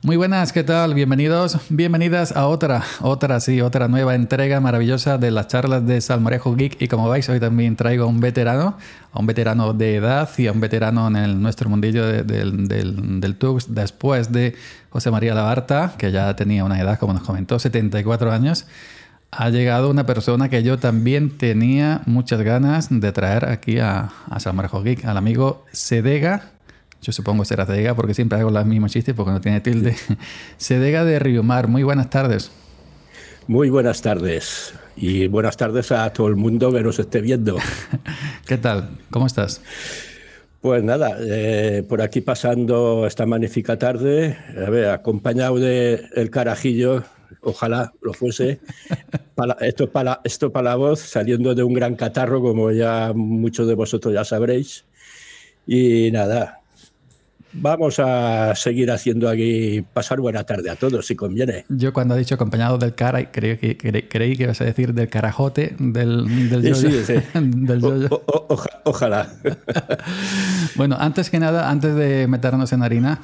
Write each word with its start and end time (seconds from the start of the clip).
Muy 0.00 0.16
buenas, 0.16 0.52
¿qué 0.52 0.62
tal? 0.62 0.94
Bienvenidos, 0.94 1.58
bienvenidas 1.70 2.30
a 2.36 2.46
otra, 2.46 2.84
otra, 3.00 3.40
sí, 3.40 3.60
otra 3.60 3.88
nueva 3.88 4.14
entrega 4.14 4.60
maravillosa 4.60 5.18
de 5.18 5.32
las 5.32 5.48
charlas 5.48 5.84
de 5.88 6.00
Salmorejo 6.00 6.54
Geek. 6.54 6.80
Y 6.80 6.86
como 6.86 7.08
veis, 7.10 7.28
hoy 7.28 7.40
también 7.40 7.74
traigo 7.74 8.04
a 8.04 8.06
un 8.06 8.20
veterano, 8.20 8.78
a 9.12 9.18
un 9.18 9.26
veterano 9.26 9.72
de 9.72 9.96
edad 9.96 10.30
y 10.38 10.46
a 10.46 10.52
un 10.52 10.60
veterano 10.60 11.08
en 11.08 11.42
nuestro 11.42 11.68
mundillo 11.68 12.06
del, 12.06 12.68
del, 12.68 13.36
Tux, 13.38 13.74
después 13.74 14.30
de 14.30 14.54
José 14.90 15.10
María 15.10 15.34
Labarta, 15.34 15.94
que 15.98 16.12
ya 16.12 16.34
tenía 16.36 16.64
una 16.64 16.80
edad, 16.80 16.96
como 17.00 17.12
nos 17.12 17.22
comentó, 17.22 17.58
74 17.58 18.30
años. 18.30 18.66
Ha 19.32 19.50
llegado 19.50 19.90
una 19.90 20.06
persona 20.06 20.48
que 20.48 20.62
yo 20.62 20.78
también 20.78 21.36
tenía 21.36 22.02
muchas 22.06 22.40
ganas 22.42 22.86
de 22.88 23.10
traer 23.10 23.46
aquí 23.46 23.80
a, 23.80 24.10
a 24.30 24.80
Geek, 24.80 25.04
al 25.06 25.16
amigo 25.16 25.66
Sedega 25.72 26.52
yo 27.02 27.12
supongo 27.12 27.44
será 27.44 27.64
Cedega 27.64 27.94
porque 27.94 28.14
siempre 28.14 28.38
hago 28.38 28.50
las 28.50 28.66
mismas 28.66 28.92
chistes 28.92 29.14
porque 29.14 29.32
no 29.32 29.40
tiene 29.40 29.60
tilde. 29.60 29.96
Cedega 30.58 31.04
de 31.06 31.18
Riomar, 31.18 31.68
muy 31.68 31.82
buenas 31.82 32.10
tardes. 32.10 32.50
Muy 33.46 33.70
buenas 33.70 34.02
tardes 34.02 34.74
y 34.94 35.26
buenas 35.26 35.56
tardes 35.56 35.90
a 35.92 36.12
todo 36.12 36.28
el 36.28 36.36
mundo 36.36 36.72
que 36.72 36.82
nos 36.82 36.98
esté 36.98 37.20
viendo. 37.20 37.56
¿Qué 38.46 38.58
tal? 38.58 38.90
¿Cómo 39.10 39.26
estás? 39.26 39.62
Pues 40.60 40.82
nada, 40.82 41.16
eh, 41.20 41.84
por 41.88 42.02
aquí 42.02 42.20
pasando 42.20 43.06
esta 43.06 43.24
magnífica 43.26 43.78
tarde, 43.78 44.36
a 44.56 44.68
ver, 44.68 44.88
acompañado 44.88 45.56
de 45.58 46.04
el 46.16 46.30
carajillo, 46.30 47.04
ojalá 47.40 47.92
lo 48.02 48.12
fuese. 48.12 48.60
Para, 49.36 49.56
esto, 49.60 49.88
para, 49.88 50.20
esto 50.24 50.50
para 50.50 50.70
la 50.70 50.74
voz, 50.74 50.98
saliendo 50.98 51.54
de 51.54 51.62
un 51.62 51.72
gran 51.72 51.94
catarro, 51.94 52.42
como 52.42 52.72
ya 52.72 53.12
muchos 53.14 53.68
de 53.68 53.74
vosotros 53.74 54.12
ya 54.12 54.24
sabréis. 54.24 54.84
Y 55.64 56.10
nada, 56.10 56.57
Vamos 57.52 57.98
a 57.98 58.54
seguir 58.54 58.90
haciendo 58.90 59.28
aquí 59.28 59.84
pasar 59.92 60.20
buena 60.20 60.44
tarde 60.44 60.70
a 60.70 60.76
todos, 60.76 61.06
si 61.06 61.16
conviene. 61.16 61.64
Yo 61.68 61.92
cuando 61.92 62.14
he 62.14 62.18
dicho 62.18 62.34
acompañado 62.34 62.78
del 62.78 62.94
cara, 62.94 63.30
creí 63.30 63.56
que, 63.56 63.76
creí 63.76 64.36
que 64.36 64.42
ibas 64.42 64.60
a 64.60 64.64
decir 64.64 64.92
del 64.92 65.08
carajote, 65.08 65.74
del, 65.78 66.50
del 66.50 66.74
sí, 66.74 66.90
sí, 67.04 67.14
del 67.34 68.08
ojalá. 68.84 69.32
bueno, 70.76 70.96
antes 70.98 71.30
que 71.30 71.38
nada, 71.38 71.70
antes 71.70 71.94
de 71.94 72.26
meternos 72.28 72.72
en 72.72 72.82
harina, 72.82 73.20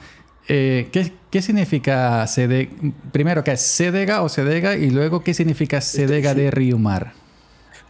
eh, 0.49 0.89
¿qué, 0.93 1.13
¿qué, 1.31 1.43
significa 1.43 2.27
sedega? 2.27 2.71
Primero, 3.13 3.45
¿qué 3.45 3.53
es 3.53 3.61
sedega 3.61 4.23
o 4.23 4.29
sedega? 4.29 4.77
Y 4.77 4.91
luego, 4.91 5.23
¿qué 5.23 5.35
significa 5.35 5.81
sedega 5.81 6.35
de 6.35 6.51
Riumar? 6.51 7.24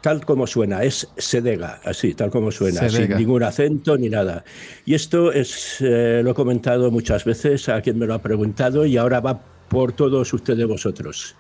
Tal 0.05 0.23
como 0.23 0.47
suena, 0.47 0.85
es 0.85 1.09
sedega, 1.17 1.81
así, 1.83 2.13
tal 2.13 2.29
como 2.29 2.51
suena, 2.51 2.91
sin 2.91 3.09
ningún 3.17 3.43
acento 3.43 3.97
ni 3.97 4.11
nada. 4.11 4.45
Y 4.85 4.93
esto 4.93 5.33
es, 5.33 5.79
eh, 5.81 6.21
lo 6.23 6.33
he 6.33 6.35
comentado 6.35 6.91
muchas 6.91 7.25
veces 7.25 7.71
a 7.71 7.81
quien 7.81 7.99
me 7.99 8.07
lo 8.07 8.13
ha 8.13 8.21
preguntado 8.21 8.85
y 8.85 8.99
ahora 8.99 9.21
va 9.21 9.41
por 9.67 9.95
todos 9.95 10.31
ustedes 10.35 10.67
vosotros. 10.67 11.37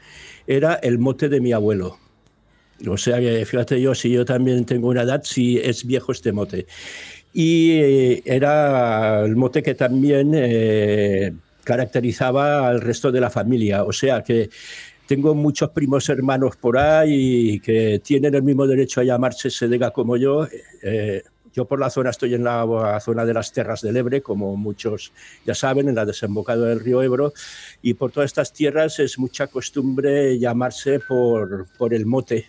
Era 0.47 0.77
el 0.77 0.99
mote 0.99 1.29
de 1.29 1.43
mi 1.43 1.53
abuelo. 1.53 1.99
O 2.89 2.97
sea 2.97 3.21
que 3.21 3.45
fíjate 3.45 3.79
yo, 3.83 3.95
si 3.95 4.11
yo 4.11 4.25
también 4.25 4.65
tengo 4.65 4.89
una 4.89 5.03
edad, 5.03 5.21
si 5.25 5.59
es 5.59 5.85
viejo 5.85 6.13
este 6.13 6.33
mote. 6.33 6.67
Y 7.35 7.73
eh, 7.73 8.23
era 8.25 9.27
el 9.27 9.37
mote 9.37 9.63
que 9.63 9.75
también 9.75 10.33
eh, 10.35 11.35
caracterizaba 11.65 12.67
al 12.67 12.81
resto 12.81 13.13
de 13.13 13.21
la 13.21 13.29
familia. 13.29 13.85
O 13.85 13.93
sea 13.93 14.23
que 14.23 14.49
tengo 15.07 15.35
muchos 15.35 15.71
primos 15.71 16.09
hermanos 16.09 16.57
por 16.57 16.79
ahí 16.79 17.61
que 17.61 18.01
tienen 18.03 18.35
el 18.35 18.43
mismo 18.43 18.67
derecho 18.67 19.01
a 19.01 19.05
llamarse 19.05 19.51
Sedega 19.51 19.91
como 19.91 20.17
yo. 20.17 20.47
Eh, 20.83 21.23
yo 21.53 21.67
por 21.67 21.79
la 21.79 21.89
zona 21.89 22.11
estoy 22.11 22.35
en 22.35 22.43
la 22.43 22.99
zona 23.01 23.25
de 23.25 23.33
las 23.33 23.53
Terras 23.53 23.81
del 23.81 23.97
Ebre, 23.97 24.23
como 24.23 24.57
muchos 24.57 25.13
ya 25.47 25.55
saben, 25.55 25.89
en 25.89 25.95
la 25.95 26.05
desembocada 26.05 26.67
del 26.67 26.81
río 26.81 27.01
Ebro, 27.01 27.33
y 27.81 27.95
por 27.95 28.11
todas 28.11 28.27
estas 28.27 28.53
tierras 28.53 28.99
es 28.99 29.19
mucha 29.21 29.47
costumbre 29.47 30.37
llamarse 30.39 30.99
por, 30.99 31.69
por 31.79 31.95
el 31.95 32.07
mote. 32.07 32.47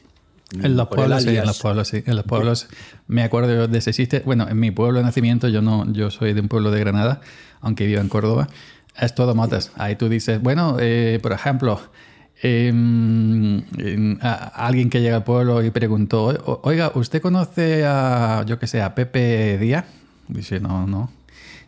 En 0.54 0.76
los, 0.76 0.88
pueblos, 0.88 1.24
sí, 1.24 1.38
en 1.38 1.46
los 1.46 1.60
pueblos, 1.60 1.88
sí, 1.88 2.04
en 2.06 2.16
los 2.16 2.26
pueblos, 2.26 2.68
me 3.08 3.24
acuerdo 3.24 3.68
de 3.68 3.78
ese 3.78 3.94
chiste. 3.94 4.22
Bueno, 4.26 4.48
en 4.48 4.60
mi 4.60 4.72
pueblo 4.72 5.00
de 5.00 5.06
nacimiento, 5.06 5.50
yo 5.50 5.62
no, 5.62 5.92
yo 5.92 6.10
soy 6.10 6.34
de 6.34 6.42
un 6.42 6.48
pueblo 6.48 6.72
de 6.72 6.80
Granada, 6.80 7.22
aunque 7.62 7.86
vivo 7.86 8.02
en 8.02 8.10
Córdoba, 8.10 8.48
es 9.00 9.14
todo 9.14 9.36
motes. 9.36 9.72
Ahí 9.76 9.96
tú 9.96 10.08
dices, 10.10 10.42
bueno, 10.42 10.78
eh, 10.80 11.20
por 11.22 11.32
ejemplo, 11.32 11.80
Em, 12.42 13.64
em, 13.78 14.18
alguien 14.22 14.90
que 14.90 15.02
llega 15.02 15.16
al 15.16 15.24
pueblo 15.24 15.64
y 15.64 15.72
preguntó, 15.72 16.62
oiga, 16.64 16.92
¿usted 16.96 17.22
conoce 17.22 17.86
a, 17.86 18.44
yo 18.46 18.60
que 18.60 18.68
sé, 18.68 18.82
a 18.82 18.94
Pepe 18.94 19.58
Díaz? 19.58 19.86
Dice, 20.28 20.60
no, 20.60 20.86
no. 20.86 21.10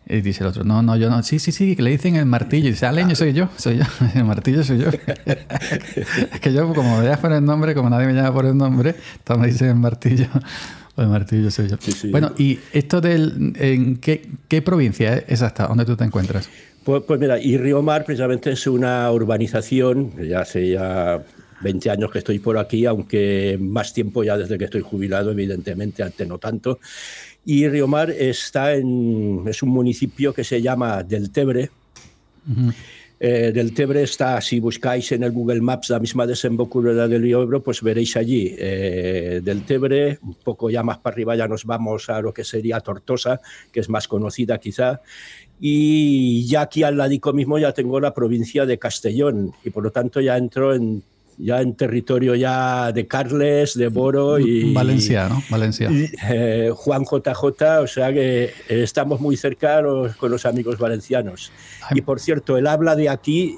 Y 0.10 0.22
dice 0.22 0.44
el 0.44 0.50
otro, 0.50 0.64
no, 0.64 0.82
no, 0.82 0.96
yo 0.96 1.10
no. 1.10 1.22
Sí, 1.22 1.38
sí, 1.38 1.52
sí, 1.52 1.76
que 1.76 1.82
le 1.82 1.92
dicen 1.92 2.16
el 2.16 2.26
martillo. 2.26 2.68
Y 2.68 2.72
dice, 2.72 2.86
Aleño 2.86 3.14
soy 3.16 3.34
yo, 3.34 3.50
soy 3.58 3.78
yo. 3.78 3.84
El 4.16 4.24
martillo 4.24 4.64
soy 4.64 4.80
yo. 4.80 4.88
es 5.26 6.40
que 6.40 6.54
yo, 6.54 6.74
como 6.74 6.98
me 6.98 7.04
llamas 7.04 7.20
por 7.20 7.34
el 7.34 7.44
nombre, 7.44 7.76
como 7.76 7.90
nadie 7.90 8.08
me 8.08 8.14
llama 8.14 8.34
por 8.34 8.46
el 8.46 8.56
nombre, 8.56 8.96
todos 9.26 9.40
me 9.40 9.48
dicen 9.48 9.70
el 9.70 9.76
martillo. 9.76 10.28
El 10.98 11.10
martillo 11.10 11.52
soy 11.52 11.70
yo. 11.70 11.78
Bueno, 12.10 12.32
y 12.38 12.60
esto 12.74 13.02
del. 13.02 13.54
¿En 13.58 13.98
qué, 13.98 14.28
qué 14.48 14.64
provincia 14.64 15.24
es 15.28 15.44
hasta 15.44 15.68
donde 15.68 15.86
tú 15.86 15.96
te 15.96 16.04
encuentras? 16.04 16.50
Pues, 16.88 17.04
pues, 17.04 17.20
mira, 17.20 17.38
y 17.38 17.58
Río 17.58 17.82
Mar 17.82 18.06
precisamente 18.06 18.52
es 18.52 18.66
una 18.66 19.12
urbanización, 19.12 20.14
ya 20.26 20.40
hace 20.40 20.70
ya 20.70 21.22
20 21.60 21.90
años 21.90 22.10
que 22.10 22.20
estoy 22.20 22.40
por 22.40 22.58
aquí, 22.58 22.86
aunque 22.86 23.58
más 23.60 23.92
tiempo 23.92 24.24
ya 24.24 24.38
desde 24.38 24.58
que 24.58 24.64
estoy 24.64 24.80
jubilado, 24.80 25.32
evidentemente, 25.32 26.02
antes 26.02 26.26
no 26.26 26.38
tanto. 26.38 26.80
Y 27.44 27.68
Río 27.68 27.88
Mar 27.90 28.10
está 28.10 28.74
en, 28.74 29.44
es 29.48 29.62
un 29.64 29.70
municipio 29.72 30.34
que 30.34 30.46
se 30.46 30.62
llama 30.62 31.04
Del 31.04 31.30
Tebre. 31.30 31.72
Eh, 33.20 33.52
del 33.52 33.74
Tebre 33.74 34.04
está, 34.04 34.40
si 34.42 34.60
buscáis 34.60 35.12
en 35.12 35.24
el 35.24 35.32
Google 35.32 35.60
Maps 35.60 35.90
la 35.90 36.00
misma 36.00 36.28
desembocadura 36.28 37.08
del 37.08 37.22
río 37.22 37.42
Ebro, 37.42 37.64
pues 37.64 37.82
veréis 37.82 38.16
allí 38.16 38.56
eh, 38.58 39.42
del 39.44 39.64
Tebre, 39.64 40.20
un 40.22 40.36
poco 40.36 40.70
ya 40.70 40.84
más 40.84 41.00
para 41.00 41.16
arriba 41.16 41.36
ya 41.36 41.48
nos 41.48 41.66
vamos 41.66 42.10
a 42.10 42.22
lo 42.22 42.32
que 42.32 42.44
sería 42.44 42.80
Tortosa, 42.80 43.42
que 43.72 43.80
es 43.80 43.90
más 43.90 44.08
conocida 44.08 44.60
quizá, 44.60 45.02
y 45.60 46.46
ya 46.48 46.62
aquí 46.62 46.84
al 46.84 46.98
ladico 46.98 47.34
mismo 47.34 47.58
ya 47.58 47.72
tengo 47.74 48.00
la 48.00 48.14
provincia 48.14 48.66
de 48.66 48.78
Castellón 48.78 49.54
y 49.64 49.70
por 49.70 49.84
lo 49.84 49.92
tanto 49.92 50.22
ya 50.22 50.38
entro 50.38 50.74
en 50.74 51.04
ya 51.38 51.62
en 51.62 51.76
territorio 51.76 52.36
ya 52.36 52.92
de 52.92 53.08
Carles, 53.08 53.76
de 53.76 53.90
Boro 53.90 54.40
y 54.40 54.74
Valencia, 54.74 55.30
¿no? 55.30 55.42
Valencia. 55.50 55.90
Eh, 56.30 56.72
Juan 56.74 57.04
JJ, 57.04 57.62
o 57.82 57.88
sea 57.88 58.12
que 58.12 58.52
estamos 58.68 59.20
muy 59.22 59.38
cerca 59.38 59.82
con 60.18 60.32
los 60.32 60.46
amigos 60.46 60.80
valencianos. 60.80 61.52
Y 61.92 62.02
por 62.02 62.20
cierto, 62.20 62.58
el 62.58 62.66
habla 62.66 62.96
de 62.96 63.10
aquí 63.10 63.58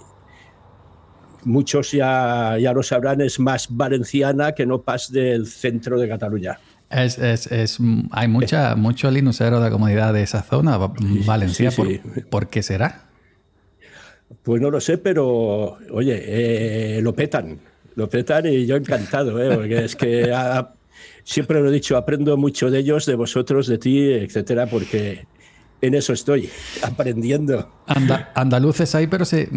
muchos 1.46 1.92
ya, 1.92 2.58
ya 2.60 2.74
lo 2.74 2.84
sabrán, 2.84 3.22
es 3.22 3.40
más 3.40 3.68
valenciana 3.70 4.54
que 4.54 4.66
no 4.66 4.82
pas 4.82 5.12
del 5.12 5.48
centro 5.48 5.98
de 5.98 6.08
Cataluña. 6.08 6.60
Es, 6.90 7.20
es, 7.20 7.48
es, 7.52 7.78
hay 8.12 8.28
mucha, 8.28 8.76
mucho 8.76 9.12
linucero 9.12 9.58
de 9.58 9.66
la 9.66 9.72
comunidad 9.72 10.14
de 10.14 10.24
esa 10.24 10.42
zona, 10.42 10.78
Valencia. 11.26 11.72
Por, 12.30 12.48
qué 12.48 12.64
será? 12.64 13.04
Pues 14.42 14.62
no 14.62 14.72
lo 14.72 14.82
sé, 14.82 14.98
pero 14.98 15.78
oye, 15.92 16.98
eh, 16.98 17.02
lo 17.02 17.14
petan, 17.14 17.60
lo 17.96 18.10
petan 18.10 18.48
y 18.48 18.66
yo 18.66 18.76
encantado, 18.76 19.42
¿eh? 19.42 19.56
porque 19.56 19.86
es 19.86 19.96
que 19.96 20.34
siempre 21.24 21.62
lo 21.62 21.70
he 21.70 21.72
dicho, 21.72 21.96
aprendo 21.96 22.36
mucho 22.38 22.72
de 22.72 22.80
ellos, 22.80 23.06
de 23.06 23.16
vosotros, 23.16 23.68
de 23.68 23.78
ti, 23.78 24.12
etcétera, 24.12 24.66
porque 24.66 25.26
en 25.82 25.94
eso 25.96 26.14
estoy, 26.14 26.50
aprendiendo. 26.82 27.70
andaluces 28.36 28.94
hay, 28.96 29.08
pero 29.08 29.26
se, 29.26 29.50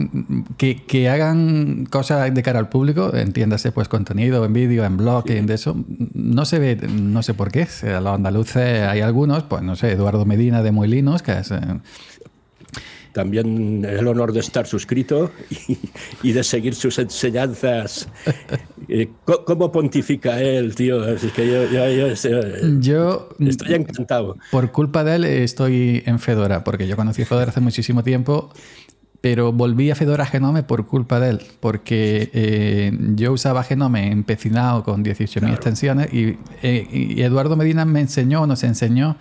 que, 0.56 0.82
que, 0.84 1.08
hagan 1.08 1.86
cosas 1.86 2.32
de 2.32 2.42
cara 2.42 2.58
al 2.58 2.68
público, 2.68 3.14
entiéndase, 3.14 3.72
pues 3.72 3.88
contenido 3.88 4.44
en 4.44 4.52
vídeo, 4.52 4.84
en 4.84 4.96
blog, 4.96 5.28
en 5.30 5.46
de 5.46 5.54
eso, 5.54 5.76
no 6.14 6.44
se 6.44 6.58
ve, 6.58 6.76
no 6.76 7.22
sé 7.22 7.34
por 7.34 7.50
qué. 7.50 7.66
los 7.82 8.14
andaluces 8.14 8.82
hay 8.82 9.00
algunos, 9.00 9.42
pues 9.44 9.62
no 9.62 9.76
sé, 9.76 9.92
Eduardo 9.92 10.24
Medina 10.24 10.62
de 10.62 10.72
Moilinos, 10.72 11.22
que 11.22 11.32
es 11.32 11.50
eh, 11.50 11.60
también 13.12 13.84
el 13.84 14.06
honor 14.06 14.32
de 14.32 14.40
estar 14.40 14.66
suscrito 14.66 15.30
y, 16.22 16.32
de 16.32 16.42
seguir 16.42 16.74
sus 16.74 16.98
enseñanzas. 16.98 18.08
Eh, 18.88 19.08
¿Cómo 19.46 19.70
pontifica 19.70 20.40
él, 20.40 20.74
tío? 20.74 21.02
que 21.34 21.46
yo, 22.80 23.28
estoy 23.38 23.74
encantado. 23.74 24.36
Por 24.50 24.72
culpa 24.72 25.04
de 25.04 25.16
él 25.16 25.24
estoy 25.24 26.02
en 26.04 26.18
Fedora, 26.18 26.64
porque 26.64 26.86
yo 26.86 26.96
conocí 26.96 27.24
Fedora 27.24 27.50
hace 27.50 27.60
muchísimo 27.60 28.02
tiempo, 28.02 28.50
pero 29.20 29.52
volví 29.52 29.90
a 29.90 29.94
Fedora 29.94 30.26
Genome 30.26 30.64
por 30.64 30.86
culpa 30.86 31.20
de 31.20 31.30
él, 31.30 31.42
porque 31.60 32.30
eh, 32.32 32.92
yo 33.14 33.32
usaba 33.32 33.62
Genome 33.62 34.10
empecinado 34.10 34.82
con 34.82 35.04
18.000 35.04 35.52
extensiones 35.52 36.12
y, 36.12 36.38
eh, 36.62 36.88
y 36.90 37.22
Eduardo 37.22 37.56
Medina 37.56 37.84
me 37.84 38.00
enseñó, 38.00 38.46
nos 38.46 38.64
enseñó 38.64 39.16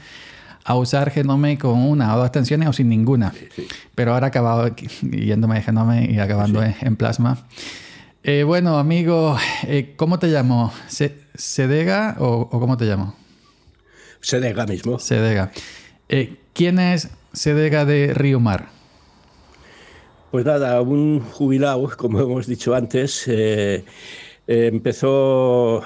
a 0.63 0.75
usar 0.75 1.11
Genome 1.11 1.57
con 1.57 1.79
una 1.79 2.13
o 2.15 2.17
dos 2.17 2.27
extensiones 2.27 2.67
o 2.69 2.73
sin 2.73 2.89
ninguna. 2.89 3.33
Pero 3.95 4.13
ahora 4.13 4.27
acabado 4.27 4.75
yéndome 5.01 5.55
de 5.55 5.61
Genome 5.61 6.09
y 6.11 6.19
acabando 6.19 6.63
en, 6.63 6.95
Plasma. 6.95 7.45
Eh, 8.23 8.43
bueno, 8.43 8.77
amigo, 8.77 9.37
eh, 9.63 9.93
¿cómo 9.95 10.19
te 10.19 10.27
llamo? 10.27 10.71
¿Sedega 11.35 12.15
o, 12.19 12.49
cómo 12.49 12.77
te 12.77 12.85
llamo? 12.85 13.15
Sedega 14.19 14.65
mismo. 14.67 14.99
Sedega. 14.99 15.51
Eh, 16.09 16.37
¿Quién 16.53 16.77
es 16.79 17.09
Sedega 17.33 17.85
de 17.85 18.13
Río 18.13 18.39
Mar? 18.39 18.67
Pues 20.29 20.45
nada, 20.45 20.79
un 20.81 21.19
jubilado, 21.19 21.89
como 21.97 22.19
hemos 22.21 22.47
dicho 22.47 22.75
antes, 22.75 23.25
eh, 23.27 23.83
empezó 24.47 25.83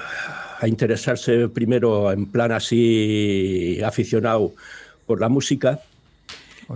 a 0.58 0.68
interesarse 0.68 1.48
primero 1.48 2.10
en 2.12 2.26
plan 2.26 2.52
así 2.52 3.80
aficionado 3.84 4.54
por 5.06 5.20
la 5.20 5.28
música. 5.28 5.80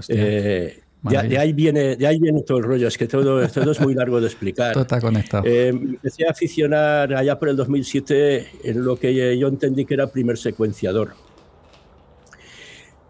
Eh, 0.08 0.80
de, 1.02 1.38
ahí 1.38 1.52
viene, 1.52 1.96
de 1.96 2.06
ahí 2.06 2.18
viene 2.18 2.42
todo 2.42 2.58
el 2.58 2.64
rollo, 2.64 2.88
es 2.88 2.98
que 2.98 3.06
todo, 3.06 3.46
todo 3.48 3.72
es 3.72 3.80
muy 3.80 3.94
largo 3.94 4.20
de 4.20 4.26
explicar. 4.26 4.72
todo 4.72 4.82
está 4.82 5.00
conectado. 5.00 5.44
empecé 5.46 6.26
a 6.26 6.30
aficionar 6.30 7.14
allá 7.14 7.38
por 7.38 7.48
el 7.48 7.56
2007 7.56 8.46
en 8.64 8.84
lo 8.84 8.96
que 8.96 9.38
yo 9.38 9.48
entendí 9.48 9.84
que 9.84 9.94
era 9.94 10.06
primer 10.08 10.36
secuenciador. 10.36 11.14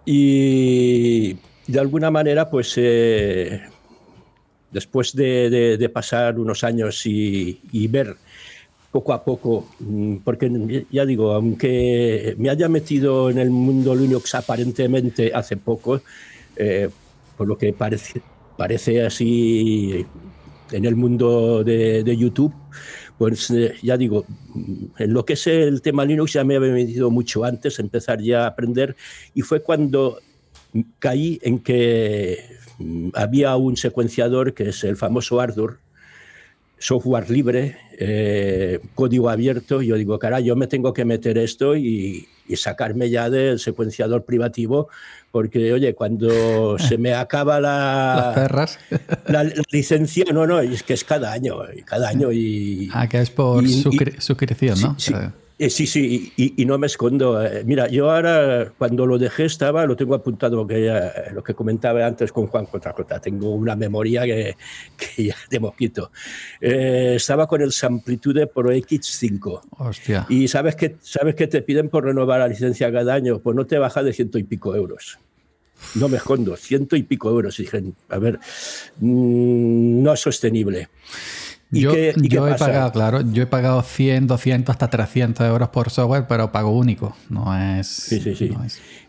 Y 0.05 1.37
de 1.67 1.81
alguna 1.81 2.11
manera, 2.11 2.49
pues 2.49 2.77
después 4.71 5.15
de, 5.15 5.91
pasar 5.93 6.39
unos 6.39 6.65
años 6.65 7.03
y, 7.05 7.89
ver 7.89 8.17
poco 8.91 9.13
a 9.13 9.25
poco, 9.25 9.69
mm, 9.79 10.17
porque 10.25 10.87
ya 10.91 11.07
digo, 11.07 11.33
aunque 11.33 12.35
me 12.39 12.51
haya 12.51 12.69
metido 12.69 13.31
en 13.31 13.39
el 13.39 13.51
mundo 13.51 13.95
Linux 13.95 14.35
aparentemente 14.35 15.33
hace 15.35 15.57
poco, 15.57 16.01
eh, 16.57 16.89
por 17.37 17.47
lo 17.47 17.57
que 17.57 17.73
parece, 17.73 19.03
así 19.05 20.05
en 20.73 20.85
el 20.85 20.97
mundo 20.97 21.65
de, 21.65 22.17
YouTube, 22.17 22.55
pues 23.19 23.51
eh, 23.51 23.75
ya 23.83 23.97
digo, 23.97 24.25
mm, 24.55 24.85
en 24.99 25.13
lo 25.13 25.25
que 25.25 25.35
es 25.35 25.47
el 25.47 25.83
tema 25.83 26.05
Linux 26.05 26.33
ya 26.33 26.45
me 26.45 26.57
había 26.57 26.73
metido 26.73 27.11
mucho 27.11 27.45
antes, 27.45 27.79
empezar 27.79 28.21
ya 28.21 28.45
a 28.45 28.49
aprender, 28.49 28.97
y 29.35 29.43
fue 29.43 29.63
cuando 29.63 30.19
caí 30.99 31.39
en 31.43 31.61
que 31.61 32.61
Mm, 32.81 33.11
había 33.15 33.55
un 33.57 33.77
secuenciador 33.77 34.55
que 34.55 34.71
es 34.71 34.85
el 34.85 34.97
famoso 34.97 35.39
Ardour, 35.39 35.79
software 36.81 37.31
libre, 37.31 37.77
eh, 37.99 38.81
código 38.95 39.29
abierto. 39.29 39.83
Yo 39.83 39.97
digo, 39.97 40.19
caray, 40.19 40.45
yo 40.45 40.57
me 40.57 40.67
tengo 40.67 40.93
que 40.93 41.05
meter 41.05 41.39
esto 41.39 41.77
y, 41.77 42.27
sacarme 42.57 43.09
ya 43.09 43.31
del 43.31 43.61
secuenciador 43.61 44.25
privativo, 44.25 44.89
porque, 45.31 45.73
oye, 45.73 45.95
cuando 45.95 46.79
se 46.79 46.99
me 46.99 47.15
acaba 47.15 47.61
la, 47.61 48.75
la, 49.29 49.45
licencia, 49.71 50.25
no, 50.33 50.49
no, 50.49 50.59
es 50.59 50.83
que 50.83 50.95
es 50.95 51.05
cada 51.05 51.31
año, 51.31 51.59
cada 51.85 52.09
año. 52.09 52.33
Y, 52.33 52.91
ah, 52.93 53.09
que 53.09 53.21
es 53.21 53.31
por 53.31 53.65
suscripción, 53.69 54.81
¿no? 54.81 54.97
Eh, 55.61 55.69
sí, 55.69 55.87
sí, 55.87 56.33
y, 56.39 56.65
no 56.65 56.79
me 56.79 56.87
escondo. 56.87 57.45
Eh, 57.45 57.65
mira, 57.67 57.87
yo 57.87 58.11
ahora 58.11 58.73
cuando 58.79 59.05
lo 59.05 59.19
dejé 59.19 59.45
estaba, 59.45 59.85
lo 59.85 59.95
tengo 59.95 60.15
apuntado, 60.15 60.67
que 60.67 60.91
lo 61.35 61.45
que 61.45 61.53
comentaba 61.53 62.07
antes 62.07 62.33
con 62.33 62.47
Juan 62.47 62.65
JJ, 62.65 63.21
tengo 63.21 63.51
una 63.51 63.77
memoria 63.77 64.23
que, 64.25 64.57
ya 65.19 65.37
de 65.51 65.61
mosquito. 65.61 66.13
Eh, 66.63 67.13
estaba 67.17 67.47
con 67.47 67.61
el 67.61 67.73
Samplitude 67.73 68.47
Pro 68.47 68.73
X5. 68.73 69.61
Hostia. 69.77 70.25
Y 70.31 70.49
sabes 70.49 70.77
que, 70.77 70.97
sabes 71.03 71.35
que 71.35 71.47
te 71.47 71.61
piden 71.61 71.91
por 71.91 72.07
renovar 72.07 72.41
la 72.41 72.49
licencia 72.49 72.91
cada 72.91 73.13
año, 73.13 73.41
pues 73.41 73.55
no 73.55 73.67
te 73.67 73.77
baja 73.77 74.03
de 74.03 74.15
ciento 74.15 74.39
y 74.39 74.45
pico 74.45 74.75
euros. 74.75 75.19
No 75.95 76.09
me 76.09 76.17
escondo, 76.17 76.57
ciento 76.57 76.97
y 76.97 77.03
pico 77.03 77.29
euros. 77.29 77.61
Y 77.61 77.65
dije, 77.65 77.85
a 78.09 78.19
ver, 78.19 78.39
mm, 78.99 80.03
no 80.03 80.15
es 80.15 80.21
sostenible 80.21 80.89
yo, 81.71 81.93
he 82.49 82.55
pagado, 82.59 82.91
claro, 82.91 83.21
yo 83.21 83.45
he 83.45 83.47
pagado 83.47 83.83
100, 83.83 84.27
200, 84.27 84.73
hasta 84.73 84.91
300 84.91 85.47
euros 85.47 85.69
por 85.69 85.91
software, 85.91 86.27
pero 86.29 86.51
pago 86.51 86.71
único, 86.71 87.17
no 87.29 87.57
es... 87.57 87.87
Sí, 87.87 88.21
sí, 88.21 88.35
sí. 88.35 88.53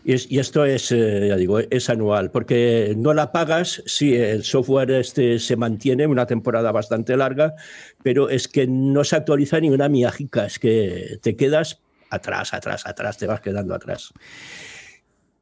Y, 0.04 0.38
esto 0.38 0.64
es, 0.64 0.92
eh, 0.92 1.26
ya 1.28 1.36
digo, 1.36 1.58
es 1.58 1.90
anual, 1.90 2.30
porque 2.30 2.94
no 2.96 3.14
la 3.14 3.32
pagas, 3.32 3.82
sí, 3.86 4.14
el 4.14 4.44
software 4.44 4.92
este 4.92 5.40
se 5.40 5.56
mantiene 5.56 6.06
una 6.06 6.26
temporada 6.26 6.70
bastante 6.70 7.16
larga, 7.16 7.54
pero 8.02 8.28
es 8.28 8.46
que 8.46 8.66
no 8.68 9.02
se 9.02 9.16
actualiza 9.16 9.58
ni 9.58 9.70
una 9.70 9.88
miajica, 9.88 10.46
es 10.46 10.58
que 10.60 11.18
te 11.20 11.34
quedas 11.34 11.80
atrás, 12.10 12.54
atrás, 12.54 12.86
atrás, 12.86 13.18
te 13.18 13.26
vas 13.26 13.40
quedando 13.40 13.74
atrás. 13.74 14.12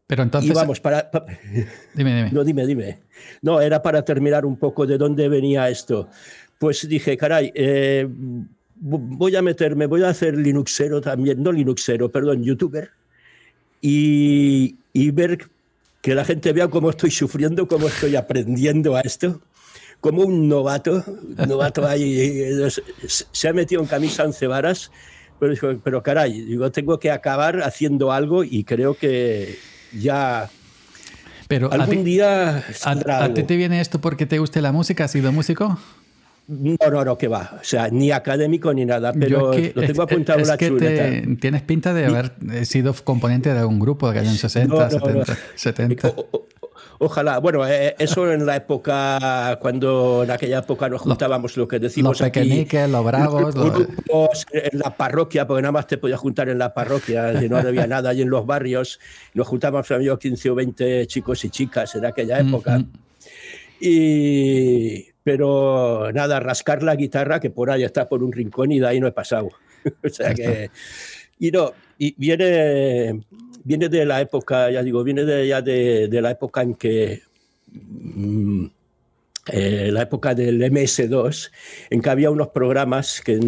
Pero 0.06 0.22
entonces... 0.22 0.50
Y 0.50 0.55
vamos, 0.55 0.81
para... 0.81 1.11
Dime, 1.94 2.17
dime. 2.17 2.31
No, 2.32 2.44
dime, 2.44 2.67
dime. 2.67 2.99
No, 3.43 3.61
era 3.61 3.81
para 3.82 4.05
terminar 4.05 4.44
un 4.44 4.56
poco 4.56 4.87
de 4.87 4.99
dónde 4.99 5.28
venía 5.28 5.69
esto 5.69 6.08
pues 6.60 6.86
dije, 6.86 7.16
caray, 7.16 7.50
eh, 7.54 8.06
voy 8.76 9.34
a 9.34 9.40
meterme, 9.40 9.86
voy 9.86 10.02
a 10.02 10.10
hacer 10.10 10.36
Linuxero 10.36 11.00
también, 11.00 11.42
no 11.42 11.52
Linuxero, 11.52 12.10
perdón, 12.10 12.44
youtuber, 12.44 12.90
y, 13.80 14.76
ver 15.12 15.38
que 16.02 16.14
la 16.14 16.22
gente 16.22 16.52
vea 16.52 16.68
cómo 16.68 16.90
estoy 16.90 17.12
sufriendo, 17.12 17.66
cómo 17.66 17.88
estoy 17.88 18.14
aprendiendo 18.14 18.94
a 18.94 19.00
esto, 19.00 19.40
como 20.02 20.22
un 20.22 20.50
novato, 20.50 21.02
novato 21.48 21.88
ahí, 21.88 22.52
se 23.08 23.48
ha 23.48 23.54
metido 23.54 23.80
en 23.80 23.88
camisa 23.88 24.24
once 24.24 24.46
varas, 24.46 24.92
pero, 25.38 25.80
pero 25.82 26.02
caray, 26.02 26.42
digo, 26.42 26.70
tengo 26.70 26.98
que 27.00 27.10
acabar 27.10 27.62
haciendo 27.62 28.12
algo 28.12 28.44
y 28.44 28.64
creo 28.64 28.92
que 28.92 29.56
ya 29.98 30.50
pero 31.48 31.72
algún 31.72 32.04
día 32.04 32.58
a, 32.84 33.24
a, 33.24 33.34
ti 33.34 33.44
te 33.44 33.56
viene 33.56 33.80
esto 33.80 33.98
porque 34.00 34.26
te 34.26 34.38
guste 34.38 34.60
la 34.60 34.72
música? 34.72 35.04
¿Has 35.04 35.10
sido 35.10 35.32
músico? 35.32 35.78
No, 36.50 36.91
no, 36.91 37.05
no, 37.05 37.17
que 37.17 37.29
va. 37.29 37.58
O 37.61 37.64
sea, 37.64 37.88
ni 37.91 38.11
académico 38.11 38.75
ni 38.75 38.85
nada, 38.85 39.12
pero 39.12 39.52
lo 39.52 39.82
tengo 39.87 40.02
apuntado 40.02 40.41
en 40.41 40.49
la 40.49 40.58
chuleta. 40.58 41.37
tienes 41.41 41.62
pinta 41.62 41.94
de 41.94 42.06
haber 42.06 42.32
sido 42.67 42.93
componente 43.05 43.55
de 43.55 43.61
algún 43.61 43.79
grupo 43.79 44.11
de 44.11 44.19
años 44.19 44.37
60, 44.38 44.91
70. 44.91 45.38
70. 45.55 46.14
ojalá, 46.99 47.38
bueno, 47.38 47.64
eh, 47.69 47.94
eso 48.00 48.32
en 48.32 48.44
la 48.47 48.56
época, 48.56 49.61
cuando 49.61 50.25
en 50.25 50.32
aquella 50.32 50.58
época 50.58 50.88
nos 50.88 51.02
juntábamos, 51.02 51.56
lo 51.56 51.69
que 51.69 51.79
decimos. 51.79 52.19
Los 52.19 52.29
pequeñiques, 52.29 52.91
los 52.91 53.05
bravos. 53.05 53.55
Los... 53.55 54.46
En 54.53 54.76
la 54.81 54.96
parroquia, 54.96 55.46
porque 55.46 55.62
nada 55.62 55.73
más 55.73 55.87
te 55.87 55.99
podías 55.99 56.19
juntar 56.19 56.49
en 56.49 56.58
la 56.58 56.75
parroquia, 56.75 57.44
y 57.44 57.49
no 57.49 57.58
había 57.58 57.87
nada 57.87 58.11
allí 58.11 58.23
en 58.23 58.31
los 58.31 58.44
barrios. 58.44 58.99
Nos 59.35 59.46
juntábamos, 59.46 59.87
yo, 59.88 60.19
15 60.19 60.50
o 60.50 60.55
20 60.56 61.06
chicos 61.06 61.44
y 61.44 61.50
chicas 61.50 61.94
en 61.94 62.06
aquella 62.06 62.41
época. 62.41 62.82
Y 63.81 65.06
pero 65.31 66.11
nada, 66.12 66.41
rascar 66.41 66.82
la 66.82 66.97
guitarra 66.97 67.38
que 67.38 67.50
por 67.50 67.71
ahí 67.71 67.85
está 67.85 68.09
por 68.09 68.25
un 68.25 68.32
rincón 68.32 68.73
y 68.73 68.81
de 68.81 68.88
ahí 68.88 68.99
no 68.99 69.06
he 69.06 69.12
pasado. 69.12 69.50
o 70.05 70.09
sea 70.09 70.35
que, 70.35 70.73
y 71.38 71.53
no, 71.53 71.73
y 71.99 72.17
viene, 72.19 73.21
viene 73.62 73.88
de 73.88 74.05
la 74.05 74.21
época, 74.21 74.73
ya 74.73 74.82
digo, 74.82 75.05
viene 75.05 75.25
de, 75.25 75.47
ya 75.47 75.62
de, 75.62 76.09
de 76.09 76.21
la 76.21 76.32
época 76.32 76.62
en 76.62 76.75
que, 76.75 77.23
mm, 77.71 78.67
eh, 79.53 79.91
la 79.93 80.03
época 80.03 80.35
del 80.35 80.61
MS2, 80.61 81.53
en 81.91 82.03
que 82.03 82.10
había 82.10 82.32
unos 82.32 82.49
programas 82.49 83.20
que 83.20 83.39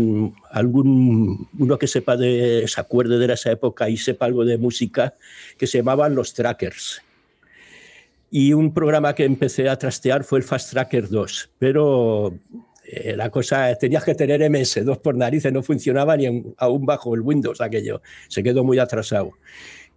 algún, 0.53 1.49
uno 1.59 1.79
que 1.79 1.89
sepa 1.89 2.17
de, 2.17 2.65
se 2.69 2.81
acuerde 2.81 3.19
de 3.19 3.35
esa 3.35 3.51
época 3.51 3.91
y 3.91 3.97
sepa 3.97 4.27
algo 4.27 4.45
de 4.45 4.57
música, 4.57 5.15
que 5.59 5.67
se 5.67 5.79
llamaban 5.79 6.15
los 6.15 6.33
trackers 6.33 7.03
y 8.35 8.55
un 8.55 8.73
programa 8.73 9.15
que 9.15 9.25
empecé 9.25 9.69
a 9.69 9.77
trastear 9.77 10.25
fue 10.25 10.39
el 10.39 10.45
Fast 10.45 10.71
Tracker 10.71 11.07
2, 11.11 11.51
pero 11.59 12.35
eh, 12.87 13.15
la 13.15 13.29
cosa, 13.29 13.75
tenías 13.75 14.05
que 14.05 14.15
tener 14.15 14.41
MS2 14.41 15.03
por 15.03 15.15
narices, 15.15 15.53
no 15.53 15.63
funcionaba 15.63 16.17
ni 16.17 16.43
aún 16.57 16.87
bajo 16.87 17.15
el 17.15 17.21
Windows 17.21 17.61
aquello, 17.61 18.01
se 18.29 18.43
quedó 18.43 18.65
muy 18.65 18.79
atrasado. 18.79 19.33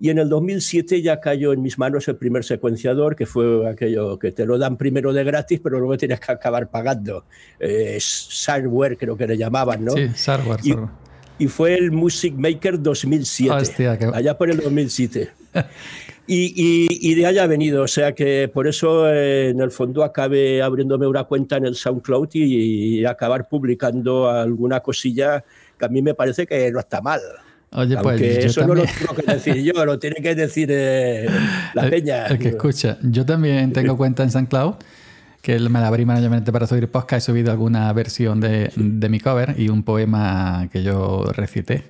Y 0.01 0.09
en 0.09 0.19
el 0.19 0.27
2007 0.27 1.01
ya 1.01 1.21
cayó 1.21 1.53
en 1.53 1.61
mis 1.61 1.79
manos 1.79 2.09
el 2.09 2.17
primer 2.17 2.43
secuenciador, 2.43 3.15
que 3.15 3.25
fue 3.25 3.69
aquello 3.69 4.19
que 4.19 4.33
te 4.33 4.45
lo 4.45 4.57
dan 4.57 4.75
primero 4.75 5.13
de 5.13 5.23
gratis, 5.23 5.61
pero 5.63 5.79
luego 5.79 5.97
tienes 5.97 6.19
que 6.19 6.33
acabar 6.33 6.69
pagando. 6.69 7.23
Eh, 7.57 7.97
hardware 8.45 8.97
creo 8.97 9.15
que 9.15 9.27
le 9.27 9.37
llamaban, 9.37 9.85
¿no? 9.85 9.93
Sí, 9.93 10.09
hardware. 10.25 10.59
Y, 11.39 11.47
fue 11.47 11.75
el 11.75 11.91
Music 11.91 12.33
Maker 12.37 12.81
2007, 12.81 13.87
allá 14.13 14.37
por 14.37 14.49
el 14.49 14.57
2007. 14.57 15.29
Y, 16.27 17.13
de 17.13 17.25
ahí 17.25 17.37
ha 17.37 17.45
venido, 17.45 17.83
o 17.83 17.87
sea 17.87 18.13
que 18.13 18.49
por 18.51 18.67
eso 18.67 19.07
eh, 19.07 19.49
en 19.49 19.61
el 19.61 19.69
fondo 19.69 20.03
acabé 20.03 20.61
abriéndome 20.61 21.05
una 21.05 21.25
cuenta 21.25 21.57
en 21.57 21.65
el 21.65 21.75
SoundCloud 21.75 22.29
y, 22.33 23.05
acabar 23.05 23.47
publicando 23.47 24.29
alguna 24.29 24.79
cosilla 24.79 25.43
que 25.77 25.85
a 25.85 25.87
mí 25.87 26.01
me 26.01 26.15
parece 26.15 26.47
que 26.47 26.71
no 26.71 26.79
está 26.79 27.01
mal. 27.01 27.21
Oye, 27.71 27.97
pues 28.01 28.21
eso 28.21 28.65
no 28.65 28.73
lo 28.73 28.83
tengo 28.83 29.13
que 29.13 29.33
decir 29.33 29.55
yo, 29.61 29.85
lo 29.85 29.99
tiene 29.99 30.15
que 30.17 30.33
decir 30.33 30.69
eh, 30.71 31.27
la 31.73 31.89
peña. 31.89 32.27
El 32.27 32.39
que 32.39 32.49
escucha. 32.49 32.97
Yo 33.03 33.25
también 33.25 33.73
tengo 33.73 33.97
cuenta 33.97 34.23
en 34.23 34.31
SoundCloud, 34.31 34.75
que 35.41 35.59
me 35.59 35.79
la 35.79 35.87
abrí 35.87 36.05
mayormente 36.05 36.51
para 36.51 36.65
subir 36.65 36.89
podcast. 36.89 37.27
He 37.27 37.31
subido 37.31 37.51
alguna 37.51 37.91
versión 37.93 38.39
de, 38.39 38.71
de 38.75 39.09
mi 39.09 39.19
cover 39.19 39.55
y 39.59 39.69
un 39.69 39.83
poema 39.83 40.69
que 40.71 40.81
yo 40.81 41.25
recité 41.33 41.83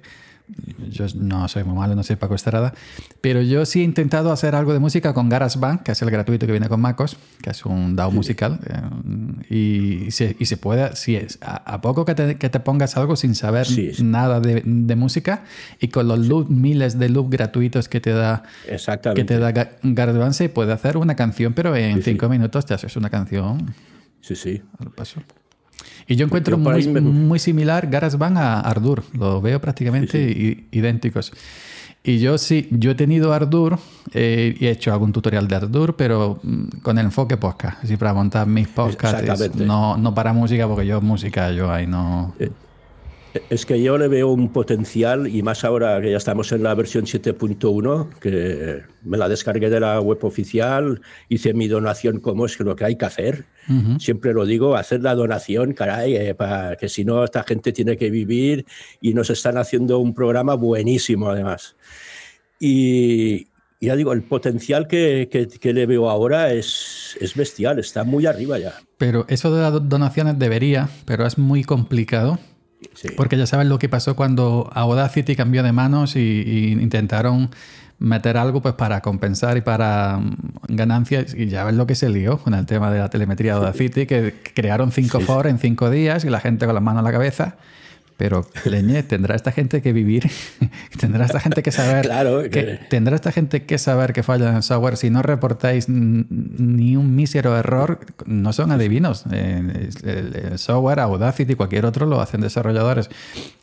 yo 0.90 1.06
no 1.16 1.48
soy 1.48 1.64
muy 1.64 1.76
malo, 1.76 1.96
no 1.96 2.04
soy 2.04 2.16
Paco 2.16 2.36
Estrada, 2.36 2.74
pero 3.22 3.42
yo 3.42 3.66
sí 3.66 3.82
he 3.82 3.84
intentado 3.84 4.32
hacer 4.32 4.56
algo 4.56 4.74
de 4.74 4.80
música 4.80 5.14
con 5.14 5.30
GarageBand, 5.30 5.84
que 5.84 5.92
es 5.92 6.02
el 6.02 6.12
gratuito 6.12 6.46
que 6.46 6.52
viene 6.52 6.70
con 6.70 6.82
MacOS, 6.82 7.18
que 7.42 7.50
es 7.50 7.66
un 7.66 7.96
DAO 7.96 8.12
musical, 8.12 8.60
eh, 9.50 10.06
y, 10.08 10.12
se, 10.12 10.36
y, 10.40 10.46
se, 10.46 10.58
puede, 10.58 10.96
si 10.96 11.16
es, 11.16 11.40
a, 11.42 11.82
poco 11.82 12.06
que 12.06 12.16
te, 12.16 12.36
que 12.36 12.50
te, 12.50 12.60
pongas 12.60 12.96
algo 12.98 13.16
sin 13.16 13.36
saber 13.36 13.68
nada 14.02 14.40
de, 14.40 14.62
de, 14.66 14.96
música 14.96 15.44
y 15.80 15.88
con 15.88 16.08
los 16.08 16.28
loop, 16.28 16.50
miles 16.50 17.00
de 17.00 17.10
loops 17.10 17.32
gratuitos 17.32 17.90
que 17.90 18.00
te 18.00 18.12
da, 18.12 18.44
que 19.16 19.24
te 19.24 19.40
da 19.40 19.52
GarageBand, 19.52 20.34
se 20.34 20.50
puede 20.50 20.74
hacer 20.74 20.98
una 20.98 21.16
canción, 21.16 21.54
pero 21.54 21.76
en 21.76 22.04
cinco 22.04 22.30
minutos 22.30 22.66
te 22.66 22.74
haces 22.74 22.96
una 22.96 23.10
canción. 23.10 23.74
Sí, 24.22 24.36
sí. 24.36 24.62
paso. 24.96 25.22
Y 26.08 26.16
yo 26.16 26.26
encuentro 26.26 26.58
muy, 26.58 27.40
similar. 27.40 27.90
GarageBand 27.90 28.38
a 28.38 28.60
Ardour. 28.62 29.04
Lo 29.14 29.42
veo 29.42 29.60
prácticamente 29.60 30.66
idénticos. 30.72 31.32
Y 32.04 32.20
yo 32.20 32.38
sí, 32.38 32.68
yo 32.70 32.92
he 32.92 32.96
tenido 32.96 33.34
Ardour 33.34 33.80
eh, 34.14 34.56
y 34.60 34.68
he 34.68 34.70
hecho 34.70 34.94
algún 34.94 35.12
tutorial 35.12 35.48
de 35.48 35.56
Ardour, 35.56 35.96
pero 35.96 36.40
mm, 36.44 36.82
con 36.84 37.00
el 37.00 37.06
enfoque 37.06 37.36
podcast, 37.36 37.84
así 37.84 37.98
para 37.98 38.14
montar 38.14 38.46
mis 38.46 38.68
podcasts, 38.68 39.56
no, 39.56 39.98
no 39.98 40.14
para 40.14 40.32
música, 40.32 40.68
porque 40.68 40.86
yo 40.86 41.02
música, 41.02 41.52
yo 41.52 41.72
ahí 41.72 41.88
no... 41.88 42.36
Es 43.50 43.66
que 43.66 43.82
yo 43.82 43.98
le 43.98 44.08
veo 44.08 44.30
un 44.30 44.50
potencial 44.54 45.28
y 45.28 45.42
más 45.42 45.66
ahora 45.66 46.00
que 46.00 46.12
ya 46.12 46.18
estamos 46.18 46.52
en 46.54 46.64
la 46.64 46.74
versión 46.74 47.06
7.1, 47.06 48.10
que 48.20 48.84
me 49.04 49.18
la 49.18 49.28
descargué 49.28 49.70
de 49.70 49.80
la 49.80 50.00
web 50.00 50.24
oficial, 50.24 51.02
hice 51.28 51.54
mi 51.54 51.68
donación 51.68 52.20
como 52.20 52.46
es 52.46 52.58
lo 52.60 52.76
que 52.76 52.86
hay 52.86 52.96
que 52.96 53.06
hacer. 53.06 53.46
Siempre 54.00 54.32
lo 54.34 54.46
digo, 54.46 54.76
hacer 54.76 55.02
la 55.02 55.16
donación, 55.16 55.74
caray, 55.74 56.16
eh, 56.16 56.36
para 56.36 56.76
que 56.76 56.88
si 56.88 57.04
no 57.04 57.24
esta 57.24 57.44
gente 57.44 57.72
tiene 57.74 57.98
que 57.98 58.12
vivir 58.12 58.66
y 59.02 59.16
nos 59.16 59.32
están 59.32 59.58
haciendo 59.58 59.98
un 59.98 60.14
programa 60.14 60.54
buenísimo 60.54 61.30
además. 61.30 61.76
Y, 62.60 63.48
ya 63.82 63.96
digo, 63.96 64.14
el 64.14 64.22
potencial 64.22 64.88
que, 64.88 65.30
que, 65.60 65.74
le 65.74 65.86
veo 65.88 66.12
ahora 66.12 66.54
es, 66.54 67.18
es, 67.20 67.36
bestial, 67.36 67.80
está 67.80 68.04
muy 68.04 68.28
arriba 68.28 68.60
ya. 68.60 68.76
Pero 69.00 69.26
eso 69.30 69.54
de 69.54 69.62
las 69.62 69.90
donaciones 69.90 70.38
debería, 70.38 70.90
pero 71.06 71.26
es 71.26 71.40
muy 71.40 71.64
complicado 71.64 72.40
porque 73.16 73.38
ya 73.38 73.46
sabes 73.46 73.68
lo 73.68 73.80
que 73.80 73.90
pasó 73.90 74.16
cuando 74.16 74.70
Audacity 74.74 75.36
cambió 75.36 75.64
de 75.64 75.72
manos 75.72 76.16
y, 76.16 76.72
intentaron 76.72 77.50
meter 77.98 78.36
algo 78.36 78.62
pues 78.62 78.74
para 78.74 79.00
compensar 79.02 79.56
y 79.56 79.62
para 79.62 80.18
mm, 80.18 80.76
ganancias 80.76 81.34
y 81.34 81.48
ya 81.48 81.64
ves 81.64 81.76
lo 81.76 81.88
que 81.88 81.96
se 81.96 82.10
lió 82.10 82.38
con 82.38 82.54
el 82.54 82.66
tema 82.66 82.92
de 82.92 83.00
la 83.00 83.10
telemetría 83.10 83.54
de 83.54 83.60
Audacity 83.60 84.06
que 84.06 84.36
crearon 84.54 84.92
cinco 84.92 85.20
sí. 85.22 85.48
en 85.48 85.60
cinco 85.60 85.90
días 85.90 86.26
y 86.26 86.30
la 86.30 86.42
gente 86.42 86.66
con 86.66 86.76
las 86.76 86.84
manos 86.84 87.02
a 87.02 87.04
la 87.04 87.12
cabeza 87.12 87.56
pero, 88.18 88.48
leñe, 88.64 89.04
tendrá 89.04 89.36
esta 89.36 89.52
gente 89.52 89.82
que 89.82 89.92
vivir, 89.92 90.30
tendrá 91.00 91.26
esta 91.26 91.40
gente 91.42 91.62
que 91.62 91.72
saber. 91.72 92.06
claro, 92.06 92.50
que... 92.50 92.80
tendrá 92.90 93.16
esta 93.16 93.32
gente 93.32 93.66
que 93.66 93.78
saber 93.78 94.14
que 94.14 94.24
falla 94.24 94.50
en 94.50 94.56
el 94.56 94.64
software. 94.64 94.96
Si 94.96 95.10
no 95.10 95.22
reportáis 95.22 95.90
ni 95.90 96.96
un 96.96 97.16
mísero 97.16 97.58
error, 97.58 98.00
no 98.26 98.54
son 98.54 98.72
adivinos. 98.72 99.26
Eh, 99.32 99.90
el, 100.04 100.58
software, 100.58 101.02
Audacity, 101.02 101.56
cualquier 101.56 101.86
otro 101.86 102.06
lo 102.06 102.22
hacen 102.22 102.40
desarrolladores. 102.40 103.10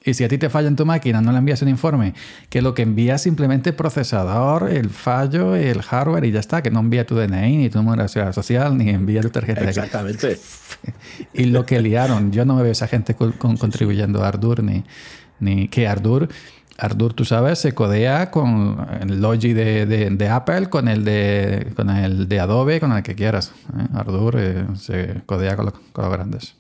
Y 0.05 0.15
si 0.15 0.25
a 0.25 0.29
ti 0.29 0.37
te 0.37 0.51
falla 0.51 0.69
en 0.69 0.77
tu 0.77 0.85
máquina, 0.85 1.21
no 1.21 1.33
le 1.33 1.39
envías 1.39 1.63
un 1.63 1.69
informe, 1.69 2.13
que 2.51 2.61
lo 2.61 2.75
que 2.75 2.83
envía 2.83 3.15
es 3.15 3.23
simplemente 3.23 3.71
el 3.71 3.77
procesador, 3.77 4.69
el 4.69 4.91
fallo, 4.91 5.55
el 5.55 5.81
hardware 5.83 6.25
y 6.25 6.33
ya 6.33 6.41
está, 6.41 6.63
que 6.63 6.71
no 6.71 6.81
envía 6.81 7.07
tu 7.07 7.15
DNI, 7.15 7.57
ni 7.57 7.71
tu 7.71 7.83
número 7.83 8.03
de 8.03 8.33
social, 8.33 8.77
ni 8.77 8.91
envía 8.91 9.23
tu 9.23 9.31
tarjeta 9.31 9.63
Exactamente. 9.63 10.39
y 11.33 11.45
lo 11.45 11.65
que 11.65 11.81
liaron, 11.81 12.33
yo 12.33 12.45
no 12.45 12.57
me 12.57 12.63
veo 12.63 12.73
esa 12.73 12.89
gente 12.89 13.15
contribuyendo 13.15 14.25
a 14.25 14.33
Ardour 14.43 14.63
ni, 14.63 14.85
ni 15.41 15.69
que 15.69 15.87
Ardour. 15.87 16.29
Ardour, 16.79 17.15
tú 17.15 17.25
sabes, 17.25 17.59
se 17.61 17.75
codea 17.75 18.31
con 18.31 18.87
el 19.01 19.21
Logi 19.21 19.53
de, 19.53 19.87
de, 19.87 20.29
Apple, 20.29 20.69
con 20.69 20.89
el 20.89 21.05
de, 21.05 21.73
con 21.77 21.91
el 21.91 22.29
de 22.29 22.41
Adobe, 22.41 22.81
con 22.81 22.93
el 22.93 23.03
que 23.03 23.15
quieras. 23.15 23.53
¿eh? 23.79 23.87
Ardour 23.95 24.37
eh, 24.39 24.65
se 24.77 25.21
codea 25.27 25.55
con, 25.55 25.71
con 25.93 26.05
los 26.05 26.13
grandes. 26.13 26.57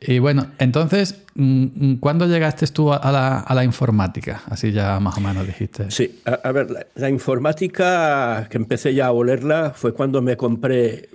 Y 0.00 0.18
bueno, 0.18 0.46
entonces, 0.58 1.22
mm, 1.34 1.96
¿cuándo 1.96 2.26
llegaste 2.26 2.66
tú 2.68 2.92
a 2.92 3.12
la, 3.12 3.38
a 3.38 3.54
la, 3.54 3.62
informática? 3.62 4.40
Así 4.46 4.72
ya 4.72 4.98
más 4.98 5.18
o 5.18 5.20
menos 5.20 5.46
dijiste. 5.46 5.90
Sí, 5.90 6.20
a, 6.24 6.50
ver, 6.50 6.88
la, 6.94 7.10
informática 7.10 8.48
que 8.50 8.56
empecé 8.56 8.94
ya 8.94 9.08
a 9.08 9.12
olerla 9.12 9.72
fue 9.76 9.92
cuando 9.92 10.22
me 10.22 10.38
compré 10.38 11.10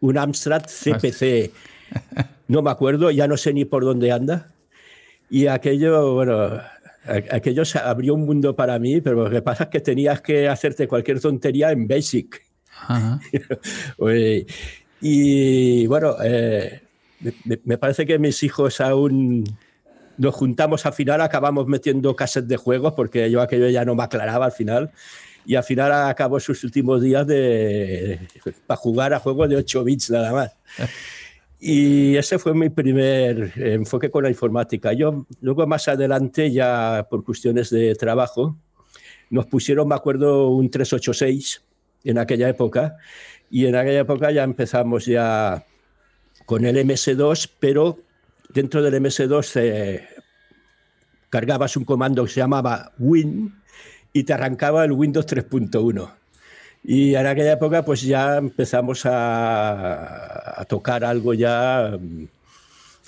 un 0.00 0.18
Amstrad 0.18 0.64
CPC. 0.64 1.52
No 2.48 2.62
me 2.62 2.70
acuerdo, 2.70 3.10
ya 3.10 3.28
no 3.28 3.36
sé 3.36 3.52
ni 3.52 3.64
por 3.64 3.84
dónde 3.84 4.10
anda. 4.10 4.48
Y 5.30 5.46
aquello, 5.46 6.14
bueno, 6.14 6.60
aquello 7.30 7.62
abrió 7.84 8.14
un 8.14 8.26
mundo 8.26 8.56
para 8.56 8.78
mí, 8.78 9.00
pero 9.00 9.24
lo 9.24 9.30
que 9.30 9.42
pasa 9.42 9.64
es 9.64 9.70
que 9.70 9.80
tenías 9.80 10.20
que 10.20 10.48
hacerte 10.48 10.88
cualquier 10.88 11.20
tontería 11.20 11.70
en 11.70 11.86
Basic. 11.86 12.42
y 15.00 15.86
bueno, 15.86 16.16
eh, 16.22 16.80
me, 17.64 17.78
parece 17.78 18.06
que 18.06 18.18
mis 18.18 18.42
hijos 18.42 18.80
aún 18.80 19.44
nos 20.16 20.34
juntamos 20.34 20.84
al 20.86 20.92
final, 20.92 21.20
acabamos 21.20 21.66
metiendo 21.66 22.14
cassettes 22.16 22.48
de 22.48 22.56
juegos, 22.56 22.94
porque 22.94 23.30
yo 23.30 23.40
aquello 23.40 23.68
ya 23.68 23.84
no 23.84 23.94
me 23.94 24.02
aclaraba 24.02 24.46
al 24.46 24.52
final. 24.52 24.90
Y 25.46 25.54
al 25.54 25.64
final 25.64 25.92
acabó 25.92 26.38
sus 26.38 26.62
últimos 26.64 27.00
días 27.00 27.26
de, 27.26 28.20
para 28.66 28.76
jugar 28.76 29.14
a 29.14 29.20
juegos 29.20 29.48
de 29.48 29.56
8 29.56 29.84
bits 29.84 30.10
nada 30.10 30.32
más. 30.32 30.52
Y 31.60 32.16
ese 32.16 32.38
fue 32.38 32.54
mi 32.54 32.70
primer 32.70 33.52
enfoque 33.56 34.10
con 34.10 34.24
la 34.24 34.30
informática. 34.30 34.94
Yo 34.94 35.26
luego 35.42 35.66
más 35.66 35.88
adelante, 35.88 36.50
ya 36.50 37.06
por 37.10 37.22
cuestiones 37.22 37.68
de 37.68 37.94
trabajo, 37.96 38.56
nos 39.28 39.46
pusieron, 39.46 39.86
me 39.86 39.94
acuerdo, 39.94 40.48
un 40.48 40.70
386 40.70 41.62
en 42.04 42.18
aquella 42.18 42.48
época. 42.48 42.96
Y 43.50 43.66
en 43.66 43.76
aquella 43.76 44.00
época 44.00 44.30
ya 44.30 44.42
empezamos 44.42 45.04
ya 45.04 45.66
con 46.46 46.64
el 46.64 46.76
MS2, 46.76 47.50
pero 47.60 47.98
dentro 48.48 48.82
del 48.82 48.94
MS2 48.94 49.60
eh, 49.60 50.08
cargabas 51.28 51.76
un 51.76 51.84
comando 51.84 52.24
que 52.24 52.30
se 52.30 52.40
llamaba 52.40 52.92
Win 52.98 53.54
y 54.12 54.24
te 54.24 54.32
arrancaba 54.32 54.84
el 54.84 54.92
Windows 54.92 55.26
3.1. 55.26 56.19
Y 56.82 57.14
en 57.14 57.26
aquella 57.26 57.52
época 57.52 57.84
pues 57.84 58.02
ya 58.02 58.38
empezamos 58.38 59.02
a, 59.04 60.64
tocar 60.68 61.04
algo 61.04 61.34
ya 61.34 61.96
mm, 62.00 62.24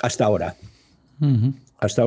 hasta 0.01 0.25
ahora. 0.25 0.55
Hasta 1.79 2.05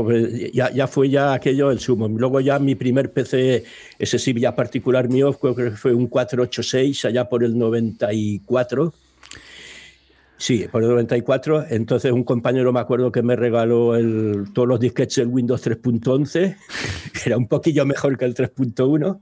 ya, 0.54 0.72
ya, 0.72 0.88
fue 0.88 1.10
ya 1.10 1.34
aquello 1.34 1.72
el 1.72 1.80
sumo. 1.80 2.08
Luego 2.08 2.40
ya 2.40 2.60
mi 2.60 2.76
primer 2.76 3.12
PC, 3.12 3.64
ese 3.98 4.20
sí 4.20 4.34
ya 4.40 4.56
particular 4.56 5.10
mío, 5.10 5.34
creo 5.34 5.56
que 5.56 5.72
fue 5.72 5.94
un 5.94 6.08
486 6.08 7.06
allá 7.06 7.28
por 7.28 7.44
el 7.44 7.58
94 7.58 8.94
Sí, 10.38 10.66
por 10.70 10.84
el 10.84 10.90
94. 10.90 11.66
Entonces 11.70 12.12
un 12.12 12.24
compañero 12.24 12.74
me 12.74 12.80
acuerdo 12.80 13.12
que 13.12 13.22
me 13.22 13.36
regaló 13.36 13.96
el, 13.96 14.48
todos 14.54 14.68
los 14.68 14.80
disquetes 14.80 15.16
del 15.16 15.28
Windows 15.28 15.66
3.11, 15.66 16.58
que 17.14 17.22
era 17.26 17.38
un 17.38 17.48
poquillo 17.48 17.86
mejor 17.86 18.18
que 18.18 18.26
el 18.26 18.36
3.1. 18.36 19.22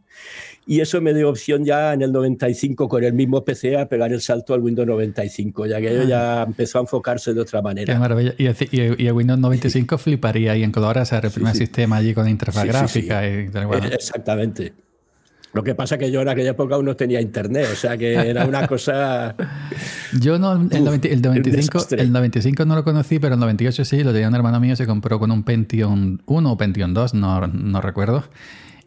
Y 0.65 0.79
eso 0.79 1.01
me 1.01 1.13
dio 1.13 1.29
opción 1.29 1.65
ya 1.65 1.93
en 1.93 2.01
el 2.01 2.11
95 2.11 2.87
con 2.87 3.03
el 3.03 3.13
mismo 3.13 3.43
PC 3.43 3.77
a 3.77 3.89
pegar 3.89 4.13
el 4.13 4.21
salto 4.21 4.53
al 4.53 4.61
Windows 4.61 4.87
95, 4.87 5.65
ya 5.65 5.81
que 5.81 5.89
ah. 5.89 6.03
ya 6.05 6.43
empezó 6.43 6.77
a 6.77 6.81
enfocarse 6.81 7.33
de 7.33 7.41
otra 7.41 7.61
manera. 7.61 7.93
Qué 7.93 7.99
maravilla. 7.99 8.33
Y, 8.37 8.45
el 9.05 9.11
Windows 9.11 9.39
95 9.39 9.97
fliparía 9.97 10.55
y 10.55 10.63
en 10.63 10.73
se 11.05 11.21
reprime 11.21 11.51
el 11.51 11.55
sistema 11.55 11.97
allí 11.97 12.13
con 12.13 12.27
interfaz 12.29 12.65
gráfica. 12.65 13.27
Y, 13.27 13.49
Exactamente. 13.91 14.73
Lo 15.53 15.63
que 15.63 15.75
pasa 15.75 15.95
es 15.95 15.99
que 15.99 16.11
yo 16.11 16.21
en 16.21 16.29
aquella 16.29 16.51
época 16.51 16.75
aún 16.75 16.85
no 16.85 16.95
tenía 16.95 17.21
internet, 17.21 17.67
o 17.71 17.75
sea 17.75 17.95
que 17.95 18.13
era 18.13 18.45
una 18.45 18.67
cosa. 18.67 19.35
yo 20.19 20.39
no, 20.39 20.53
el, 20.53 20.83
95, 20.83 21.87
el 21.91 22.11
95 22.11 22.65
no 22.65 22.75
lo 22.75 22.83
conocí, 22.83 23.19
pero 23.19 23.35
el 23.35 23.39
98 23.39 23.85
sí, 23.85 24.03
lo 24.03 24.11
tenía 24.11 24.29
un 24.29 24.35
hermano 24.35 24.59
mío, 24.59 24.75
se 24.75 24.87
compró 24.87 25.19
con 25.19 25.29
un 25.29 25.43
Pentium 25.43 26.17
1 26.25 26.51
o 26.51 26.57
Pentium 26.57 26.95
2, 26.95 27.13
no, 27.13 27.45
no 27.45 27.81
recuerdo. 27.81 28.23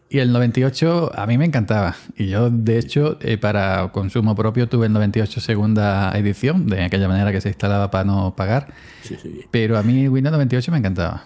Y 0.08 0.20
el 0.20 0.32
98 0.32 1.10
a 1.14 1.26
mí 1.26 1.36
me 1.36 1.44
encantaba. 1.44 1.96
Y 2.16 2.28
yo, 2.28 2.48
de 2.48 2.78
hecho, 2.78 3.18
eh, 3.20 3.38
para 3.38 3.90
consumo 3.92 4.36
propio 4.36 4.68
tuve 4.68 4.86
el 4.86 4.92
98 4.92 5.40
segunda 5.40 6.16
edición, 6.16 6.66
de 6.68 6.84
aquella 6.84 7.08
manera 7.08 7.32
que 7.32 7.40
se 7.40 7.48
instalaba 7.48 7.90
para 7.90 8.04
no 8.04 8.34
pagar. 8.36 8.72
Sí, 9.02 9.16
sí. 9.20 9.40
Pero 9.50 9.76
a 9.76 9.82
mí 9.82 10.08
Windows 10.08 10.32
98 10.32 10.70
me 10.70 10.78
encantaba. 10.78 11.24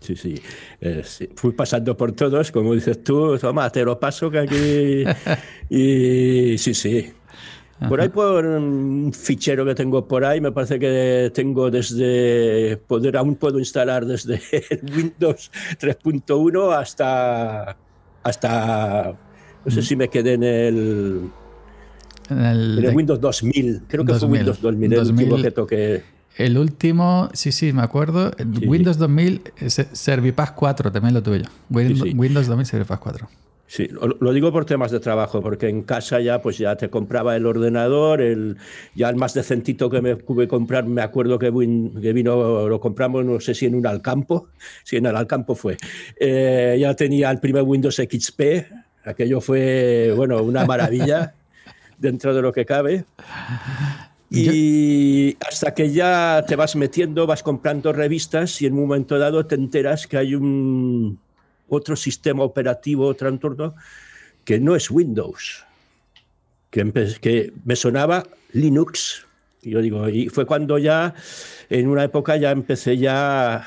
Sí, 0.00 0.42
eh, 0.80 1.02
sí. 1.04 1.28
Fui 1.36 1.52
pasando 1.52 1.96
por 1.96 2.12
todos, 2.12 2.50
como 2.50 2.74
dices 2.74 3.04
tú, 3.04 3.36
toma, 3.38 3.68
te 3.70 3.84
lo 3.84 4.00
paso 4.00 4.30
que 4.30 4.38
aquí. 4.38 5.04
y 5.68 6.56
sí, 6.56 6.72
sí. 6.72 7.12
Por 7.88 8.00
ahí 8.00 8.08
por 8.10 8.44
un 8.44 9.12
fichero 9.12 9.64
que 9.64 9.74
tengo 9.74 10.06
por 10.06 10.24
ahí, 10.24 10.40
me 10.40 10.52
parece 10.52 10.78
que 10.78 11.30
tengo 11.34 11.70
desde 11.70 12.76
poder 12.86 13.16
aún 13.16 13.36
puedo 13.36 13.58
instalar 13.58 14.04
desde 14.04 14.40
Windows 14.94 15.50
3.1 15.80 16.76
hasta 16.76 17.76
hasta 18.22 19.14
no 19.64 19.70
sé 19.70 19.82
si 19.82 19.96
me 19.96 20.08
quedé 20.08 20.34
en 20.34 20.42
el 20.42 21.30
en 22.28 22.38
el, 22.38 22.94
Windows 22.94 23.20
2000, 23.20 23.82
creo 23.88 24.04
que 24.04 24.14
fue 24.14 24.28
Windows 24.28 24.60
2000, 24.60 24.90
2000 24.90 24.92
el 24.92 25.00
último 25.10 25.42
que 25.42 25.50
toqué. 25.50 26.02
El 26.36 26.56
último, 26.58 27.28
sí, 27.32 27.50
sí, 27.50 27.72
me 27.72 27.82
acuerdo. 27.82 28.30
Windows 28.64 28.98
2000, 28.98 29.42
Servipass 29.92 30.52
4 30.52 30.92
también 30.92 31.14
lo 31.14 31.22
tuve 31.22 31.42
yo. 31.42 31.50
Windows, 31.68 32.46
2000, 32.46 32.66
Servipass 32.66 33.00
4. 33.00 33.28
Sí, 33.70 33.86
lo, 33.86 34.32
digo 34.32 34.50
por 34.50 34.64
temas 34.64 34.90
de 34.90 34.98
trabajo, 34.98 35.40
porque 35.40 35.68
en 35.68 35.82
casa 35.82 36.18
ya 36.18 36.42
pues 36.42 36.58
ya 36.58 36.74
te 36.74 36.90
compraba 36.90 37.36
el 37.36 37.46
ordenador, 37.46 38.20
el, 38.20 38.56
ya 38.96 39.08
el 39.08 39.14
más 39.14 39.32
decentito 39.32 39.88
que 39.88 40.02
me 40.02 40.16
pude 40.16 40.48
comprar, 40.48 40.86
me 40.86 41.02
acuerdo 41.02 41.38
que, 41.38 41.50
vino, 41.50 42.68
lo 42.68 42.80
compramos, 42.80 43.24
no 43.24 43.38
sé 43.38 43.54
si 43.54 43.66
en 43.66 43.76
un 43.76 43.86
Alcampo, 43.86 44.48
si 44.82 44.96
en 44.96 45.06
el 45.06 45.14
Alcampo 45.14 45.54
fue. 45.54 45.76
Eh, 46.18 46.78
ya 46.80 46.96
tenía 46.96 47.30
el 47.30 47.38
primer 47.38 47.62
Windows 47.62 47.94
XP, 47.94 48.40
aquello 49.04 49.40
fue, 49.40 50.12
bueno, 50.16 50.42
una 50.42 50.66
maravilla 50.66 51.34
dentro 51.96 52.34
de 52.34 52.42
lo 52.42 52.52
que 52.52 52.66
cabe. 52.66 53.04
Y 54.30 55.36
hasta 55.48 55.74
que 55.74 55.92
ya 55.92 56.44
te 56.44 56.56
vas 56.56 56.74
metiendo, 56.74 57.24
vas 57.24 57.44
comprando 57.44 57.92
revistas 57.92 58.60
y 58.62 58.66
en 58.66 58.72
un 58.72 58.80
momento 58.80 59.16
dado 59.16 59.46
te 59.46 59.54
enteras 59.54 60.08
que 60.08 60.16
hay 60.16 60.34
un 60.34 61.20
otro 61.70 61.96
sistema 61.96 62.42
operativo, 62.42 63.06
otro 63.06 63.28
entorno, 63.28 63.74
que 64.44 64.60
no 64.60 64.76
es 64.76 64.90
Windows, 64.90 65.64
que, 66.70 67.52
me 67.64 67.76
sonaba 67.76 68.26
Linux. 68.52 69.26
Y 69.62 69.70
yo 69.70 69.80
digo, 69.80 70.08
y 70.08 70.28
fue 70.28 70.46
cuando 70.46 70.78
ya, 70.78 71.14
en 71.68 71.88
una 71.88 72.04
época 72.04 72.36
ya 72.36 72.50
empecé 72.50 72.98
ya 72.98 73.66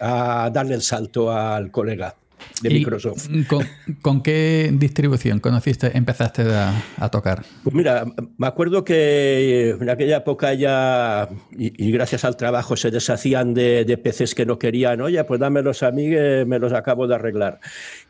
a 0.00 0.50
darle 0.52 0.74
el 0.74 0.82
salto 0.82 1.30
al 1.30 1.70
colega 1.70 2.14
de 2.62 2.70
Microsoft. 2.70 3.28
Con, 4.02 4.22
qué 4.22 4.70
distribución 4.72 5.40
conociste, 5.40 5.96
empezaste 5.96 6.42
a, 6.42 7.08
tocar? 7.10 7.44
Pues 7.62 7.74
mira, 7.74 8.04
me 8.36 8.46
acuerdo 8.46 8.84
que 8.84 9.70
en 9.80 9.88
aquella 9.88 10.18
época 10.18 10.54
ya, 10.54 11.28
y, 11.56 11.90
gracias 11.90 12.24
al 12.24 12.36
trabajo, 12.36 12.76
se 12.76 12.90
deshacían 12.90 13.54
de, 13.54 13.84
de, 13.84 13.96
PCs 13.96 14.34
que 14.34 14.46
no 14.46 14.58
querían. 14.58 15.00
Oye, 15.00 15.22
pues 15.24 15.40
dámelos 15.40 15.82
a 15.82 15.90
mí, 15.90 16.10
que 16.10 16.44
me 16.46 16.58
los 16.58 16.72
acabo 16.72 17.06
de 17.06 17.14
arreglar. 17.14 17.60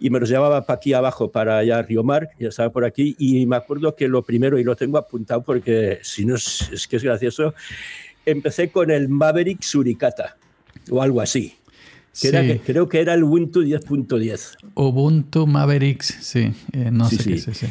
Y 0.01 0.11
me 0.11 0.21
los 0.21 0.29
llevaba 0.29 0.65
para 0.67 0.77
aquí 0.77 0.93
abajo, 0.93 1.31
para 1.31 1.59
allá 1.59 1.83
Río 1.83 2.05
ya 2.39 2.49
estaba 2.49 2.71
por 2.71 2.85
aquí. 2.85 3.15
Y 3.19 3.47
me 3.47 3.57
acuerdo 3.57 3.95
que 3.95 4.09
lo 4.09 4.23
primero, 4.23 4.59
y 4.59 4.65
lo 4.65 4.77
tengo 4.77 4.99
apuntado 4.99 5.43
porque 5.43 5.99
si 6.03 6.25
no 6.25 6.37
es, 6.37 6.71
es 6.73 6.89
que 6.89 6.97
es 6.97 7.05
gracioso, 7.05 7.55
empecé 8.25 8.71
con 8.71 8.91
el 8.91 9.09
Maverick 9.09 9.63
Suricata 9.63 10.37
o 10.91 11.03
algo 11.03 11.21
así 11.21 11.59
creo 12.65 12.89
que 12.89 13.01
era 13.01 13.15
el 13.15 13.25
Ubuntu 13.25 13.63
10.10. 13.63 14.57
Ubuntu 14.75 15.47
Mavericks, 15.47 16.19
sí, 16.21 16.53
eh, 16.73 16.91
no 16.91 17.09
sé 17.09 17.17
qué 17.19 17.39
sí. 17.39 17.67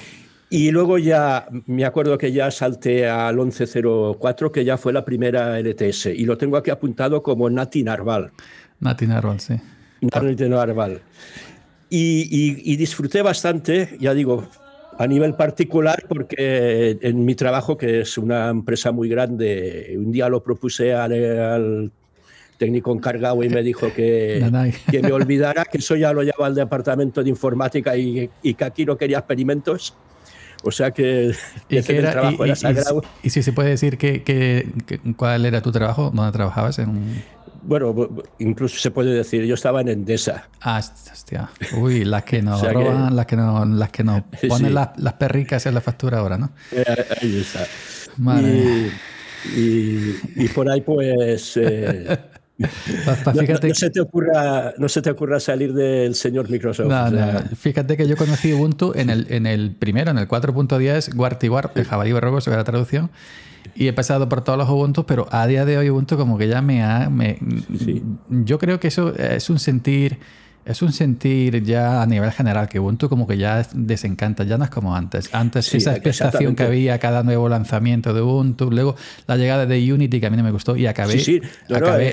Y 0.49 0.71
luego 0.71 0.97
ya 0.97 1.47
me 1.65 1.83
acuerdo 1.83 2.17
que 2.17 2.31
ya 2.31 2.49
salté 2.51 3.07
al 3.07 3.35
1104, 3.35 4.51
que 4.51 4.63
ya 4.63 4.77
fue 4.77 4.93
la 4.93 5.03
primera 5.03 5.59
LTS. 5.59 6.07
Y 6.07 6.25
lo 6.25 6.37
tengo 6.37 6.55
aquí 6.55 6.69
apuntado 6.69 7.21
como 7.21 7.49
Nati 7.49 7.83
Narval. 7.83 8.31
Nati 8.79 9.07
Narval, 9.07 9.41
sí. 9.41 9.55
Nati 10.01 10.47
Narval. 10.47 11.01
Y, 11.89 12.71
y, 12.71 12.75
disfruté 12.75 13.21
bastante, 13.21 13.97
ya 13.99 14.13
digo, 14.13 14.47
a 14.97 15.07
nivel 15.07 15.35
particular, 15.35 16.05
porque 16.07 16.97
en 17.01 17.23
mi 17.23 17.35
trabajo, 17.35 17.77
que 17.77 18.01
es 18.01 18.17
una 18.17 18.49
empresa 18.49 18.91
muy 18.91 19.07
grande, 19.09 19.95
un 19.97 20.11
día 20.11 20.27
lo 20.27 20.43
propuse 20.43 20.93
al 20.93 21.91
técnico 22.57 22.91
encargado 22.91 23.43
y 23.43 23.49
me 23.49 23.61
dijo 23.63 23.93
que, 23.93 24.43
que 24.89 25.01
me 25.01 25.11
olvidara, 25.11 25.65
que 25.65 25.77
eso 25.77 25.95
ya 25.95 26.11
lo 26.11 26.23
lleva 26.23 26.47
al 26.47 26.55
departamento 26.55 27.23
de 27.23 27.29
informática 27.29 27.95
y, 27.95 28.29
y 28.41 28.53
que 28.53 28.65
aquí 28.65 28.85
no 28.85 28.97
quería 28.97 29.19
experimentos. 29.19 29.95
O 30.63 30.71
sea 30.71 30.91
que, 30.91 31.31
¿Y 31.69 31.77
el 31.77 31.85
trabajo 31.85 32.45
era 32.45 32.55
sagrado. 32.55 33.03
Y, 33.23 33.29
si 33.29 33.43
se 33.43 33.53
puede 33.53 33.69
decir 33.69 33.97
que, 33.97 34.67
cuál 35.15 35.45
era 35.45 35.61
tu 35.61 35.71
trabajo, 35.71 36.11
dónde 36.13 36.31
trabajabas 36.31 36.79
en 36.79 37.23
bueno, 37.67 37.93
incluso 38.39 38.79
se 38.79 38.91
puede 38.91 39.13
decir, 39.13 39.43
yo 39.43 39.55
estaba 39.55 39.81
en 39.81 39.89
Endesa. 39.89 40.47
Ah, 40.61 40.79
hostia. 40.79 41.49
Uy, 41.75 42.05
las 42.05 42.23
que 42.23 42.41
nos 42.41 42.61
roban, 42.73 43.13
las 43.13 43.25
que 43.25 43.35
no, 43.35 43.65
las 43.65 43.89
que 43.89 44.05
nos 44.05 44.21
ponen 44.47 44.73
las, 44.73 44.97
las, 44.97 45.13
perricas 45.13 45.65
en 45.65 45.73
la 45.73 45.81
factura 45.81 46.19
ahora, 46.19 46.37
¿no? 46.37 46.51
Eh, 46.71 46.85
ahí 47.21 47.41
está. 47.41 47.67
Y, 49.53 50.15
y, 50.35 50.47
por 50.47 50.69
ahí 50.69 50.81
pues 50.81 51.57
eh, 51.57 52.17
no, 52.57 53.73
se 53.73 53.89
te 53.89 54.01
ocurra, 54.01 54.73
no 54.77 54.89
se 54.89 55.01
te 55.01 55.09
ocurra 55.09 55.39
salir 55.39 55.73
del 55.73 56.15
señor 56.15 56.49
Microsoft. 56.49 56.91
Fíjate 57.57 57.97
que 57.97 58.07
yo 58.07 58.17
conocí 58.17 58.53
Ubuntu 58.53 58.93
en 58.95 59.09
el, 59.09 59.27
en 59.29 59.45
el 59.45 59.75
primero, 59.75 60.11
en 60.11 60.17
el 60.17 60.27
4.10, 60.27 61.15
Guartiguar, 61.15 61.71
el 61.75 61.85
jabalí 61.85 62.11
barroco, 62.11 62.41
se 62.41 62.49
ve 62.49 62.55
la 62.55 62.63
traducción. 62.63 63.11
Y 63.75 63.87
he 63.87 63.93
pasado 63.93 64.27
por 64.27 64.43
todos 64.43 64.57
los 64.57 64.69
Ubuntu, 64.69 65.05
pero 65.05 65.27
a 65.31 65.45
día 65.45 65.65
de 65.65 65.77
hoy 65.77 65.89
Ubuntu 65.89 66.17
como 66.17 66.37
que 66.37 66.47
ya 66.47 66.61
me 66.61 66.83
ha... 66.83 67.09
Me, 67.09 67.37
Yo 68.29 68.57
creo 68.57 68.79
que 68.79 68.87
eso 68.87 69.13
es 69.15 69.49
un 69.49 69.59
sentir 69.59 70.17
es 70.67 70.81
un 70.81 70.91
sentir 70.91 71.63
ya 71.63 72.01
a 72.01 72.05
nivel 72.05 72.29
general 72.31 72.67
que 72.67 72.79
Ubuntu 72.79 73.07
como 73.07 73.25
que 73.25 73.37
ya 73.37 73.65
desencanta, 73.73 74.43
ya 74.43 74.57
no 74.57 74.65
es 74.65 74.69
como 74.69 74.95
antes. 74.95 75.33
Antes 75.33 75.73
esa 75.73 75.95
expectación 75.95 76.55
que 76.55 76.63
había 76.63 76.99
cada 76.99 77.23
nuevo 77.23 77.47
lanzamiento 77.47 78.13
de 78.13 78.21
Ubuntu, 78.21 78.69
luego 78.69 78.97
la 79.27 79.37
llegada 79.37 79.65
de 79.65 79.93
Unity 79.93 80.19
que 80.19 80.27
a 80.27 80.29
mí 80.29 80.35
no 80.35 80.43
me 80.43 80.51
gustó 80.51 80.75
y 80.75 80.85
acabé, 80.85 81.21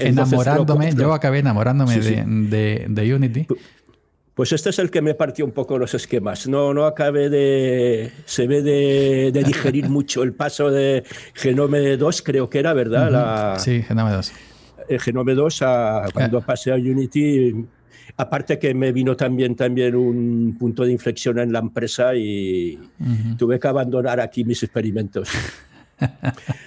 enamorándome, 0.07 0.95
yo 0.95 1.13
acabé 1.13 1.41
enamorándome 1.41 1.99
de, 1.99 2.87
de, 2.89 3.15
Unity. 3.15 3.47
Pues 4.35 4.53
este 4.53 4.71
es 4.71 4.79
el 4.79 4.91
que 4.91 5.03
me 5.03 5.15
partió 5.15 5.45
un 5.45 5.53
poco 5.53 5.77
los 5.77 5.93
esquemas. 5.95 6.47
No, 6.47 6.73
no 6.73 6.87
acabé 6.87 7.31
de. 7.31 8.13
Se 8.25 8.47
ve 8.47 8.63
de, 8.63 9.33
digerir 9.45 9.89
mucho 9.91 10.23
el 10.23 10.33
paso 10.33 10.71
de 10.71 11.03
Genome 11.35 11.97
2, 11.97 12.23
creo 12.23 12.49
que 12.49 12.61
era, 12.61 12.73
¿verdad? 12.73 13.59
sí, 13.59 13.83
Genome 13.83 14.13
2. 14.13 14.33
El 14.89 15.01
Genome 15.01 15.35
2, 15.35 15.63
a, 15.63 16.05
cuando 16.13 16.41
pasé 16.41 16.71
a 16.71 16.77
Unity, 16.77 17.65
Aparte 18.17 18.59
que 18.59 18.75
me 18.75 18.93
vino 18.93 19.17
también, 19.17 19.57
también 19.57 19.95
un 19.95 20.57
punto 20.59 20.85
de 20.85 20.93
inflexión 20.93 21.39
en 21.39 21.53
la 21.53 21.59
empresa 21.59 22.15
y 22.15 22.79
tuve 23.39 23.59
que 23.59 23.69
abandonar 23.69 24.21
aquí 24.21 24.45
mis 24.45 24.63
experimentos. 24.63 25.29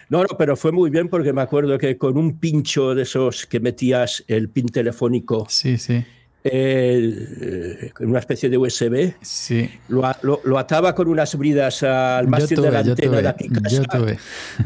No, 0.09 0.21
no, 0.21 0.29
pero 0.37 0.55
fue 0.55 0.71
muy 0.71 0.89
bien 0.89 1.09
porque 1.09 1.33
me 1.33 1.41
acuerdo 1.41 1.77
que 1.77 1.97
con 1.97 2.17
un 2.17 2.39
pincho 2.39 2.95
de 2.95 3.03
esos 3.03 3.45
que 3.45 3.59
metías 3.59 4.23
el 4.29 4.49
pin 4.49 4.67
telefónico. 4.67 5.45
Sí, 5.49 5.77
sí 5.77 6.05
eh, 6.51 7.91
una 7.99 8.19
especie 8.19 8.49
de 8.49 8.57
USB. 8.57 9.13
Sí. 9.21 9.69
Lo, 9.87 10.57
ataba 10.57 10.95
con 10.95 11.07
unas 11.07 11.35
bridas 11.35 11.83
al 11.83 12.27
mástil 12.27 12.61
de 12.61 12.71
la 12.71 12.79
antena 12.79 13.17
de 13.17 13.23
la 13.23 13.35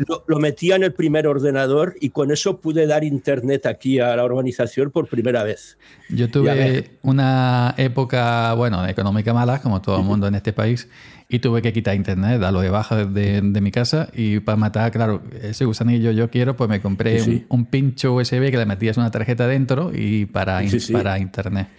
Lo, 0.07 0.23
lo, 0.27 0.39
metía 0.39 0.75
en 0.75 0.83
el 0.83 0.93
primer 0.93 1.27
ordenador 1.27 1.95
y 1.99 2.09
con 2.09 2.31
eso 2.31 2.59
pude 2.59 2.87
dar 2.87 3.03
internet 3.03 3.65
aquí 3.65 3.99
a 3.99 4.15
la 4.15 4.23
organización 4.23 4.91
por 4.91 5.07
primera 5.07 5.43
vez. 5.43 5.77
Yo 6.09 6.29
tuve 6.29 6.91
una 7.01 7.73
época, 7.77 8.53
bueno, 8.53 8.85
económica 8.87 9.33
mala, 9.33 9.61
como 9.61 9.81
todo 9.81 9.97
el 9.97 10.03
mundo 10.03 10.27
en 10.27 10.35
este 10.35 10.53
país, 10.53 10.87
y 11.31 11.39
tuve 11.39 11.61
que 11.61 11.71
quitar 11.71 11.95
internet, 11.95 12.41
darlo 12.41 12.59
de 12.59 12.69
baja 12.69 13.05
de, 13.05 13.41
mi 13.41 13.71
casa 13.71 14.09
y 14.13 14.41
para 14.41 14.57
matar, 14.57 14.91
claro, 14.91 15.23
ese 15.41 15.63
gusanillo 15.63 16.11
yo 16.11 16.29
quiero, 16.29 16.57
pues 16.57 16.69
me 16.69 16.81
compré 16.81 17.45
Un, 17.47 17.65
pincho 17.65 18.13
USB 18.13 18.51
que 18.51 18.57
le 18.57 18.65
metías 18.65 18.97
una 18.97 19.11
tarjeta 19.11 19.47
dentro 19.47 19.91
y 19.95 20.25
para, 20.25 20.61
para 20.91 21.19
internet. 21.19 21.69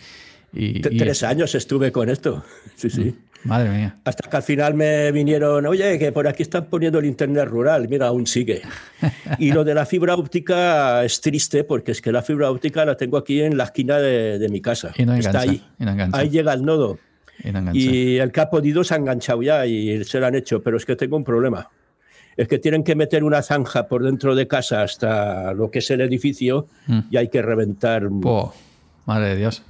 Y, 0.55 0.81
Tres 0.81 1.23
años 1.23 1.55
estuve 1.55 1.93
con 1.93 2.09
esto, 2.09 2.43
sí, 2.77 2.89
sí. 2.89 3.15
Mm, 3.45 3.49
madre 3.49 3.69
mía. 3.69 3.97
Hasta 4.05 4.31
que 4.31 4.37
al 4.37 4.43
final 4.43 4.73
me 4.73 5.13
vinieron, 5.13 5.67
oye, 5.67 5.99
que 5.99 6.13
por 6.13 6.27
aquí 6.27 6.43
están 6.43 6.67
poniendo 6.67 6.99
el 6.99 7.05
internet 7.05 7.47
rural, 7.47 7.89
mira, 7.89 8.07
aún 8.07 8.27
sigue. 8.27 8.63
y 9.39 9.53
lo 9.53 9.65
de 9.65 9.75
la 9.75 9.85
fibra 9.85 10.15
óptica 10.15 11.05
es 11.05 11.21
triste 11.21 11.65
porque 11.65 11.93
es 11.93 12.01
que 12.01 12.11
la 12.11 12.23
fibra 12.23 12.51
óptica 12.51 12.87
la 12.87 12.97
tengo 12.97 13.19
aquí 13.19 13.43
en 13.43 13.59
la 13.59 13.65
esquina 13.65 13.99
de, 13.99 14.49
mi 14.49 14.63
casa. 14.63 14.93
Y 14.97 15.05
no 15.05 15.15
Está 15.15 15.41
ahí. 15.41 15.63
ahí 16.13 16.31
llega 16.31 16.55
el 16.55 16.65
nodo. 16.65 16.99
Y, 17.73 18.19
el 18.19 18.31
que 18.33 18.41
ha 18.41 18.51
podido 18.51 18.85
se 18.85 18.95
ha 18.95 18.97
enganchado 18.97 19.43
ya 19.43 19.67
y 19.67 20.05
se 20.05 20.21
lo 20.21 20.27
han 20.27 20.35
hecho, 20.35 20.63
pero 20.63 20.77
es 20.77 20.87
que 20.87 20.97
tengo 20.97 21.17
un 21.17 21.25
problema. 21.25 21.69
Es 22.37 22.49
que 22.49 22.59
tienen 22.59 22.83
que 22.83 22.95
meter 22.95 23.25
una 23.25 23.43
zanja 23.43 23.89
por 23.89 24.03
dentro 24.03 24.35
de 24.35 24.47
casa 24.47 24.83
hasta 24.83 25.53
lo 25.53 25.71
que 25.71 25.81
es 25.81 25.91
el 25.91 26.01
edificio 26.01 26.67
mm. 26.87 27.01
y 27.11 27.17
hay 27.17 27.29
que 27.29 27.43
reventar. 27.43 28.09
madre 29.07 29.29
de 29.29 29.37
Dios. 29.37 29.63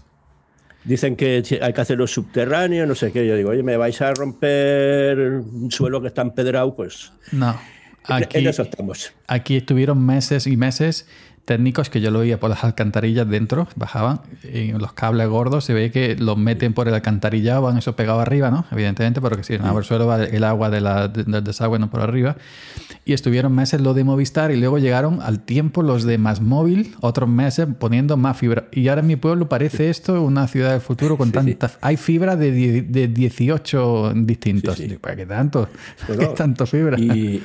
Dicen 0.84 1.14
que 1.14 1.42
hay 1.60 1.72
que 1.72 1.80
hacerlo 1.80 2.06
subterráneo, 2.06 2.86
no 2.86 2.94
sé 2.94 3.12
qué. 3.12 3.26
Yo 3.26 3.36
digo, 3.36 3.50
oye, 3.50 3.62
¿me 3.62 3.76
vais 3.76 4.00
a 4.02 4.12
romper 4.12 5.18
un 5.18 5.70
suelo 5.70 6.00
que 6.00 6.08
está 6.08 6.22
empedrado? 6.22 6.74
Pues. 6.74 7.12
No. 7.30 7.56
Aquí, 8.04 8.38
en 8.38 8.48
eso 8.48 8.62
estamos. 8.62 9.12
Aquí 9.28 9.56
estuvieron 9.56 10.04
meses 10.04 10.48
y 10.48 10.56
meses 10.56 11.06
técnicos 11.44 11.90
que 11.90 12.00
yo 12.00 12.10
lo 12.10 12.20
veía 12.20 12.38
por 12.38 12.50
las 12.50 12.62
alcantarillas 12.62 13.28
dentro, 13.28 13.66
bajaban, 13.74 14.20
y 14.44 14.72
los 14.72 14.92
cables 14.92 15.28
gordos 15.28 15.64
se 15.64 15.74
ve 15.74 15.90
que 15.90 16.16
los 16.16 16.38
meten 16.38 16.72
por 16.72 16.86
el 16.88 16.94
alcantarillado, 16.94 17.62
van 17.62 17.78
eso 17.78 17.96
pegado 17.96 18.20
arriba, 18.20 18.50
¿no? 18.50 18.64
Evidentemente, 18.70 19.20
porque 19.20 19.42
si 19.42 19.58
no, 19.58 19.76
el 19.76 19.84
suelo 19.84 20.06
va 20.06 20.22
el 20.22 20.44
agua 20.44 20.70
de 20.70 20.80
la, 20.80 21.08
del 21.08 21.42
desagüe 21.42 21.78
no 21.78 21.90
por 21.90 22.00
arriba. 22.00 22.36
Y 23.04 23.12
estuvieron 23.12 23.52
meses 23.52 23.80
los 23.80 23.96
de 23.96 24.04
Movistar 24.04 24.52
y 24.52 24.56
luego 24.56 24.78
llegaron 24.78 25.20
al 25.20 25.40
tiempo 25.40 25.82
los 25.82 26.04
de 26.04 26.18
Más 26.18 26.40
Móvil, 26.40 26.94
otros 27.00 27.28
meses 27.28 27.66
poniendo 27.78 28.16
más 28.16 28.36
fibra. 28.36 28.68
Y 28.70 28.86
ahora 28.88 29.00
en 29.00 29.08
mi 29.08 29.16
pueblo 29.16 29.48
parece 29.48 29.90
esto 29.90 30.22
una 30.22 30.46
ciudad 30.46 30.70
del 30.70 30.80
futuro 30.80 31.16
con 31.16 31.32
tantas... 31.32 31.78
Hay 31.80 31.96
fibra 31.96 32.36
de, 32.36 32.82
de 32.82 33.08
18 33.08 34.12
distintos. 34.16 34.80
¿Para 35.00 35.16
qué 35.16 35.26
tanto? 35.26 35.68
¿Qué 36.06 36.26
tanto 36.28 36.66
fibra? 36.66 36.98
Y 36.98 37.42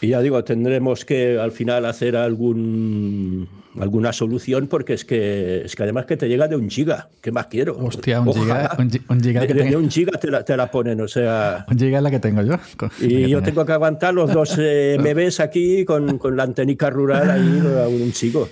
y 0.00 0.08
ya 0.08 0.20
digo, 0.20 0.42
tendremos 0.44 1.04
que 1.04 1.38
al 1.38 1.52
final 1.52 1.84
hacer 1.84 2.16
algún, 2.16 3.48
alguna 3.78 4.12
solución 4.12 4.66
porque 4.66 4.94
es 4.94 5.04
que, 5.04 5.62
es 5.64 5.76
que 5.76 5.82
además 5.82 6.06
que 6.06 6.16
te 6.16 6.28
llega 6.28 6.48
de 6.48 6.56
un 6.56 6.70
giga. 6.70 7.08
¿Qué 7.20 7.30
más 7.30 7.46
quiero? 7.46 7.76
Hostia, 7.78 8.20
un 8.20 8.32
giga. 8.32 8.76
Un, 8.78 9.20
giga 9.20 9.46
de, 9.46 9.76
un 9.76 9.90
giga 9.90 10.18
te 10.18 10.30
la, 10.30 10.44
te 10.44 10.56
la, 10.56 10.70
ponen, 10.70 11.00
o 11.02 11.08
sea... 11.08 11.66
Un 11.70 11.78
giga 11.78 11.98
es 11.98 12.04
la 12.04 12.10
que 12.10 12.20
tengo 12.20 12.42
yo. 12.42 12.54
Y 13.00 13.28
yo 13.28 13.42
tengo 13.42 13.66
que 13.66 13.72
aguantar 13.72 14.14
los 14.14 14.32
dos 14.32 14.56
eh, 14.58 14.96
bebés 15.02 15.38
aquí 15.40 15.84
con, 15.84 16.18
con 16.18 16.36
la 16.36 16.44
antenica 16.44 16.88
rural 16.88 17.30
ahí, 17.30 17.62
un 18.02 18.12
chico. 18.12 18.48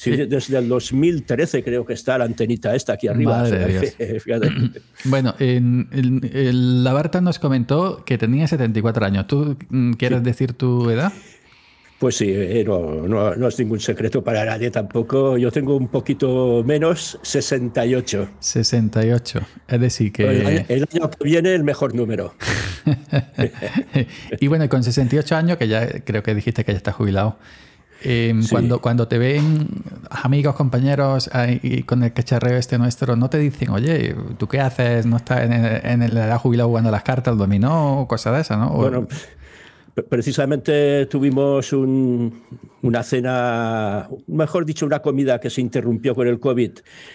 Sí, 0.00 0.12
desde 0.12 0.56
el 0.56 0.66
2013 0.66 1.62
creo 1.62 1.84
que 1.84 1.92
está 1.92 2.16
la 2.16 2.24
antenita 2.24 2.74
esta 2.74 2.94
aquí 2.94 3.06
arriba. 3.06 3.44
bueno, 5.04 5.34
en, 5.38 6.82
la 6.82 6.94
Barta 6.94 7.20
nos 7.20 7.38
comentó 7.38 8.02
que 8.06 8.16
tenía 8.16 8.48
74 8.48 9.04
años. 9.04 9.26
¿Tú 9.26 9.58
mm, 9.68 9.92
quieres 9.92 10.22
decir 10.22 10.54
tu 10.54 10.88
edad? 10.88 11.12
Pues 11.98 12.16
sí, 12.16 12.30
eh, 12.30 12.64
no, 12.66 13.06
no, 13.06 13.46
es 13.46 13.58
ningún 13.58 13.78
secreto 13.78 14.24
para 14.24 14.46
nadie 14.46 14.70
tampoco. 14.70 15.36
Yo 15.36 15.52
tengo 15.52 15.76
un 15.76 15.88
poquito 15.88 16.64
menos, 16.64 17.18
68. 17.20 18.30
68. 18.40 19.40
Es 19.68 19.80
decir, 19.82 20.12
que. 20.12 20.64
El 20.66 20.88
año, 20.94 21.10
que 21.10 21.24
viene, 21.24 21.54
el 21.54 21.62
mejor 21.62 21.94
número. 21.94 22.32
y 24.40 24.46
bueno, 24.46 24.66
con 24.70 24.82
68 24.82 25.36
años, 25.36 25.58
que 25.58 25.68
ya 25.68 26.00
creo 26.00 26.22
que 26.22 26.34
dijiste 26.34 26.64
que 26.64 26.72
ya 26.72 26.78
estás 26.78 26.94
jubilado. 26.94 27.36
Em, 28.02 28.46
cuando, 28.48 28.80
cuando 28.80 29.08
te 29.08 29.18
ven 29.18 29.68
amigos, 30.10 30.54
compañeros 30.54 31.30
y 31.62 31.82
con 31.82 32.02
el 32.02 32.12
cacharreo 32.12 32.56
este 32.56 32.78
nuestro, 32.78 33.16
no 33.16 33.28
te 33.28 33.38
dicen, 33.38 33.70
oye, 33.70 34.14
¿tú 34.38 34.48
qué 34.48 34.60
haces? 34.60 35.06
¿No 35.06 35.16
estás 35.16 35.44
en, 35.44 35.52
el, 35.52 35.80
en 35.84 36.14
la 36.14 36.26
edad 36.26 36.38
jubilado 36.38 36.68
jugando 36.68 36.90
las 36.90 37.02
cartas, 37.02 37.32
el 37.32 37.38
dominó 37.38 38.00
o 38.00 38.08
cosas 38.08 38.34
de 38.34 38.40
esas, 38.40 38.58
no? 38.58 38.70
Bueno, 38.70 39.06
precisamente 40.08 41.06
tuvimos 41.06 41.72
una 41.72 43.02
cena, 43.02 44.08
mejor 44.26 44.64
dicho, 44.64 44.86
una 44.86 45.00
comida 45.00 45.40
que 45.40 45.50
se 45.50 45.60
interrumpió 45.60 46.14
con 46.14 46.26
el 46.26 46.38
COVID 46.38 46.70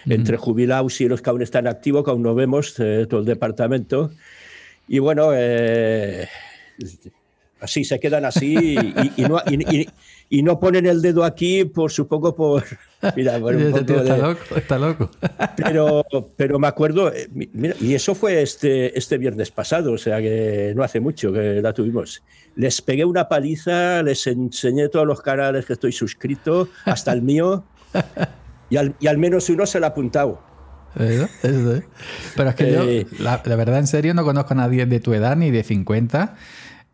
entre 0.06 0.36
jubilados 0.36 1.00
y 1.00 1.08
los 1.08 1.22
que 1.22 1.30
aún 1.30 1.42
están 1.42 1.66
activos, 1.66 2.04
que 2.04 2.10
aún 2.10 2.22
no 2.22 2.34
vemos, 2.34 2.74
eh, 2.78 3.06
todo 3.08 3.20
el 3.20 3.26
departamento. 3.26 4.10
Y 4.88 4.98
bueno, 4.98 5.30
eh, 5.34 6.28
así 7.60 7.84
se 7.84 7.98
quedan 7.98 8.24
así 8.24 8.76
y, 9.16 9.22
no, 9.22 9.40
y, 9.50 9.88
no, 10.30 10.58
ponen 10.58 10.86
el 10.86 11.02
dedo 11.02 11.24
aquí, 11.24 11.64
por 11.64 11.90
supongo, 11.90 12.34
por. 12.34 12.64
Mira, 13.16 13.36
un 13.36 13.42
poco 13.72 13.94
está, 13.94 14.16
loco, 14.16 14.56
está 14.56 14.78
loco. 14.78 15.10
Pero, 15.56 16.04
pero 16.36 16.58
me 16.58 16.66
acuerdo, 16.66 17.12
eh, 17.12 17.28
y 17.80 17.94
eso 17.94 18.14
fue 18.14 18.42
este, 18.42 18.96
este 18.98 19.18
viernes 19.18 19.50
pasado, 19.50 19.92
o 19.92 19.98
sea 19.98 20.20
que 20.20 20.72
no 20.76 20.82
hace 20.82 21.00
mucho 21.00 21.32
que 21.32 21.60
la 21.62 21.72
tuvimos. 21.72 22.22
Les 22.56 22.82
pegué 22.82 23.04
una 23.04 23.28
paliza, 23.28 24.02
les 24.02 24.26
enseñé 24.26 24.88
todos 24.88 25.06
los 25.06 25.20
canales 25.22 25.64
que 25.66 25.74
estoy 25.74 25.92
suscrito, 25.92 26.68
hasta 26.84 27.12
el 27.12 27.22
mío, 27.22 27.64
y 28.70 28.76
al, 28.76 28.94
y 29.00 29.06
al 29.06 29.18
menos 29.18 29.48
uno 29.48 29.66
se 29.66 29.80
lo 29.80 29.86
ha 29.86 29.90
apuntado. 29.90 30.42
Pero 30.96 32.48
es 32.48 32.54
que 32.54 32.72
yo, 32.72 32.82
eh, 32.84 33.06
la, 33.18 33.36
verdad, 33.44 33.78
en 33.78 33.86
serio, 33.86 34.14
no 34.14 34.24
conozco 34.24 34.54
a 34.54 34.56
nadie 34.56 34.86
de 34.86 35.00
tu 35.00 35.12
edad 35.12 35.36
ni 35.36 35.50
de 35.50 35.62
50 35.62 36.36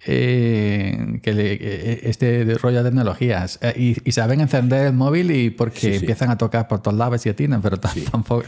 eh, 0.06 1.20
que 1.22 1.32
le, 1.32 2.08
este 2.08 2.44
rollo 2.54 2.82
de 2.82 2.90
tecnologías. 2.90 3.58
Eh, 3.62 3.94
y, 4.04 4.12
saben 4.12 4.40
encender 4.40 4.86
el 4.86 4.92
móvil 4.92 5.30
y 5.30 5.50
porque 5.50 5.96
empiezan 5.96 6.30
a 6.30 6.38
tocar 6.38 6.68
por 6.68 6.82
todos 6.82 6.96
lados 6.96 7.24
y 7.26 7.28
atinan, 7.28 7.62
pero 7.62 7.78
tampoco. 8.10 8.44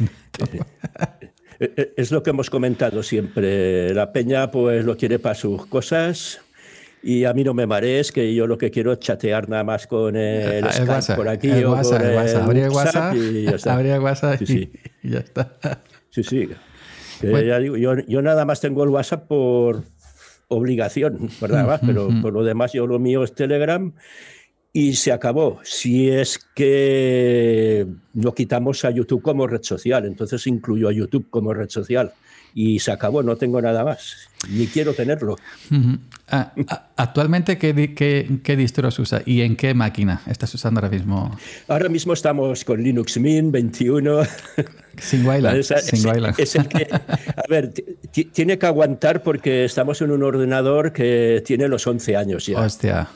Es 1.96 2.10
lo 2.10 2.22
que 2.22 2.30
hemos 2.30 2.50
comentado 2.50 3.02
siempre. 3.02 3.94
La 3.94 4.12
peña 4.12 4.50
pues 4.50 4.84
lo 4.84 4.96
quiere 4.96 5.18
para 5.18 5.34
sus 5.34 5.66
cosas 5.66 6.40
y 7.04 7.24
a 7.24 7.34
mí 7.34 7.44
no 7.44 7.52
me 7.52 7.66
marees, 7.66 8.10
que 8.10 8.34
yo 8.34 8.46
lo 8.46 8.56
que 8.56 8.70
quiero 8.70 8.92
es 8.92 8.98
chatear 8.98 9.48
nada 9.48 9.62
más 9.62 9.86
con 9.86 10.16
el, 10.16 10.64
Skype 10.72 11.14
por 11.14 11.28
aquí 11.28 11.50
o 11.62 11.72
WhatsApp, 11.72 12.02
el 12.02 12.16
WhatsApp. 12.16 12.42
Abrir 12.42 12.68
WhatsApp, 12.70 13.14
y 13.14 13.42
ya 13.44 13.50
está. 13.50 13.74
Abrir 13.74 13.98
WhatsApp 14.00 14.42
y, 14.42 14.72
ya 15.02 15.18
está. 15.18 15.52
Sí, 16.08 16.22
sí. 16.22 16.48
Ya 17.22 17.58
digo, 17.58 17.76
yo, 17.76 17.98
yo, 18.06 18.22
nada 18.22 18.44
más 18.44 18.60
tengo 18.60 18.84
el 18.84 18.90
WhatsApp 18.90 19.26
por 19.28 19.84
obligación, 20.48 21.28
¿verdad? 21.40 21.80
Pero 21.84 22.08
por 22.22 22.32
lo 22.32 22.42
demás 22.42 22.72
yo 22.72 22.86
lo 22.86 22.98
mío 22.98 23.24
es 23.24 23.34
Telegram 23.34 23.92
y 24.72 24.94
se 24.94 25.12
acabó. 25.12 25.60
Si 25.62 26.08
es 26.08 26.38
que 26.54 27.86
no 28.12 28.34
quitamos 28.34 28.84
a 28.84 28.90
YouTube 28.90 29.22
como 29.22 29.46
red 29.46 29.62
social, 29.62 30.04
entonces 30.04 30.46
incluyo 30.46 30.88
a 30.88 30.92
YouTube 30.92 31.28
como 31.30 31.54
red 31.54 31.68
social 31.68 32.12
y 32.54 32.78
se 32.78 32.92
acabó, 32.92 33.22
no 33.22 33.36
tengo 33.36 33.60
nada 33.60 33.84
más, 33.84 34.28
ni 34.50 34.66
quiero 34.66 34.94
tenerlo. 34.94 35.36
Ah, 36.28 36.52
ah, 36.68 36.88
actualmente, 36.96 37.58
¿qué, 37.58 37.94
qué, 37.94 38.38
qué 38.42 38.56
distros 38.56 38.98
usa 38.98 39.22
y 39.26 39.42
en 39.42 39.56
qué 39.56 39.74
máquina 39.74 40.22
estás 40.26 40.54
usando 40.54 40.80
ahora 40.80 40.88
mismo? 40.88 41.36
Ahora 41.68 41.88
mismo 41.88 42.14
estamos 42.14 42.64
con 42.64 42.82
Linux 42.82 43.18
Mint 43.18 43.52
21. 43.52 44.22
Sin 44.98 45.26
Wayland. 45.26 45.54
Es, 46.38 46.54
el 46.54 46.68
que, 46.68 46.88
a 46.90 47.44
ver, 47.48 47.72
tiene 48.32 48.58
que 48.58 48.66
aguantar 48.66 49.22
porque 49.22 49.64
estamos 49.64 50.00
en 50.02 50.10
un 50.10 50.22
ordenador 50.22 50.92
que 50.92 51.42
tiene 51.44 51.68
los 51.68 51.86
11 51.86 52.16
años 52.16 52.46
ya. 52.46 52.60
Hostia, 52.60 53.08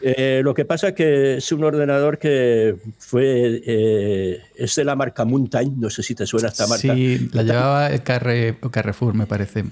eh, 0.00 0.40
lo 0.42 0.54
que 0.54 0.64
pasa 0.64 0.88
es 0.88 0.94
que 0.94 1.36
es 1.36 1.52
un 1.52 1.64
ordenador 1.64 2.18
que 2.18 2.76
fue, 2.98 3.62
eh, 3.66 4.40
es 4.56 4.74
de 4.76 4.84
la 4.84 4.96
marca 4.96 5.24
Mountain, 5.24 5.80
no 5.80 5.90
sé 5.90 6.02
si 6.02 6.14
te 6.14 6.26
suena 6.26 6.48
esta 6.48 6.66
marca. 6.66 6.94
Sí, 6.94 7.28
la 7.32 7.42
llevaba 7.42 7.88
el 7.88 8.02
Carrefour, 8.02 9.14
me 9.14 9.26
parece. 9.26 9.64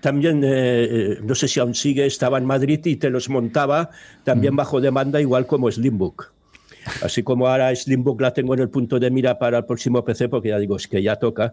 También, 0.00 0.42
eh, 0.44 1.18
no 1.22 1.34
sé 1.34 1.48
si 1.48 1.60
aún 1.60 1.74
sigue, 1.74 2.06
estaba 2.06 2.38
en 2.38 2.44
Madrid 2.44 2.80
y 2.84 2.96
te 2.96 3.10
los 3.10 3.28
montaba 3.28 3.90
también 4.24 4.54
mm. 4.54 4.56
bajo 4.56 4.80
demanda, 4.80 5.20
igual 5.20 5.46
como 5.46 5.70
Slimbook. 5.70 6.35
Así 7.02 7.22
como 7.22 7.48
ahora 7.48 7.74
Slimbook 7.74 8.20
la 8.20 8.32
tengo 8.32 8.54
en 8.54 8.60
el 8.60 8.68
punto 8.68 8.98
de 8.98 9.10
mira 9.10 9.38
para 9.38 9.58
el 9.58 9.64
próximo 9.64 10.04
PC, 10.04 10.28
porque 10.28 10.48
ya 10.48 10.58
digo, 10.58 10.76
es 10.76 10.88
que 10.88 11.02
ya 11.02 11.16
toca. 11.16 11.52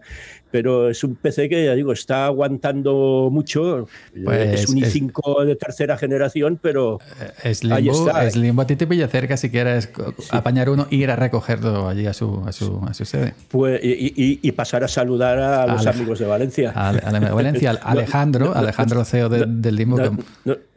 Pero 0.52 0.90
es 0.90 1.04
un 1.04 1.16
PC 1.16 1.50
que, 1.50 1.66
ya 1.66 1.74
digo, 1.74 1.94
está 1.94 2.26
aguantando 2.26 3.30
mucho. 3.32 3.88
Pues 4.24 4.62
es 4.62 4.70
un 4.70 4.78
i5 4.78 5.46
de 5.46 5.56
tercera 5.56 5.98
generación, 5.98 6.60
pero 6.62 7.00
Slimbook, 7.44 7.78
ahí 7.78 7.90
está. 7.90 8.30
Slimbook 8.30 8.64
a 8.64 8.68
ti 8.68 8.76
te 8.76 8.88
pilla 8.88 9.08
cerca 9.08 9.38
si 9.38 9.50
quieres 9.50 9.90
apañar 10.30 10.70
uno 10.70 10.88
e 10.92 10.96
ir 10.96 11.12
a 11.12 11.16
recogerlo 11.16 11.88
allí 11.88 12.06
a 12.06 12.14
su, 12.14 12.44
a 12.46 12.52
su, 12.52 12.82
a 12.88 12.94
su 12.94 13.06
sede. 13.06 13.34
Pues, 13.50 13.80
y, 13.84 14.52
pasar 14.54 14.84
a 14.84 14.88
saludar 14.88 15.40
a 15.40 15.68
los 15.68 15.86
amigos 15.88 16.20
de 16.20 16.26
Valencia. 16.26 16.72
A, 16.76 16.92
Valencia, 17.34 17.72
Alejandro, 17.72 18.56
Alejandro 18.56 19.04
CEO 19.04 19.30
del 19.30 19.76
Limbo 19.76 19.98
no 20.46 20.73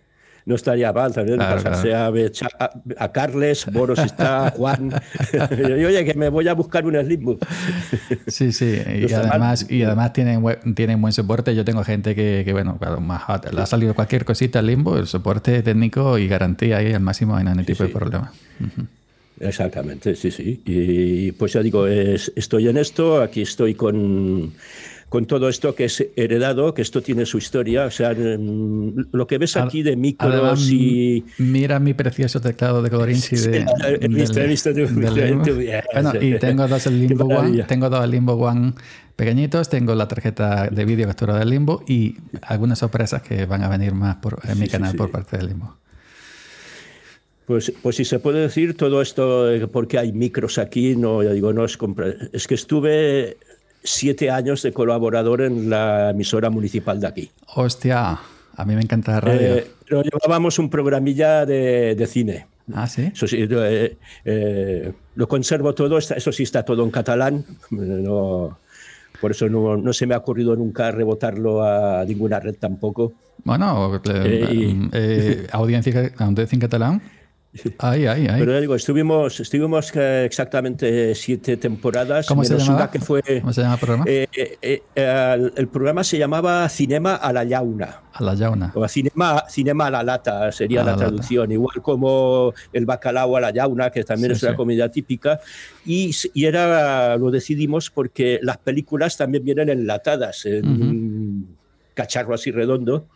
estaría 0.55 0.93
mal 0.93 1.13
también 1.13 1.39
pasarse 1.39 1.93
A, 1.93 2.13
a, 2.99 3.13
Carles, 3.13 3.67
Boros 3.73 3.99
está, 3.99 4.51
Juan. 4.57 4.93
y, 5.59 5.85
oye, 5.85 6.05
que 6.05 6.15
me 6.15 6.29
voy 6.29 6.47
a 6.47 6.55
buscar 6.55 6.87
un 6.87 6.95
Slimbook. 6.95 7.45
sí, 8.29 8.53
sí, 8.53 8.79
y, 9.09 9.13
además, 9.13 9.67
y 9.69 9.83
además 9.83 10.13
tienen, 10.13 10.43
tienen 10.75 11.01
buen 11.01 11.13
soporte. 11.13 11.55
Yo 11.55 11.65
tengo 11.65 11.83
gente 11.83 12.15
que, 12.15 12.43
que 12.45 12.53
bueno, 12.53 12.79
más, 13.01 13.23
le 13.53 13.61
ha 13.61 13.67
salido 13.67 13.95
cualquier 13.95 14.25
cosita 14.25 14.61
al 14.61 14.67
Limbo, 14.67 14.97
el 14.97 15.09
soporte 15.09 15.63
técnico 15.63 16.17
y 16.17 16.29
garantía 16.29 16.79
ahí 16.79 16.93
al 16.93 17.01
máximo, 17.01 17.33
no 17.33 17.39
hay 17.39 17.45
ningún 17.45 17.65
tipo 17.65 17.83
de 17.83 17.89
problema. 17.89 18.33
Exactamente, 19.41 20.15
sí, 20.15 20.31
sí. 20.31 20.63
Y 20.65 21.33
pues 21.33 21.53
ya 21.53 21.63
digo, 21.63 21.87
estoy 21.87 22.69
en 22.69 22.77
esto, 22.77 23.21
aquí 23.21 23.43
estoy 23.43 23.75
con 23.75 24.53
con 25.09 25.27
todo 25.27 25.49
esto 25.49 25.75
que 25.75 25.85
es 25.85 26.05
heredado, 26.17 26.75
que 26.75 26.83
esto 26.83 27.01
tiene 27.01 27.27
su 27.27 27.39
historia. 27.39 27.87
O 27.87 27.91
sea, 27.91 28.13
mm, 28.13 29.09
lo 29.13 29.27
que 29.27 29.39
ves 29.39 29.57
aquí 29.57 29.83
de 29.83 29.97
micros 29.97 30.69
y. 30.71 31.25
Mira 31.39 31.79
mi 31.79 31.95
precioso 31.95 32.41
teclado 32.41 32.83
de 32.83 32.91
Colorinci 32.91 33.37
de. 33.37 33.67
He 34.01 34.09
visto, 34.09 34.41
he 34.41 34.47
visto 34.47 34.71
Bueno, 34.73 36.13
y 36.21 36.39
tengo 36.39 36.67
dos 36.67 36.87
el 36.87 37.01
Limbo 37.01 37.25
One, 37.25 37.63
tengo 37.65 37.89
dos 37.89 38.05
el 38.05 38.11
Limbo 38.11 38.35
One 38.35 38.75
pequeñitos, 39.15 39.69
tengo 39.71 39.95
la 39.95 40.09
tarjeta 40.09 40.69
de 40.69 40.85
vídeo 40.85 41.07
captura 41.07 41.39
del 41.39 41.51
Limbo 41.51 41.83
y 41.87 42.17
algunas 42.43 42.79
sorpresas 42.79 43.23
que 43.23 43.47
van 43.47 43.63
a 43.63 43.69
venir 43.69 43.95
más 43.95 44.17
por, 44.17 44.41
en 44.47 44.59
mi 44.59 44.69
canal 44.69 44.95
por 44.95 45.11
parte 45.11 45.39
del 45.39 45.49
Limbo. 45.49 45.77
Pues, 47.47 47.73
pues 47.81 47.97
si 47.97 48.05
se 48.05 48.19
puede 48.19 48.41
decir 48.41 48.77
todo 48.77 49.01
esto, 49.01 49.47
porque 49.73 49.99
hay 49.99 50.13
micros 50.13 50.59
aquí, 50.59 50.97
no, 50.97 51.23
ya 51.23 51.31
digo, 51.31 51.53
no 51.53 51.65
es 51.65 51.79
Es 52.33 52.47
que 52.47 52.55
estuve 52.55 53.37
siete 53.87 54.31
años 54.31 54.63
de 54.63 54.73
colaborador 54.73 55.43
en 55.43 55.71
la 55.71 56.11
emisora 56.11 56.51
municipal 56.51 57.01
de 57.01 57.07
aquí. 57.07 57.31
Hostia, 57.55 58.19
a 58.57 58.65
mí 58.65 58.75
me 58.75 58.83
encanta 58.83 59.13
la 59.13 59.21
radio. 59.21 59.57
Eh, 59.57 59.67
pero 59.89 60.03
llevábamos 60.03 60.59
un 60.59 60.69
programilla 60.69 61.47
de, 61.47 62.07
cine. 62.09 62.47
Ah, 62.75 62.87
sí. 62.87 63.11
Eso 63.15 63.27
sí, 63.27 63.47
eh, 63.49 63.97
eh, 64.25 64.93
lo 65.15 65.29
conservo 65.29 65.75
todo, 65.75 65.99
eso 65.99 66.33
sí 66.33 66.43
está 66.43 66.65
todo 66.65 66.83
en 66.83 66.91
catalán. 66.91 67.45
por 69.21 69.31
eso 69.31 69.49
no, 69.49 69.93
se 69.93 70.07
me 70.07 70.15
ha 70.15 70.19
ocurrido 70.19 70.57
nunca 70.57 70.91
rebotarlo 70.91 71.63
a 71.63 72.05
ninguna 72.05 72.41
red 72.41 72.57
tampoco. 72.57 73.13
Bueno, 73.45 74.01
audiencia, 75.53 76.13
audiencia 76.19 76.53
en 76.53 76.61
catalán. 76.61 77.03
Ay, 77.79 78.07
ay, 78.07 78.27
ay. 78.29 78.41
Pero 78.41 78.61
digo, 78.61 78.75
estuvimos, 78.75 79.41
estuvimos 79.41 79.95
eh, 79.95 80.25
exactamente 80.25 81.15
siete 81.15 81.57
temporadas. 81.57 82.27
¿Cómo 82.27 82.45
se 82.45 82.59
llama? 82.59 82.91
Que 82.91 83.01
fue, 83.01 83.23
¿Cómo 83.41 83.53
se 83.53 83.63
llama 83.63 83.75
el 83.75 83.81
programa? 83.81 84.05
Eh, 84.07 84.27
eh, 84.63 84.83
el, 85.57 85.69
programa 85.69 86.05
se 86.05 86.19
llamaba 86.19 86.69
Cinema 86.69 87.17
a 87.17 87.33
la 87.33 87.45
Yauna. 87.45 88.03
A 88.13 88.23
la 88.23 88.35
Yauna. 88.35 88.73
O 88.75 88.89
cinema, 88.89 89.45
cinema 89.49 89.87
a 89.87 89.91
la 89.91 90.03
lata 90.03 90.51
sería 90.53 90.83
la, 90.83 90.97
traducción. 90.97 91.53
Igual 91.53 91.83
como 91.83 92.55
el 92.73 92.87
bacalao 92.87 93.37
a 93.37 93.41
la 93.41 93.51
Yauna, 93.51 93.91
que 93.91 94.05
también 94.05 94.33
es 94.33 94.43
una 94.43 94.57
comida 94.57 94.91
típica. 94.91 95.41
Y, 95.85 96.15
y, 96.35 96.45
era, 96.45 97.17
lo 97.17 97.31
decidimos 97.31 97.91
porque 97.91 98.41
las 98.43 98.59
películas 98.59 99.17
también 99.17 99.45
vienen 99.45 99.69
enlatadas. 99.69 100.47
En, 100.47 101.06
cacharro 101.97 102.35
así 102.35 102.53
redondo. 102.53 103.09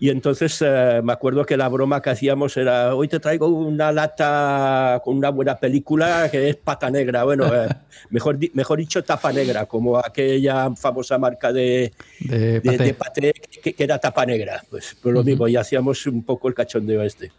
Y 0.00 0.08
entonces 0.08 0.60
eh, 0.64 1.00
me 1.04 1.12
acuerdo 1.12 1.44
que 1.44 1.56
la 1.56 1.68
broma 1.68 2.00
que 2.00 2.10
hacíamos 2.10 2.56
era, 2.56 2.96
hoy 2.96 3.06
te 3.06 3.20
traigo 3.20 3.46
una 3.46 3.92
lata 3.92 5.00
con 5.04 5.16
una 5.16 5.28
buena 5.28 5.56
película 5.56 6.28
que 6.30 6.48
es 6.48 6.56
pata 6.56 6.90
negra. 6.90 7.22
Bueno, 7.24 7.54
eh, 7.54 7.68
mejor, 8.10 8.38
mejor 8.54 8.78
dicho, 8.78 9.04
tapa 9.04 9.32
negra, 9.32 9.66
como 9.66 9.98
aquella 9.98 10.74
famosa 10.74 11.18
marca 11.18 11.52
de, 11.52 11.92
de, 12.18 12.96
paté. 12.98 13.32
que, 13.62 13.74
era 13.78 13.98
tapa 13.98 14.24
negra. 14.24 14.64
Pues, 14.70 14.96
por 15.00 15.12
lo 15.12 15.22
mismo, 15.22 15.46
y 15.46 15.56
hacíamos 15.56 16.06
un 16.06 16.24
poco 16.24 16.48
el 16.48 16.54
cachondeo 16.54 17.02
este. 17.02 17.30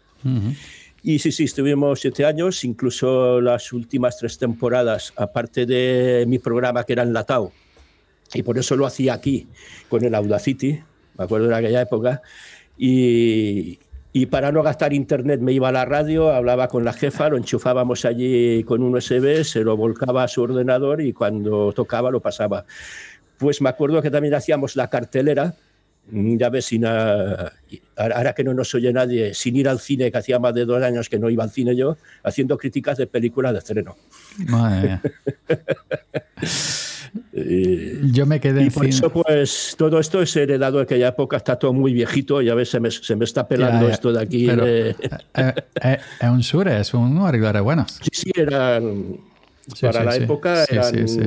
Y 1.02 1.18
sí, 1.18 1.30
sí, 1.30 1.44
estuvimos 1.44 2.00
siete 2.00 2.24
años, 2.24 2.64
incluso 2.64 3.40
las 3.40 3.72
últimas 3.72 4.18
tres 4.18 4.38
temporadas, 4.38 5.12
aparte 5.16 5.66
de 5.66 6.24
mi 6.26 6.38
programa 6.38 6.84
que 6.84 6.94
era 6.94 7.02
enlatado, 7.02 7.52
y 8.34 8.42
por 8.42 8.58
eso 8.58 8.76
lo 8.76 8.86
hacía 8.86 9.14
aquí, 9.14 9.46
con 9.88 10.04
el 10.04 10.14
Audacity, 10.14 10.82
me 11.18 11.24
acuerdo 11.24 11.48
de 11.48 11.54
aquella 11.54 11.82
época, 11.82 12.22
y, 12.76 13.78
y 14.12 14.26
para 14.26 14.50
no 14.50 14.62
gastar 14.62 14.94
internet 14.94 15.40
me 15.40 15.52
iba 15.52 15.68
a 15.68 15.72
la 15.72 15.84
radio, 15.84 16.30
hablaba 16.30 16.68
con 16.68 16.84
la 16.84 16.94
jefa, 16.94 17.28
lo 17.28 17.36
enchufábamos 17.36 18.06
allí 18.06 18.64
con 18.64 18.82
un 18.82 18.96
USB, 18.96 19.44
se 19.44 19.60
lo 19.62 19.76
volcaba 19.76 20.22
a 20.22 20.28
su 20.28 20.40
ordenador 20.40 21.02
y 21.02 21.12
cuando 21.12 21.72
tocaba 21.72 22.10
lo 22.10 22.20
pasaba. 22.20 22.64
Pues 23.36 23.60
me 23.60 23.68
acuerdo 23.68 24.00
que 24.00 24.10
también 24.10 24.32
hacíamos 24.32 24.74
la 24.74 24.88
cartelera, 24.88 25.54
ya 26.10 26.50
ves, 26.50 26.66
sin, 26.66 26.84
ahora 26.84 28.34
que 28.34 28.44
no 28.44 28.54
nos 28.54 28.74
oye 28.74 28.92
nadie, 28.92 29.34
sin 29.34 29.56
ir 29.56 29.68
al 29.68 29.80
cine, 29.80 30.10
que 30.10 30.18
hacía 30.18 30.38
más 30.38 30.54
de 30.54 30.64
dos 30.64 30.82
años 30.82 31.08
que 31.08 31.18
no 31.18 31.30
iba 31.30 31.44
al 31.44 31.50
cine 31.50 31.74
yo, 31.74 31.96
haciendo 32.22 32.56
críticas 32.58 32.98
de 32.98 33.06
películas 33.06 33.52
de 33.52 33.58
estreno. 33.58 33.96
Madre 34.46 35.00
Yo 38.12 38.26
me 38.26 38.40
quedé 38.40 38.64
y 38.64 38.70
por 38.70 38.86
eso, 38.86 39.10
pues, 39.10 39.74
todo 39.78 39.98
esto 39.98 40.20
es 40.22 40.34
heredado 40.36 40.78
de 40.78 40.84
aquella 40.84 41.08
época, 41.08 41.36
está 41.36 41.58
todo 41.58 41.72
muy 41.72 41.92
viejito 41.92 42.42
y 42.42 42.48
a 42.48 42.54
veces 42.54 43.00
se 43.02 43.16
me, 43.16 43.24
está 43.24 43.46
pelando 43.46 43.88
esto 43.88 44.12
de 44.12 44.22
aquí. 44.22 44.48
Eh, 44.50 44.94
eh, 45.34 45.54
eh, 45.82 45.98
es 46.20 46.28
un 46.28 46.40
Shure, 46.40 46.80
es 46.80 46.94
un 46.94 47.18
arreglador 47.18 47.62
bueno. 47.62 47.86
Sí, 47.88 48.10
sí, 48.12 48.32
eran 48.34 49.18
para 49.80 50.04
la 50.04 50.16
época 50.16 50.64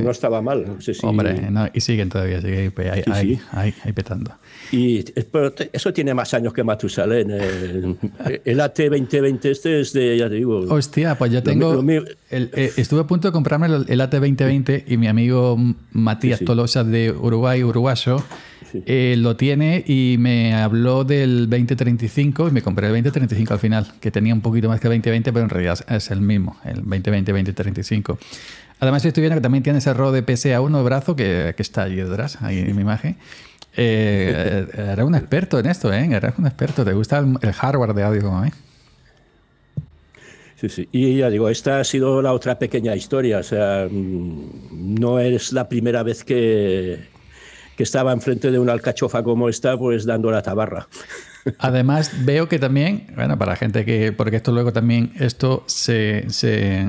no 0.02 0.12
estaba 0.12 0.42
mal. 0.42 0.78
Hombre, 1.04 1.50
y 1.74 1.82
siguen 1.82 2.10
todavía, 2.10 2.42
sigue 2.42 2.72
ahí, 3.12 3.40
ahí, 3.52 3.94
petando. 3.94 4.32
Y 4.72 5.04
eso 5.74 5.94
tiene 5.94 6.14
más 6.14 6.34
años 6.34 6.54
que 6.54 6.64
Matusalén. 6.64 7.32
El, 7.32 7.98
el 8.46 8.62
AT 8.62 8.78
2020 8.78 9.52
este 9.52 9.82
es 9.82 9.94
de, 9.94 10.18
ya 10.18 10.30
te 10.30 10.36
digo. 10.36 10.60
Hostia, 10.70 11.18
pues 11.18 11.32
yo 11.32 11.42
tengo. 11.42 11.84
Eh, 11.90 12.72
estuve 12.78 13.02
a 13.02 13.08
punto 13.08 13.28
de 13.28 13.32
comprarme 13.32 13.68
el, 13.88 14.02
AT 14.02 14.12
2020 14.12 14.86
y 14.88 14.98
mi 14.98 15.08
amigo 15.08 15.58
Matías 15.92 16.40
Tolosa 16.42 16.84
de 16.84 17.12
Uruguay, 17.12 17.64
uruguayo, 17.64 18.24
eh, 18.86 19.16
lo 19.18 19.36
tiene 19.36 19.84
y 19.88 20.18
me 20.20 20.54
habló 20.54 21.04
del 21.04 21.50
2035 21.50 22.50
y 22.50 22.52
me 22.52 22.62
compré 22.62 22.88
el 22.88 22.94
2035 22.94 23.54
al 23.54 23.60
final, 23.60 23.92
que 24.00 24.12
tenía 24.12 24.34
un 24.34 24.42
poquito 24.42 24.70
más 24.70 24.80
que 24.80 24.88
2020, 24.88 25.34
pero 25.34 25.44
en 25.44 25.50
realidad 25.50 25.80
es 25.90 26.12
el 26.12 26.22
mismo, 26.22 26.58
el 26.64 26.84
2020-2035. 26.84 28.18
Además, 28.82 29.04
estoy 29.04 29.22
viendo 29.22 29.36
que 29.36 29.42
también 29.42 29.64
tiene 29.64 29.80
ese 29.80 29.94
RO 29.94 30.12
de 30.12 30.26
PSA1 30.26 30.78
de 30.78 30.84
brazo 30.84 31.16
que, 31.16 31.54
que, 31.58 31.64
está 31.64 31.84
ahí 31.84 31.96
detrás, 31.96 32.42
ahí 32.42 32.60
en 32.60 32.76
mi 32.76 32.82
imagen. 32.82 33.18
Eh, 33.76 34.68
era 34.76 35.06
un 35.06 35.16
experto 35.16 35.60
en 35.60 35.68
esto, 35.68 35.94
¿eh? 35.94 36.10
Eres 36.12 36.34
un 36.38 36.48
experto. 36.48 36.84
¿Te 36.84 36.94
gusta 36.94 37.20
el, 37.20 37.54
hardware 37.54 37.94
de 37.94 38.04
audio 38.04 38.22
como 38.24 38.38
a 38.40 38.42
mí? 38.42 38.50
Sí, 40.56 40.70
sí. 40.70 40.90
Y 40.92 41.18
ya 41.18 41.30
digo, 41.30 41.50
esta 41.50 41.80
ha 41.80 41.84
sido 41.84 42.22
la 42.22 42.34
otra 42.34 42.60
pequeña 42.60 42.96
historia. 42.96 43.40
O 43.40 43.44
sea, 43.44 43.88
mm, 43.90 45.00
no 45.00 45.20
es 45.20 45.54
la 45.54 45.70
primera 45.70 46.04
vez 46.04 46.24
que, 46.24 47.00
que 47.78 47.84
estaba 47.84 48.12
enfrente 48.12 48.52
de 48.52 48.60
una 48.60 48.74
alcachofa 48.74 49.24
como 49.24 49.48
esta, 49.48 49.78
pues 49.78 50.06
dando 50.06 50.32
la 50.32 50.42
tabarra. 50.42 50.88
Además, 51.60 52.12
veo 52.26 52.50
que 52.50 52.60
también, 52.60 53.08
bueno, 53.16 53.38
para 53.38 53.56
gente 53.56 53.86
que, 53.86 54.12
porque 54.12 54.36
esto 54.36 54.52
luego 54.52 54.74
también, 54.74 55.14
esto 55.18 55.64
se, 55.68 56.26
se 56.30 56.86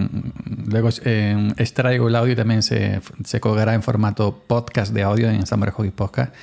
luego 0.66 0.88
eh, 1.04 1.52
extraigo 1.56 2.08
el 2.08 2.16
audio 2.16 2.32
y 2.32 2.36
también 2.36 2.64
se, 2.64 3.00
se 3.24 3.40
colgará 3.40 3.74
en 3.74 3.82
formato 3.82 4.42
podcast 4.46 4.92
de 4.92 5.02
audio 5.04 5.30
en 5.30 5.46
Summer 5.46 5.70
Hockey 5.70 5.92
Podcast. 5.92 6.34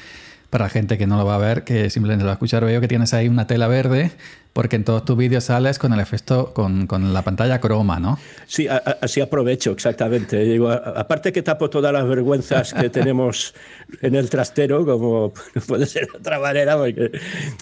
Para 0.49 0.69
gente 0.69 0.97
que 0.97 1.07
no 1.07 1.17
lo 1.17 1.25
va 1.25 1.35
a 1.35 1.39
ver, 1.39 1.63
que 1.63 1.89
simplemente 1.89 2.23
lo 2.23 2.27
va 2.27 2.33
a 2.33 2.35
escuchar, 2.35 2.63
veo 2.63 2.79
que 2.79 2.87
tienes 2.87 3.13
ahí 3.13 3.27
una 3.27 3.47
tela 3.47 3.67
verde 3.67 4.11
porque 4.53 4.75
en 4.75 4.83
todos 4.83 5.05
tus 5.05 5.15
vídeos 5.15 5.45
sales 5.45 5.77
con 5.77 5.93
el 5.93 5.99
efecto, 5.99 6.53
con, 6.53 6.87
con 6.87 7.13
la 7.13 7.21
pantalla 7.21 7.59
croma, 7.59 7.99
¿no? 7.99 8.17
Sí, 8.47 8.67
así 8.67 9.21
aprovecho, 9.21 9.71
exactamente. 9.71 10.37
Digo, 10.39 10.69
aparte 10.71 11.31
que 11.31 11.41
tapo 11.43 11.69
todas 11.69 11.93
las 11.93 12.07
vergüenzas 12.07 12.73
que 12.73 12.89
tenemos 12.97 13.53
en 14.01 14.15
el 14.15 14.29
trastero, 14.29 14.85
como 14.85 15.33
puede 15.67 15.85
ser 15.85 16.07
de 16.07 16.17
otra 16.17 16.39
manera, 16.39 16.75
porque, 16.77 17.11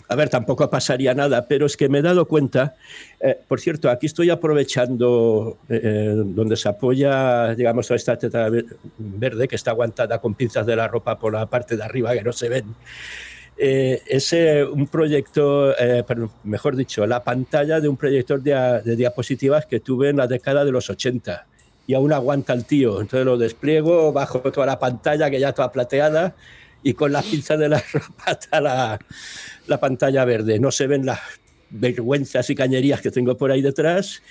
a 0.07 0.15
ver, 0.15 0.29
tampoco 0.29 0.69
pasaría 0.69 1.13
nada, 1.13 1.47
pero 1.47 1.65
es 1.65 1.75
que 1.75 1.89
me 1.89 1.99
he 1.99 2.01
dado 2.01 2.25
cuenta, 2.27 2.75
eh, 3.19 3.37
por 3.47 3.59
cierto, 3.59 3.89
aquí 3.89 4.05
estoy 4.05 4.29
aprovechando 4.29 5.57
eh, 5.69 5.79
eh, 5.83 6.13
donde 6.15 6.55
se 6.55 6.69
apoya, 6.69 7.55
digamos, 7.55 7.89
esta 7.91 8.17
teta 8.17 8.49
verde 8.97 9.47
que 9.47 9.55
está 9.55 9.71
aguantada 9.71 10.19
con 10.19 10.33
pinzas 10.33 10.65
de 10.65 10.75
la 10.75 10.87
ropa 10.87 11.19
por 11.19 11.33
la 11.33 11.45
parte 11.45 11.75
de 11.75 11.83
arriba 11.83 12.13
que 12.13 12.23
no 12.23 12.31
se 12.31 12.49
ven. 12.49 12.75
Eh, 13.57 14.01
es 14.07 14.33
un 14.71 14.87
proyecto, 14.87 15.77
eh, 15.77 16.03
mejor 16.43 16.75
dicho, 16.75 17.05
la 17.07 17.23
pantalla 17.23 17.79
de 17.79 17.87
un 17.87 17.95
proyector 17.95 18.41
de, 18.41 18.95
diapositivas 18.95 19.65
que 19.65 19.79
tuve 19.79 20.09
en 20.09 20.17
la 20.17 20.27
década 20.27 20.65
de 20.65 20.71
los 20.71 20.89
80. 20.89 21.47
Y 21.87 21.93
aún 21.93 22.11
aguanta 22.11 22.53
el 22.53 22.65
tío. 22.65 23.01
Entonces 23.01 23.25
lo 23.25 23.37
despliego, 23.37 24.11
bajo 24.11 24.39
toda 24.51 24.65
la 24.65 24.79
pantalla 24.79 25.29
que 25.29 25.39
ya 25.39 25.49
está 25.49 25.71
plateada 25.71 26.35
y 26.83 26.93
con 26.93 27.11
las 27.11 27.25
pinzas 27.25 27.57
de 27.59 27.69
la 27.69 27.83
ropa 27.93 28.31
está 28.31 28.59
la, 28.59 28.99
la 29.67 29.79
pantalla 29.79 30.25
verde. 30.25 30.59
No 30.59 30.71
se 30.71 30.87
ven 30.87 31.05
las 31.05 31.19
vergüenzas 31.69 32.49
y 32.49 32.55
cañerías 32.55 33.01
que 33.01 33.11
tengo 33.11 33.37
por 33.37 33.51
ahí 33.51 33.61
detrás. 33.61 34.21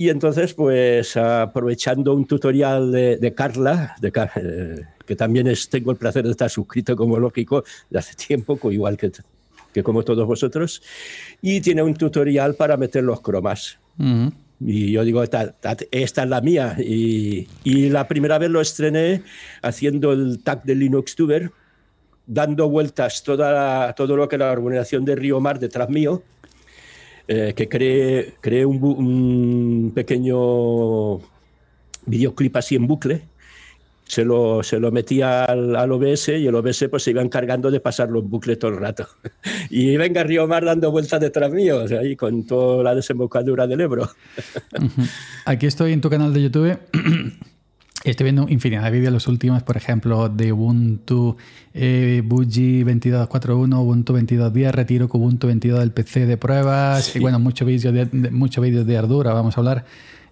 Y 0.00 0.08
entonces, 0.08 0.54
pues 0.54 1.14
aprovechando 1.16 2.14
un 2.14 2.26
tutorial 2.26 2.90
de, 2.90 3.34
Carla, 3.36 3.94
de, 4.00 4.08
eh, 4.08 4.86
que 5.10 5.16
también 5.16 5.48
es, 5.48 5.68
tengo 5.68 5.90
el 5.90 5.96
placer 5.96 6.22
de 6.22 6.30
estar 6.30 6.48
suscrito 6.48 6.94
como 6.94 7.18
lógico 7.18 7.64
de 7.90 7.98
hace 7.98 8.14
tiempo, 8.14 8.56
igual 8.70 8.96
que, 8.96 9.10
que 9.72 9.82
como 9.82 10.04
todos 10.04 10.24
vosotros, 10.24 10.80
y 11.42 11.60
tiene 11.60 11.82
un 11.82 11.94
tutorial 11.94 12.54
para 12.54 12.76
meter 12.76 13.02
los 13.02 13.20
cromas. 13.20 13.76
Y 14.60 14.92
yo 14.92 15.04
digo, 15.04 15.24
esta, 15.24 15.56
esta, 15.90 16.22
es 16.22 16.28
la 16.28 16.40
mía. 16.40 16.76
Y, 16.78 17.48
y, 17.64 17.88
la 17.88 18.06
primera 18.06 18.38
vez 18.38 18.50
lo 18.50 18.60
estrené 18.60 19.24
haciendo 19.62 20.12
el 20.12 20.44
tag 20.44 20.62
de 20.62 20.76
Linux 20.76 21.16
Tuber, 21.16 21.50
dando 22.24 22.68
vueltas 22.68 23.24
toda 23.24 23.92
todo 23.94 24.16
lo 24.16 24.28
que 24.28 24.38
la 24.38 24.52
organización 24.52 25.04
de 25.04 25.16
Río 25.16 25.40
Mar 25.40 25.58
detrás 25.58 25.90
mío, 25.90 26.22
eh, 27.26 27.52
que 27.56 27.68
creé, 27.68 28.34
creé 28.40 28.64
un, 28.64 28.80
un, 28.80 29.92
pequeño 29.92 31.18
videoclip 32.06 32.56
así 32.56 32.76
en 32.76 32.86
bucle 32.86 33.22
se 34.10 34.24
lo, 34.24 34.64
se 34.64 34.80
lo 34.80 34.90
metía 34.90 35.44
al, 35.44 35.76
al, 35.76 35.92
OBS 35.92 36.30
y 36.30 36.48
el 36.48 36.54
OBS 36.56 36.88
pues 36.90 37.04
se 37.04 37.12
iba 37.12 37.22
encargando 37.22 37.70
de 37.70 37.78
pasarlo 37.78 38.18
en 38.18 38.28
bucle 38.28 38.56
todo 38.56 38.72
el 38.72 38.78
rato. 38.78 39.06
Y 39.70 39.96
venga 39.96 40.24
Río 40.24 40.48
Mar 40.48 40.64
dando 40.64 40.90
vueltas 40.90 41.20
detrás 41.20 41.52
mío, 41.52 41.84
ahí 41.96 42.16
con 42.16 42.44
toda 42.44 42.82
la 42.82 42.94
desembocadura 42.96 43.68
del 43.68 43.80
Ebro. 43.82 44.08
Aquí 45.44 45.66
estoy 45.66 45.92
en 45.92 46.00
tu 46.00 46.10
canal 46.10 46.34
de 46.34 46.42
YouTube. 46.42 46.76
Estoy 48.02 48.24
viendo 48.24 48.48
infinidad 48.48 48.84
de 48.84 48.90
vídeos, 48.90 49.12
los 49.12 49.28
últimos, 49.28 49.62
por 49.62 49.76
ejemplo, 49.76 50.30
de 50.30 50.52
Ubuntu, 50.52 51.36
eh, 51.74 52.22
22.41, 52.24 53.78
Ubuntu 53.78 54.14
22.10, 54.14 54.70
retiro 54.72 55.08
Ubuntu 55.12 55.46
22 55.46 55.78
del 55.78 55.92
PC 55.92 56.24
de 56.24 56.38
pruebas, 56.38 57.14
y 57.14 57.18
bueno, 57.18 57.38
muchos 57.38 57.68
vídeos 57.68 57.94
de, 57.94 58.30
muchos 58.30 58.64
vídeos 58.64 58.86
de 58.86 58.96
Ardura, 58.96 59.34
vamos 59.34 59.56
a 59.56 59.60
hablar. 59.60 59.84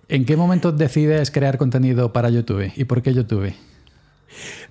¿En 0.08 0.24
qué 0.24 0.36
momento 0.36 0.72
decides 0.72 1.30
crear 1.30 1.58
contenido 1.58 2.12
para 2.12 2.30
YouTube 2.30 2.72
y 2.74 2.84
por 2.84 3.02
qué 3.02 3.12
YouTube? 3.12 3.52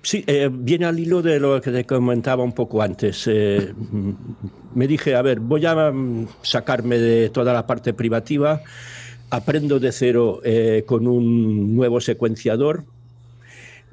Sí, 0.02 0.24
eh, 0.26 0.48
viene 0.52 0.86
al 0.86 0.98
hilo 0.98 1.22
de 1.22 1.38
lo 1.38 1.60
que 1.60 1.70
te 1.70 1.84
comentaba 1.84 2.42
un 2.42 2.52
poco 2.52 2.82
antes. 2.82 3.24
Eh, 3.26 3.72
me 4.74 4.86
dije, 4.86 5.14
a 5.14 5.22
ver, 5.22 5.40
voy 5.40 5.64
a 5.66 5.90
mm, 5.92 6.28
sacarme 6.42 6.98
de 6.98 7.30
toda 7.30 7.52
la 7.52 7.66
parte 7.66 7.92
privativa, 7.92 8.62
aprendo 9.30 9.78
de 9.78 9.92
cero 9.92 10.40
eh, 10.44 10.84
con 10.86 11.06
un 11.06 11.76
nuevo 11.76 12.00
secuenciador 12.00 12.84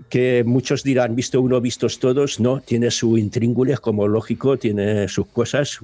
que 0.10 0.44
muchos 0.46 0.84
dirán, 0.84 1.16
visto 1.16 1.42
uno, 1.42 1.62
vistos 1.62 2.00
todos, 2.00 2.40
no, 2.40 2.62
tiene 2.62 2.92
su 2.92 3.18
intríngulis, 3.18 3.80
como 3.80 4.08
lógico, 4.08 4.58
tiene 4.58 5.08
sus 5.08 5.28
cosas. 5.28 5.80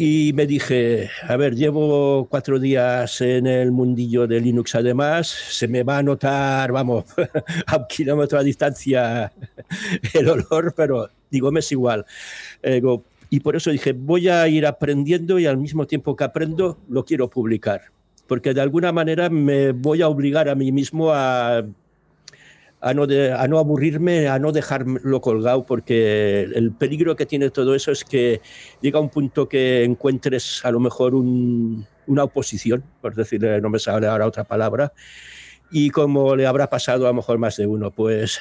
Y 0.00 0.32
me 0.32 0.46
dije, 0.46 1.10
a 1.26 1.36
ver, 1.36 1.56
llevo 1.56 2.28
cuatro 2.30 2.60
días 2.60 3.20
en 3.20 3.48
el 3.48 3.72
mundillo 3.72 4.28
de 4.28 4.38
Linux 4.38 4.76
además, 4.76 5.26
se 5.26 5.66
me 5.66 5.82
va 5.82 5.98
a 5.98 6.04
notar, 6.04 6.70
vamos, 6.70 7.06
a 7.66 7.78
un 7.78 7.86
kilómetro 7.88 8.38
a 8.38 8.44
distancia 8.44 9.32
el 10.14 10.28
olor, 10.28 10.72
pero 10.76 11.10
digo, 11.28 11.50
me 11.50 11.58
es 11.58 11.72
igual. 11.72 12.06
Eh, 12.62 12.80
y 13.28 13.40
por 13.40 13.56
eso 13.56 13.72
dije, 13.72 13.92
voy 13.92 14.28
a 14.28 14.46
ir 14.46 14.66
aprendiendo 14.66 15.36
y 15.40 15.46
al 15.46 15.56
mismo 15.56 15.84
tiempo 15.88 16.14
que 16.14 16.22
aprendo, 16.22 16.78
lo 16.88 17.04
quiero 17.04 17.28
publicar. 17.28 17.90
Porque 18.28 18.54
de 18.54 18.60
alguna 18.60 18.92
manera 18.92 19.28
me 19.28 19.72
voy 19.72 20.02
a 20.02 20.06
obligar 20.06 20.48
a 20.48 20.54
mí 20.54 20.70
mismo 20.70 21.10
a 21.10 21.64
a 22.80 22.94
no, 22.94 23.04
a 23.04 23.48
no 23.48 23.58
aburrirme, 23.58 24.28
a 24.28 24.38
no 24.38 24.52
dejarlo 24.52 25.20
colgado, 25.20 25.66
porque 25.66 26.42
el 26.42 26.72
peligro 26.72 27.16
que 27.16 27.26
tiene 27.26 27.50
todo 27.50 27.74
eso 27.74 27.90
es 27.90 28.04
que 28.04 28.40
llega 28.80 29.00
un 29.00 29.08
punto 29.08 29.48
que 29.48 29.84
encuentres 29.84 30.64
a 30.64 30.70
lo 30.70 30.80
mejor 30.80 31.14
una 31.14 32.24
oposición, 32.24 32.84
por 33.00 33.14
decirle, 33.14 33.60
no 33.60 33.70
me 33.70 33.78
sale 33.78 34.06
ahora 34.06 34.26
otra 34.26 34.44
palabra, 34.44 34.92
y 35.70 35.90
como 35.90 36.36
le 36.36 36.46
habrá 36.46 36.70
pasado 36.70 37.06
a 37.06 37.08
lo 37.08 37.14
mejor 37.14 37.38
más 37.38 37.56
de 37.56 37.66
uno, 37.66 37.90
pues 37.90 38.40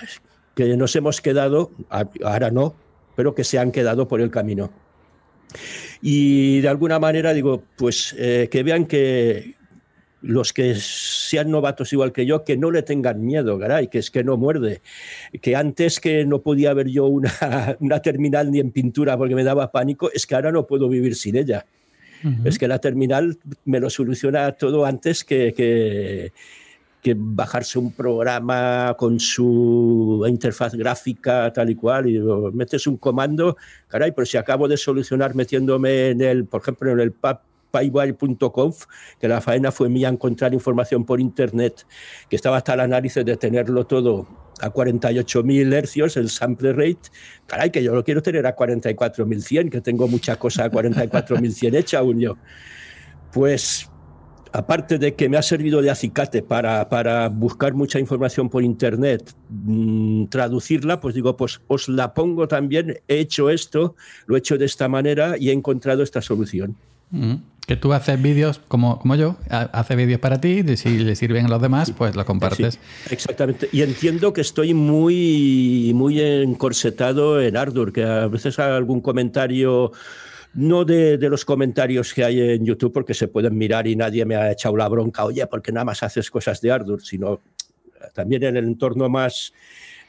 que 0.55 0.77
nos 0.77 0.95
hemos 0.95 1.21
quedado, 1.21 1.71
ahora 2.23 2.51
no, 2.51 2.75
pero 3.15 3.35
que 3.35 3.43
se 3.43 3.59
han 3.59 3.71
quedado 3.71 4.07
por 4.07 4.21
el 4.21 4.31
camino. 4.31 4.71
Y 6.01 6.61
de 6.61 6.69
alguna 6.69 6.99
manera 6.99 7.33
digo, 7.33 7.63
pues 7.75 8.15
eh, 8.17 8.47
que 8.51 8.63
vean 8.63 8.85
que 8.85 9.56
los 10.27 10.51
que 10.51 10.75
sean 10.75 11.49
novatos 11.49 11.93
igual 11.93 12.11
que 12.11 12.25
yo, 12.25 12.43
que 12.43 12.57
no 12.57 12.69
le 12.69 12.83
tengan 12.83 13.25
miedo, 13.25 13.57
caray, 13.57 13.87
que 13.87 13.99
es 13.99 14.11
que 14.11 14.25
no 14.25 14.35
muerde. 14.35 14.81
Que 15.41 15.55
antes 15.55 16.01
que 16.01 16.25
no 16.25 16.41
podía 16.41 16.73
ver 16.73 16.89
yo 16.89 17.05
una, 17.05 17.31
una 17.79 18.01
terminal 18.01 18.51
ni 18.51 18.59
en 18.59 18.71
pintura 18.71 19.17
porque 19.17 19.35
me 19.35 19.45
daba 19.45 19.71
pánico, 19.71 20.11
es 20.11 20.27
que 20.27 20.35
ahora 20.35 20.51
no 20.51 20.67
puedo 20.67 20.89
vivir 20.89 21.15
sin 21.15 21.37
ella. 21.37 21.65
Es 22.43 22.57
que 22.57 22.67
la 22.67 22.79
terminal 22.79 23.37
me 23.65 23.79
lo 23.79 23.91
soluciona 23.91 24.51
todo 24.53 24.85
antes 24.87 25.23
que, 25.23 25.53
que, 25.53 26.31
que, 27.01 27.15
bajarse 27.15 27.77
un 27.77 27.91
programa 27.93 28.95
con 28.97 29.19
su 29.19 30.25
interfaz 30.27 30.73
gráfica 30.73 31.53
tal 31.53 31.69
y 31.69 31.75
cual 31.75 32.09
y 32.09 32.19
metes 32.53 32.87
un 32.87 32.97
comando, 32.97 33.55
caray, 33.87 34.13
pero 34.13 34.25
si 34.25 34.35
acabo 34.35 34.67
de 34.67 34.77
solucionar 34.77 35.35
metiéndome 35.35 36.09
en 36.09 36.21
el, 36.21 36.45
por 36.45 36.61
ejemplo, 36.61 36.91
en 36.91 37.01
el 37.01 37.11
pub 37.11 37.37
paywire.conf, 37.71 38.85
que 39.19 39.27
la 39.27 39.41
faena 39.41 39.71
fue 39.71 39.89
mía 39.89 40.09
encontrar 40.09 40.53
información 40.53 41.05
por 41.05 41.19
internet, 41.19 41.85
que 42.29 42.35
estaba 42.35 42.57
hasta 42.57 42.75
la 42.75 42.87
nariz 42.87 43.15
de 43.15 43.37
tenerlo 43.37 43.85
todo 43.85 44.27
a 44.59 44.71
48.000 44.71 45.73
hercios, 45.73 46.17
el 46.17 46.29
sample 46.29 46.73
rate. 46.73 47.09
Caray, 47.45 47.69
que 47.69 47.83
yo 47.83 47.93
lo 47.93 48.03
quiero 48.03 48.21
tener 48.21 48.45
a 48.47 48.55
44.100, 48.55 49.69
que 49.69 49.81
tengo 49.81 50.07
mucha 50.07 50.37
cosa 50.37 50.65
a 50.65 50.71
44.100 50.71 51.75
hecha 51.75 51.99
aún 51.99 52.19
yo. 52.19 52.37
Pues 53.31 53.89
aparte 54.51 54.97
de 54.97 55.15
que 55.15 55.29
me 55.29 55.37
ha 55.37 55.41
servido 55.41 55.81
de 55.81 55.89
acicate 55.89 56.41
para, 56.41 56.89
para 56.89 57.29
buscar 57.29 57.73
mucha 57.73 57.99
información 57.99 58.49
por 58.49 58.63
internet, 58.63 59.33
mmm, 59.49 60.25
traducirla, 60.25 60.99
pues 60.99 61.15
digo, 61.15 61.35
pues 61.37 61.61
os 61.67 61.87
la 61.87 62.13
pongo 62.13 62.47
también, 62.47 62.99
he 63.07 63.19
hecho 63.19 63.49
esto, 63.49 63.95
lo 64.25 64.35
he 64.35 64.39
hecho 64.39 64.57
de 64.57 64.65
esta 64.65 64.87
manera 64.87 65.35
y 65.37 65.49
he 65.49 65.53
encontrado 65.53 66.03
esta 66.03 66.21
solución. 66.21 66.75
Mm. 67.11 67.35
Que 67.67 67.75
tú 67.75 67.93
haces 67.93 68.19
vídeos 68.19 68.59
como, 68.67 68.97
como 68.97 69.15
yo, 69.15 69.35
haces 69.49 69.97
vídeos 69.97 70.19
para 70.19 70.41
ti, 70.41 70.63
y 70.65 70.77
si 70.77 70.97
le 70.97 71.15
sirven 71.15 71.45
a 71.45 71.49
los 71.49 71.61
demás, 71.61 71.91
pues 71.91 72.15
lo 72.15 72.25
compartes. 72.25 72.75
Sí, 72.75 72.79
exactamente. 73.13 73.69
Y 73.71 73.83
entiendo 73.83 74.33
que 74.33 74.41
estoy 74.41 74.73
muy, 74.73 75.91
muy 75.93 76.19
encorsetado 76.19 77.39
en 77.39 77.55
Ardour, 77.57 77.93
que 77.93 78.03
a 78.03 78.27
veces 78.27 78.57
algún 78.57 79.01
comentario 79.01 79.91
no 80.53 80.85
de, 80.85 81.17
de, 81.17 81.29
los 81.29 81.45
comentarios 81.45 82.13
que 82.13 82.23
hay 82.23 82.39
en 82.39 82.65
YouTube, 82.65 82.93
porque 82.93 83.13
se 83.13 83.27
pueden 83.27 83.55
mirar 83.55 83.85
y 83.85 83.95
nadie 83.95 84.25
me 84.25 84.35
ha 84.35 84.51
echado 84.51 84.75
la 84.75 84.87
bronca, 84.87 85.25
oye, 85.25 85.45
porque 85.45 85.71
nada 85.71 85.83
más 85.83 86.01
haces 86.01 86.31
cosas 86.31 86.59
de 86.61 86.71
Ardour, 86.71 87.03
sino 87.03 87.41
también 88.13 88.43
en 88.43 88.57
el 88.57 88.65
entorno 88.65 89.09
más 89.09 89.53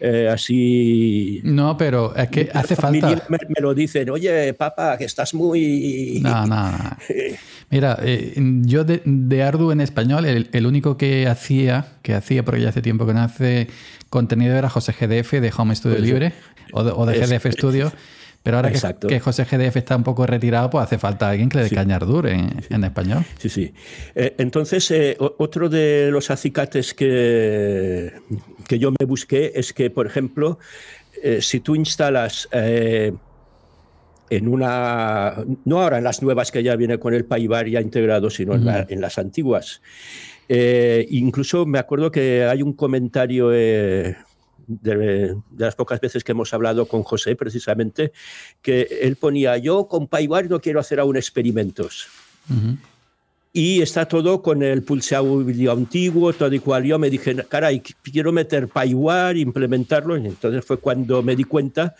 eh, 0.01 0.29
así. 0.33 1.41
No, 1.43 1.77
pero 1.77 2.15
es 2.15 2.29
que 2.29 2.49
hace 2.53 2.77
falta. 2.77 3.09
Me, 3.29 3.39
me, 3.49 3.61
lo 3.61 3.75
dicen, 3.75 4.11
oye, 4.11 4.55
papá, 4.55 4.97
que 4.97 5.05
estás 5.05 5.35
muy. 5.35 6.21
No, 6.23 6.47
no, 6.47 6.71
no. 6.71 6.97
Mira, 7.71 7.99
eh, 8.03 8.35
yo 8.37 8.85
de, 8.85 9.03
de, 9.05 9.43
Ardu 9.43 9.73
en 9.73 9.81
español, 9.81 10.25
el, 10.25 10.49
el, 10.53 10.67
único 10.67 10.97
que 10.97 11.27
hacía, 11.27 11.87
que 12.03 12.15
hacía, 12.15 12.45
porque 12.45 12.63
ya 12.63 12.69
hace 12.69 12.83
tiempo 12.83 13.07
que 13.07 13.15
no 13.15 13.23
hace 13.23 13.69
contenido, 14.09 14.57
era 14.57 14.71
José 14.71 14.93
GDF 14.93 15.33
de 15.33 15.53
Home 15.57 15.75
Studio 15.75 15.97
pues 15.97 16.07
Libre 16.07 16.33
o 16.73 16.85
de, 16.85 16.93
o 16.95 17.07
de 17.07 17.19
GDF 17.19 17.47
Studio. 17.53 17.93
Pero 18.43 18.57
ahora 18.57 18.71
que, 18.73 19.09
que, 19.09 19.21
José 19.21 19.45
GDF 19.45 19.77
está 19.77 19.97
un 19.97 20.05
poco 20.05 20.27
retirado, 20.27 20.71
pues 20.71 20.85
hace 20.85 20.99
falta 20.99 21.29
alguien 21.29 21.49
que 21.49 21.59
le 21.59 21.63
dé 21.65 21.69
sí. 21.69 21.77
en, 21.77 22.63
sí. 22.63 22.69
en, 22.71 22.85
español. 22.85 23.25
Sí, 23.39 23.49
sí. 23.49 23.75
Eh, 24.15 24.35
entonces, 24.39 24.91
eh, 24.91 25.17
otro 25.19 25.69
de 25.69 26.09
los 26.11 26.31
acicates 26.31 26.95
que, 26.95 28.13
que 28.67 28.79
yo 28.79 28.93
me 28.99 29.05
busqué 29.07 29.53
es 29.55 29.73
que, 29.73 29.91
por 29.91 30.07
ejemplo, 30.07 30.59
eh, 31.23 31.41
si 31.43 31.61
tú 31.61 31.75
instalas 31.75 32.49
en 34.31 34.49
una, 34.49 35.45
no 35.65 35.83
ahora 35.83 35.99
en 35.99 36.05
las 36.05 36.23
nuevas 36.23 36.51
que 36.51 36.63
ya 36.63 36.77
viene 36.77 36.99
con 36.99 37.15
el 37.15 37.25
Paibar 37.25 37.69
ya 37.69 37.81
integrado, 37.81 38.31
sino 38.31 38.53
uh 38.53 38.57
-huh. 38.57 38.59
en, 38.59 38.65
la, 38.67 38.87
en, 38.89 39.01
las 39.01 39.19
antiguas. 39.19 39.81
Eh, 40.49 41.07
incluso 41.11 41.67
me 41.67 41.79
acuerdo 41.79 42.11
que 42.11 42.45
hay 42.45 42.63
un 42.63 42.73
comentario 42.73 43.51
eh, 43.53 44.17
de, 44.69 44.97
de, 44.97 45.37
las 45.57 45.75
pocas 45.75 46.01
veces 46.01 46.23
que 46.23 46.33
hemos 46.33 46.55
hablado 46.55 46.87
con 46.87 47.03
José, 47.03 47.35
precisamente, 47.35 48.13
que 48.63 48.83
él 49.03 49.17
ponía, 49.17 49.57
yo 49.57 49.89
con 49.89 50.07
Paibar 50.07 50.49
no 50.49 50.61
quiero 50.61 50.79
hacer 50.79 51.01
aún 51.01 51.17
experimentos. 51.17 52.07
Uh 52.49 52.55
-huh. 52.55 52.79
Y 53.53 53.81
está 53.81 54.07
todo 54.07 54.43
con 54.43 54.63
el 54.63 54.83
pulse 54.83 55.17
audio 55.17 55.73
antiguo, 55.73 56.33
todo 56.33 56.55
igual. 56.55 56.85
Yo 56.85 56.99
me 56.99 57.11
dije, 57.11 57.35
caray, 57.49 57.81
quiero 57.81 58.31
meter 58.31 58.69
Paiware, 58.69 59.39
implementarlo. 59.39 60.17
Y 60.17 60.27
entonces 60.27 60.65
fue 60.65 60.79
cuando 60.79 61.23
me 61.23 61.35
di 61.35 61.45
cuenta 61.45 61.95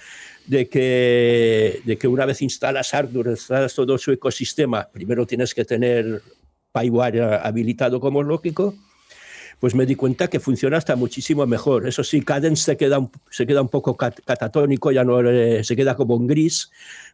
de 0.47 0.69
que, 0.69 1.81
de 1.85 1.97
que 1.97 2.07
una 2.07 2.27
vez 2.27 2.43
instalas 2.43 2.93
Ardour, 2.95 3.29
instalas 3.29 3.75
todo 3.75 3.97
su 3.99 4.13
ecosistema, 4.13 4.89
primero 4.93 5.27
tienes 5.27 5.55
que 5.55 5.65
tener 5.65 6.23
Paiware 6.71 7.41
habilitado 7.43 7.99
como 7.99 8.23
lógico, 8.23 8.75
pues 9.59 9.75
me 9.75 9.87
di 9.87 9.95
cuenta 9.95 10.29
que 10.29 10.41
funciona 10.41 10.77
hasta 10.77 10.97
muchísimo 10.97 11.47
mejor. 11.47 11.87
Eso 11.87 12.05
sí, 12.05 12.23
Cadence 12.23 12.63
se 12.63 12.77
queda 12.77 12.99
un, 12.99 13.11
se 13.31 13.47
queda 13.47 13.63
un 13.63 13.69
poco 13.69 13.97
cat, 13.97 14.21
catatónico, 14.25 14.93
ya 14.93 15.05
no 15.05 15.21
eh, 15.29 15.65
se 15.65 15.77
queda 15.77 15.97
como 15.97 16.17
en 16.17 16.27
gris, 16.27 16.71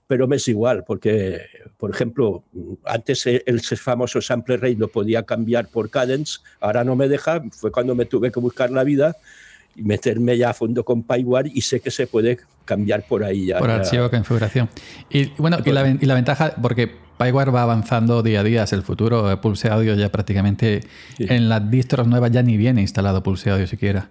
pero 0.07 0.29
me 0.29 0.37
es 0.37 0.47
igual, 0.49 0.85
porque, 0.87 1.41
por 1.79 1.91
ejemplo, 1.91 2.45
antes 2.85 3.27
el 3.27 3.61
famoso 3.61 4.21
sample 4.21 4.59
rate 4.59 4.77
lo 4.77 4.89
podía 4.89 5.23
cambiar 5.23 5.69
por 5.69 5.89
Cadence, 5.89 6.41
ahora 6.61 6.85
no 6.85 6.95
me 6.95 7.09
deja, 7.09 7.43
fue 7.51 7.73
cuando 7.73 7.95
me 7.95 8.05
tuve 8.05 8.31
que 8.31 8.41
buscar 8.41 8.71
la 8.71 8.85
vida 8.85 9.17
meterme 9.77 10.37
ya 10.37 10.51
a 10.51 10.55
fondo 10.55 10.85
con 10.85 11.03
PyWare 11.03 11.51
y 11.53 11.61
sé 11.63 11.81
que 11.81 11.91
se 11.91 12.07
puede 12.07 12.39
cambiar 12.65 13.07
por 13.07 13.25
ahí 13.25 13.47
ya. 13.47 13.59
Por 13.59 13.71
archivo 13.71 14.05
de 14.05 14.11
configuración. 14.11 14.69
Y 15.11 15.27
bueno, 15.39 15.59
y 15.65 15.71
la, 15.71 15.89
y 15.89 16.07
la 16.07 16.15
ventaja, 16.15 16.55
porque 16.61 16.91
PyWare 17.19 17.51
va 17.51 17.63
avanzando 17.63 18.23
día 18.23 18.41
a 18.41 18.45
día 18.45 18.63
hacia 18.63 18.77
el 18.77 18.83
futuro. 18.83 19.41
Pulse 19.41 19.69
Audio 19.69 19.95
ya 19.95 20.11
prácticamente 20.11 20.81
sí. 21.17 21.27
en 21.29 21.49
las 21.49 21.71
distros 21.71 22.07
nuevas 22.07 22.31
ya 22.31 22.43
ni 22.43 22.57
viene 22.57 22.81
instalado 22.81 23.23
Pulse 23.23 23.51
Audio 23.51 23.67
siquiera. 23.67 24.11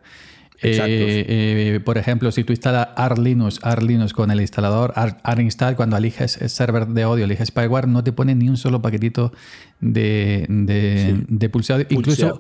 Eh, 0.65 1.25
eh, 1.27 1.79
por 1.83 1.97
ejemplo, 1.97 2.31
si 2.31 2.45
tú 2.45 2.53
instalas 2.53 2.89
AR 2.95 3.19
Linux, 3.19 3.59
AR 3.63 3.83
Linux 3.83 4.13
con 4.13 4.31
el 4.31 4.39
instalador 4.39 4.93
AR, 4.95 5.19
AR 5.23 5.41
install, 5.41 5.75
cuando 5.75 5.97
eliges 5.97 6.41
el 6.41 6.49
server 6.49 6.87
de 6.87 7.03
audio, 7.03 7.25
eliges 7.25 7.49
Spyware, 7.49 7.87
no 7.87 8.01
te 8.03 8.13
pone 8.13 8.33
ni 8.33 8.47
un 8.47 8.55
solo 8.55 8.81
paquetito 8.81 9.33
de, 9.81 10.45
de, 10.47 11.15
sí. 11.17 11.25
de 11.27 11.49
Pulse 11.49 11.73
Audio. 11.73 11.85
Incluso 11.89 12.39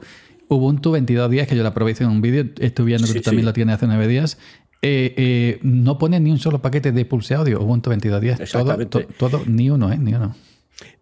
Ubuntu 0.55 0.95
22.10, 0.95 1.47
que 1.47 1.55
yo 1.55 1.63
la 1.63 1.73
probé 1.73 1.95
en 1.99 2.07
un 2.07 2.21
vídeo, 2.21 2.45
estuve 2.59 2.87
viendo 2.87 3.07
que 3.07 3.13
sí, 3.13 3.19
tú 3.19 3.23
también 3.23 3.45
lo 3.45 3.53
tienes 3.53 3.75
hace 3.75 3.87
nueve 3.87 4.07
días. 4.07 4.37
Eh, 4.81 5.13
eh, 5.15 5.59
no 5.61 5.97
pone 5.97 6.19
ni 6.19 6.29
un 6.31 6.39
solo 6.39 6.61
paquete 6.61 6.91
de 6.91 7.05
Pulse 7.05 7.35
Audio, 7.35 7.61
Ubuntu 7.61 7.89
22.10. 7.91 8.51
Todo, 8.51 8.87
to, 8.87 9.01
todo, 9.17 9.41
ni 9.45 9.69
uno, 9.69 9.91
¿eh? 9.91 9.97
Ni 9.97 10.13
uno. 10.13 10.35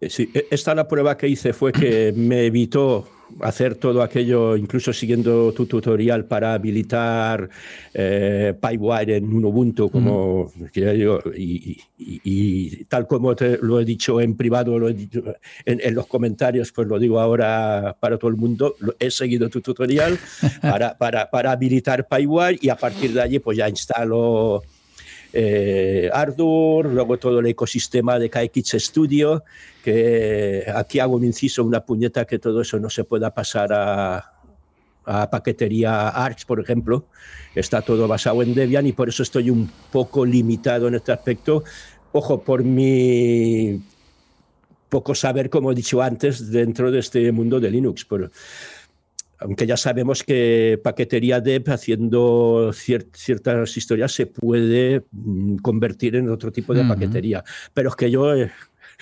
Eh, 0.00 0.10
sí, 0.10 0.30
e, 0.34 0.46
esta 0.50 0.74
la 0.74 0.86
prueba 0.86 1.16
que 1.16 1.28
hice 1.28 1.52
fue 1.52 1.72
que 1.72 2.12
me 2.14 2.46
evitó 2.46 3.08
hacer 3.40 3.76
todo 3.76 4.02
aquello, 4.02 4.56
incluso 4.56 4.92
siguiendo 4.92 5.52
tu 5.52 5.66
tutorial 5.66 6.26
para 6.26 6.54
habilitar 6.54 7.48
eh, 7.94 8.54
PyWire 8.60 9.16
en 9.16 9.32
un 9.32 9.44
Ubuntu, 9.44 9.90
como 9.90 10.52
digo, 10.74 11.20
y, 11.34 11.78
y, 11.98 12.20
y, 12.24 12.84
tal 12.84 13.06
como 13.06 13.34
te 13.34 13.58
lo 13.58 13.80
he 13.80 13.84
dicho 13.84 14.20
en 14.20 14.36
privado, 14.36 14.78
lo 14.78 14.88
he 14.88 14.94
dicho 14.94 15.22
en, 15.64 15.80
en, 15.82 15.94
los 15.94 16.06
comentarios, 16.06 16.72
pues 16.72 16.88
lo 16.88 16.98
digo 16.98 17.20
ahora 17.20 17.96
para 17.98 18.18
todo 18.18 18.30
el 18.30 18.36
mundo, 18.36 18.76
he 18.98 19.10
seguido 19.10 19.48
tu 19.48 19.60
tutorial 19.60 20.18
para, 20.60 20.96
para, 20.96 21.30
para 21.30 21.52
habilitar 21.52 22.06
PyWire 22.06 22.58
y 22.60 22.68
a 22.68 22.76
partir 22.76 23.12
de 23.12 23.22
allí 23.22 23.38
pues 23.38 23.56
ya 23.56 23.68
instalo 23.68 24.62
eh, 25.32 26.10
Ardour, 26.12 26.86
luego 26.86 27.18
todo 27.18 27.40
el 27.40 27.46
ecosistema 27.46 28.18
de 28.18 28.30
KX 28.30 28.76
Studio, 28.78 29.44
que 29.82 30.64
aquí 30.74 30.98
hago 30.98 31.16
un 31.16 31.24
inciso, 31.24 31.64
una 31.64 31.84
puñeta 31.84 32.24
que 32.24 32.38
todo 32.38 32.60
eso 32.60 32.78
no 32.78 32.90
se 32.90 33.04
pueda 33.04 33.32
pasar 33.32 33.72
a, 33.72 34.32
a 35.04 35.30
paquetería 35.30 36.08
Arch, 36.08 36.46
por 36.46 36.60
ejemplo. 36.60 37.06
Está 37.54 37.82
todo 37.82 38.06
basado 38.08 38.42
en 38.42 38.54
Debian 38.54 38.86
y 38.86 38.92
por 38.92 39.08
eso 39.08 39.22
estoy 39.22 39.50
un 39.50 39.70
poco 39.90 40.24
limitado 40.24 40.88
en 40.88 40.94
este 40.96 41.12
aspecto. 41.12 41.64
Ojo, 42.12 42.42
por 42.42 42.62
mi 42.62 43.82
poco 44.88 45.14
saber, 45.14 45.48
como 45.48 45.72
he 45.72 45.74
dicho 45.74 46.02
antes, 46.02 46.50
dentro 46.50 46.90
de 46.90 46.98
este 46.98 47.32
mundo 47.32 47.58
de 47.58 47.70
Linux. 47.70 48.04
Pero, 48.04 48.30
aunque 49.42 49.66
ya 49.66 49.76
sabemos 49.76 50.22
que 50.22 50.80
paquetería 50.82 51.40
dev 51.40 51.64
haciendo 51.70 52.70
cier 52.72 53.06
ciertas 53.12 53.76
historias 53.76 54.12
se 54.12 54.26
puede 54.26 55.04
mm, 55.10 55.56
convertir 55.56 56.16
en 56.16 56.28
otro 56.30 56.52
tipo 56.52 56.74
de 56.74 56.80
uh 56.80 56.84
-huh. 56.84 56.88
paquetería. 56.88 57.44
Pero 57.74 57.90
es 57.90 57.96
que 57.96 58.10
yo 58.10 58.34
eh, 58.34 58.50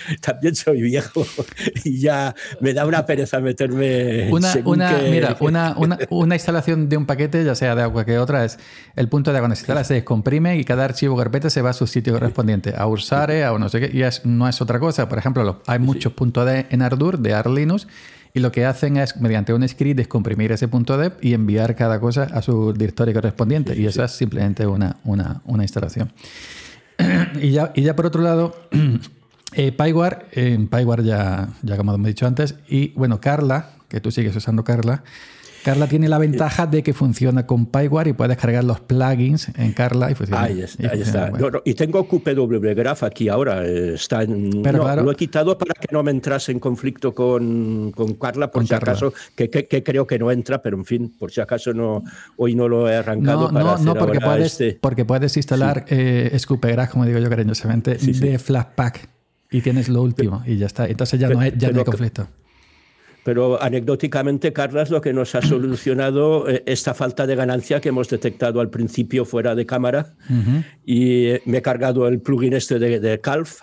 también 0.21 0.55
soy 0.55 0.83
viejo 0.83 1.25
y 1.85 2.01
ya 2.01 2.35
me 2.61 2.73
da 2.73 2.87
una 2.87 3.07
pereza 3.07 3.41
meterme. 3.41 4.31
Una, 4.31 4.53
una 4.65 4.99
que... 4.99 5.11
mira, 5.11 5.37
una, 5.41 5.75
una, 5.77 5.99
una, 6.11 6.35
instalación 6.35 6.89
de 6.89 6.97
un 6.97 7.07
paquete, 7.07 7.45
ya 7.45 7.55
sea 7.55 7.75
de 7.75 7.89
cualquier 7.91 8.19
otra, 8.19 8.45
es 8.45 8.59
el 8.97 9.09
punto 9.09 9.33
de 9.33 9.39
cuando 9.39 9.57
se 9.57 9.63
instala, 9.63 9.85
se 9.85 9.95
descomprime 9.95 10.57
y 10.57 10.65
cada 10.65 10.85
archivo 10.85 11.17
carpeta 11.17 11.51
se 11.51 11.63
va 11.63 11.71
a 11.71 11.75
su 11.75 11.87
sitio 11.87 12.13
correspondiente, 12.15 12.75
a 12.77 12.87
Ursare, 12.87 13.45
a 13.45 13.57
no 13.59 13.69
sé 13.69 13.81
qué, 13.81 13.97
y 13.97 14.03
es, 14.03 14.25
no 14.25 14.49
es 14.49 14.61
otra 14.61 14.79
cosa. 14.79 15.09
Por 15.09 15.19
ejemplo, 15.19 15.63
hay 15.67 15.79
muchos 15.79 16.13
sí. 16.13 16.17
puntos 16.17 16.47
de 16.47 16.67
en 16.71 16.83
Ardour, 16.83 17.19
de 17.19 17.35
Arlinux, 17.35 17.87
y 18.33 18.41
lo 18.41 18.53
que 18.53 18.65
hacen 18.65 18.97
es, 18.97 19.17
mediante 19.17 19.53
un 19.53 19.67
script, 19.69 19.97
descomprimir 19.97 20.53
ese 20.53 20.69
punto 20.69 20.97
dep 20.97 21.23
y 21.25 21.35
enviar 21.35 21.75
cada 21.75 21.99
cosa 22.01 22.25
a 22.25 22.43
su 22.43 22.73
directorio 22.73 23.15
correspondiente. 23.15 23.75
Sí, 23.75 23.83
y 23.83 23.87
esa 23.87 24.07
sí. 24.07 24.13
es 24.13 24.19
simplemente 24.19 24.67
una, 24.67 24.97
una, 25.05 25.43
una 25.45 25.65
instalación. 25.65 26.13
y, 27.41 27.51
ya, 27.51 27.73
y 27.75 27.83
ya 27.83 27.97
por 27.97 28.07
otro 28.07 28.23
lado, 28.23 28.55
Eh, 29.53 29.73
PyWare, 29.73 30.27
en 30.33 30.69
PyWare 30.69 31.03
ya, 31.03 31.49
ya 31.63 31.77
como 31.77 31.93
hemos 31.93 32.07
dicho 32.07 32.27
antes, 32.27 32.55
y 32.69 32.91
bueno, 32.91 33.21
Carla, 33.21 33.71
que 33.89 34.01
tú 34.01 34.13
sigues 34.13 34.37
usando 34.37 34.63
Carla, 34.63 35.03
Carla 35.65 35.87
tiene 35.87 36.09
la 36.09 36.19
ventaja 36.19 36.67
de 36.67 36.83
que 36.83 36.95
funciona 36.95 37.47
con 37.47 37.67
PyWare 37.67 38.11
y 38.11 38.13
puedes 38.13 38.37
cargar 38.37 38.65
los 38.65 38.81
plugins 38.81 39.49
en 39.57 39.73
Carla 39.73 40.11
y 40.11 40.15
funciona. 40.15 40.43
Ahí, 40.43 40.63
está. 40.63 41.33
Y, 41.65 41.75
tengo 41.75 42.07
QPW 42.07 42.75
Graph 42.75 43.03
aquí 43.03 43.29
ahora. 43.29 43.65
Está 43.67 44.25
lo 44.25 45.11
he 45.11 45.17
quitado 45.17 45.57
para 45.59 45.75
que 45.75 45.89
no 45.93 46.03
me 46.03 46.11
entrase 46.11 46.53
en 46.53 46.61
conflicto 46.61 47.15
con, 47.15 47.93
con 47.95 48.15
Carla, 48.15 48.51
por 48.51 48.67
si 48.67 48.75
acaso, 48.75 49.13
que, 49.35 49.51
creo 49.51 50.07
que 50.07 50.19
no 50.19 50.31
entra, 50.31 50.63
pero 50.63 50.77
en 50.77 50.85
fin, 50.85 51.15
por 51.19 51.31
si 51.31 51.41
acaso 51.41 51.73
no, 51.75 52.03
hoy 52.37 52.55
no 52.55 52.69
lo 52.69 52.89
he 52.89 52.97
arrancado. 52.97 53.51
No, 53.51 53.79
no, 53.79 53.95
porque, 53.95 54.21
puedes, 54.21 54.53
este. 54.53 54.79
porque 54.81 55.05
puedes 55.05 55.37
instalar 55.37 55.85
sí. 55.89 55.95
eh, 55.97 56.41
como 56.91 57.05
digo 57.05 57.19
yo 57.19 57.29
cariñosamente, 57.29 57.95
de 57.95 58.39
Flatpak 58.39 59.09
y 59.51 59.61
tienes 59.61 59.89
lo 59.89 60.03
último 60.03 60.43
y 60.47 60.57
ya 60.57 60.67
está. 60.67 60.87
Entonces 60.87 61.19
ya 61.19 61.29
no 61.29 61.41
hay, 61.41 61.53
ya 61.57 61.71
no 61.71 61.79
hay 61.79 61.85
conflicto. 61.85 62.29
Pero 63.25 63.63
anecdóticamente, 63.63 64.53
Carlas, 64.53 64.91
lo 64.91 65.01
que 65.01 65.13
nos 65.13 65.35
ha 65.35 65.43
solucionado 65.43 66.49
eh, 66.49 66.63
esta 66.67 66.95
falta 66.95 67.27
de 67.27 67.37
ganancia 67.37 67.81
que 67.81 67.91
hemos 67.91 68.09
detectado 68.09 68.61
al 68.61 68.71
principio 68.71 69.25
fuera 69.25 69.55
de 69.55 69.67
cámara. 69.67 70.15
Y 70.85 71.27
eh, 71.27 71.43
me 71.45 71.59
he 71.59 71.63
cargado 71.63 72.09
el 72.09 72.21
plugin 72.21 72.55
este 72.55 72.79
de, 72.79 73.21
Calf. 73.21 73.61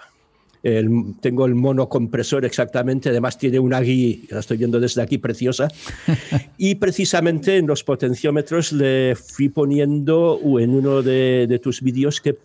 tengo 1.21 1.45
el 1.45 1.55
monocompresor 1.55 2.45
exactamente, 2.45 3.09
además 3.09 3.37
tiene 3.37 3.59
una 3.59 3.79
guía, 3.79 4.17
la 4.29 4.39
estoy 4.39 4.57
viendo 4.57 4.79
desde 4.79 5.01
aquí, 5.01 5.17
preciosa. 5.17 5.69
y 6.57 6.75
precisamente 6.75 7.57
en 7.57 7.67
los 7.67 7.83
potenciómetros 7.83 8.71
le 8.73 9.15
fui 9.15 9.49
poniendo 9.49 10.39
en 10.59 10.71
uno 10.71 11.01
de, 11.01 11.59
tus 11.63 11.81
vídeos 11.81 12.21
que 12.21 12.35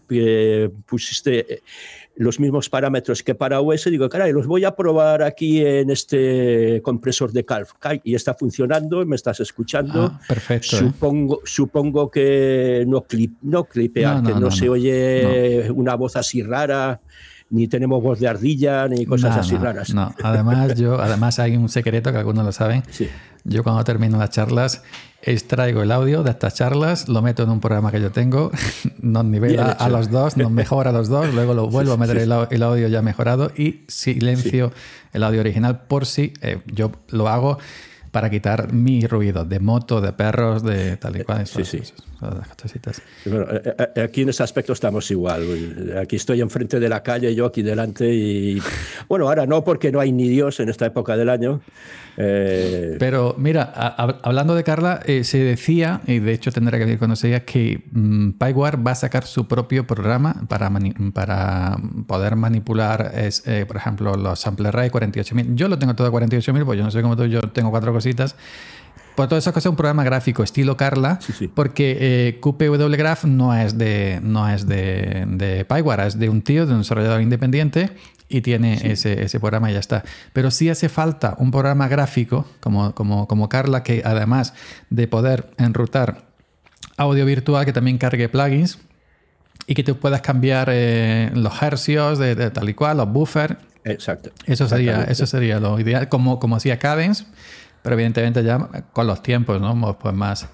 pusiste 0.86 1.62
los 2.16 2.38
mismos 2.38 2.68
parámetros 2.68 3.22
que 3.22 3.34
para 3.34 3.60
OS, 3.60 3.84
digo, 3.84 4.08
caray, 4.08 4.32
los 4.32 4.46
voy 4.46 4.64
a 4.64 4.76
probar 4.76 5.22
aquí 5.22 5.64
en 5.64 5.90
este 5.90 6.80
compresor 6.82 7.32
de 7.32 7.44
Calf. 7.44 7.72
Y 8.04 8.14
está 8.14 8.34
funcionando, 8.34 9.04
me 9.06 9.16
estás 9.16 9.40
escuchando. 9.40 10.12
Ah, 10.12 10.20
perfecto. 10.28 10.76
¿eh? 10.76 10.78
Supongo, 10.80 11.40
supongo 11.44 12.10
que 12.10 12.84
no, 12.86 13.02
clip, 13.02 13.34
no 13.42 13.64
clipea, 13.64 14.22
que 14.24 14.34
no, 14.34 14.50
se 14.50 14.68
oye 14.68 15.70
una 15.70 15.94
voz 15.94 16.16
así 16.16 16.42
rara 16.42 17.00
ni 17.52 17.68
tenemos 17.68 18.02
voz 18.02 18.18
de 18.18 18.26
ardilla, 18.28 18.88
ni 18.88 19.04
cosas 19.04 19.36
así 19.36 19.56
raras. 19.56 19.92
No, 19.92 20.14
además, 20.22 20.74
yo, 20.74 20.98
además 20.98 21.38
hay 21.38 21.54
un 21.54 21.68
secreto 21.68 22.10
que 22.10 22.16
algunos 22.16 22.46
lo 22.46 22.50
saben. 22.50 22.82
Sí. 22.90 23.08
Yo 23.44 23.62
cuando 23.62 23.84
termino 23.84 24.16
las 24.16 24.30
charlas 24.30 24.82
extraigo 25.20 25.82
el 25.82 25.92
audio 25.92 26.22
de 26.22 26.30
estas 26.30 26.54
charlas, 26.54 27.08
lo 27.08 27.20
meto 27.20 27.42
en 27.42 27.50
un 27.50 27.60
programa 27.60 27.92
que 27.92 28.00
yo 28.00 28.10
tengo, 28.10 28.50
nos 29.02 29.24
nivela 29.26 29.70
a 29.70 29.90
los 29.90 30.10
dos, 30.10 30.38
nos 30.38 30.50
mejora 30.50 30.90
a 30.90 30.92
los 30.94 31.08
dos, 31.08 31.32
luego 31.34 31.52
lo 31.52 31.68
vuelvo 31.68 31.92
a 31.92 31.96
meter 31.98 32.16
el, 32.16 32.32
audio 32.32 32.88
ya 32.88 33.02
mejorado 33.02 33.52
y 33.54 33.82
silencio 33.86 34.72
el 35.12 35.22
audio 35.22 35.40
original 35.40 35.82
por 35.82 36.06
si 36.06 36.32
eh, 36.40 36.60
yo 36.66 36.90
lo 37.10 37.28
hago 37.28 37.58
para 38.12 38.30
quitar 38.30 38.72
mi 38.72 39.06
ruido 39.06 39.44
de 39.44 39.60
moto, 39.60 40.00
de 40.00 40.12
perros, 40.14 40.62
de 40.62 40.96
tal 40.96 41.20
y 41.20 41.24
cual. 41.24 41.46
Sí, 41.46 41.64
sí. 41.64 41.82
Bueno, 43.26 43.46
eh, 43.50 43.74
eh, 43.96 44.00
aquí 44.02 44.22
en 44.22 44.28
ese 44.28 44.42
aspecto 44.42 44.72
estamos 44.72 45.10
igual. 45.10 45.94
Aquí 46.00 46.16
estoy 46.16 46.40
enfrente 46.40 46.78
de 46.78 46.88
la 46.88 47.02
calle, 47.02 47.34
yo 47.34 47.46
aquí 47.46 47.62
delante 47.62 48.12
y... 48.12 48.60
Bueno, 49.08 49.28
ahora 49.28 49.46
no 49.46 49.64
porque 49.64 49.92
no 49.92 50.00
hay 50.00 50.12
ni 50.12 50.28
Dios 50.28 50.60
en 50.60 50.68
esta 50.68 50.86
época 50.86 51.16
del 51.16 51.28
año. 51.28 51.60
Eh, 52.16 52.96
Pero 52.98 53.34
mira, 53.36 53.62
hablando 53.62 54.54
de 54.54 54.64
Carla, 54.64 55.00
se 55.22 55.38
decía, 55.38 56.00
y 56.06 56.18
de 56.18 56.32
hecho 56.32 56.52
tendrá 56.52 56.78
que 56.78 56.84
ver 56.84 56.98
cuando 56.98 57.16
se 57.16 57.26
diga, 57.26 57.40
que 57.40 57.84
um, 57.94 58.32
PyWare 58.32 58.76
va 58.76 58.92
a 58.92 58.94
sacar 58.94 59.24
su 59.24 59.48
propio 59.48 59.86
programa 59.86 60.46
para, 60.48 60.70
para 61.12 61.76
poder 62.06 62.36
manipular, 62.36 63.12
es, 63.14 63.42
por 63.66 63.76
ejemplo, 63.76 64.14
los 64.14 64.40
sample 64.40 64.68
array 64.68 64.90
48.000. 64.90 65.54
Yo 65.54 65.68
lo 65.68 65.78
tengo 65.78 65.94
todo 65.94 66.10
48.000, 66.12 66.64
pues 66.64 66.78
yo 66.78 66.84
no 66.84 66.90
sé 66.90 67.02
cómo 67.02 67.16
tú, 67.16 67.26
yo 67.26 67.40
tengo 67.40 67.70
cuatro 67.70 67.92
cositas. 67.92 68.36
Por 69.14 69.28
todas 69.28 69.44
esas 69.44 69.52
cosas, 69.52 69.70
un 69.70 69.76
programa 69.76 70.04
gráfico 70.04 70.42
estilo 70.42 70.76
Carla, 70.76 71.18
porque 71.54 71.96
eh, 72.00 72.40
QPW 72.40 72.96
Graph 72.96 73.24
no 73.24 73.54
es 73.54 73.76
de 73.76 74.20
no 74.22 74.48
es 74.48 74.66
de, 74.66 75.24
de 75.28 75.64
Pyware, 75.64 76.06
es 76.06 76.18
de 76.18 76.28
un 76.28 76.42
tío, 76.42 76.66
de 76.66 76.72
un 76.72 76.78
desarrollador 76.78 77.20
independiente 77.20 77.90
y 78.28 78.40
tiene 78.40 78.80
ese, 78.82 79.22
ese, 79.22 79.38
programa 79.38 79.70
y 79.70 79.74
ya 79.74 79.80
está. 79.80 80.04
Pero 80.32 80.50
sí 80.50 80.70
hace 80.70 80.88
falta 80.88 81.34
un 81.38 81.50
programa 81.50 81.88
gráfico 81.88 82.46
como, 82.60 82.94
como, 82.94 83.28
como 83.28 83.48
Carla, 83.48 83.82
que 83.82 84.02
además 84.04 84.54
de 84.88 85.06
poder 85.06 85.50
enrutar 85.58 86.24
audio 86.96 87.26
virtual, 87.26 87.66
que 87.66 87.72
también 87.72 87.98
cargue 87.98 88.28
plugins 88.30 88.78
y 89.66 89.74
que 89.74 89.84
tú 89.84 89.98
puedas 89.98 90.22
cambiar 90.22 90.68
eh, 90.72 91.30
los 91.34 91.62
hercios 91.62 92.18
de, 92.18 92.50
tal 92.50 92.68
y 92.68 92.74
cual, 92.74 92.96
los 92.96 93.12
buffers. 93.12 93.56
Exacto. 93.84 94.30
Eso 94.46 94.68
sería, 94.68 95.04
eso 95.04 95.26
sería 95.26 95.60
lo 95.60 95.78
ideal, 95.78 96.08
como, 96.08 96.38
como 96.38 96.56
hacía 96.56 96.78
Cadence 96.78 97.24
pero 97.82 97.94
evidentemente 97.94 98.42
ya 98.42 98.58
con 98.92 99.06
los 99.06 99.22
tiempos, 99.22 99.60
¿no? 99.60 99.98
Pues 99.98 100.14
más, 100.14 100.48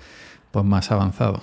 pues 0.50 0.64
más 0.64 0.90
avanzado. 0.90 1.42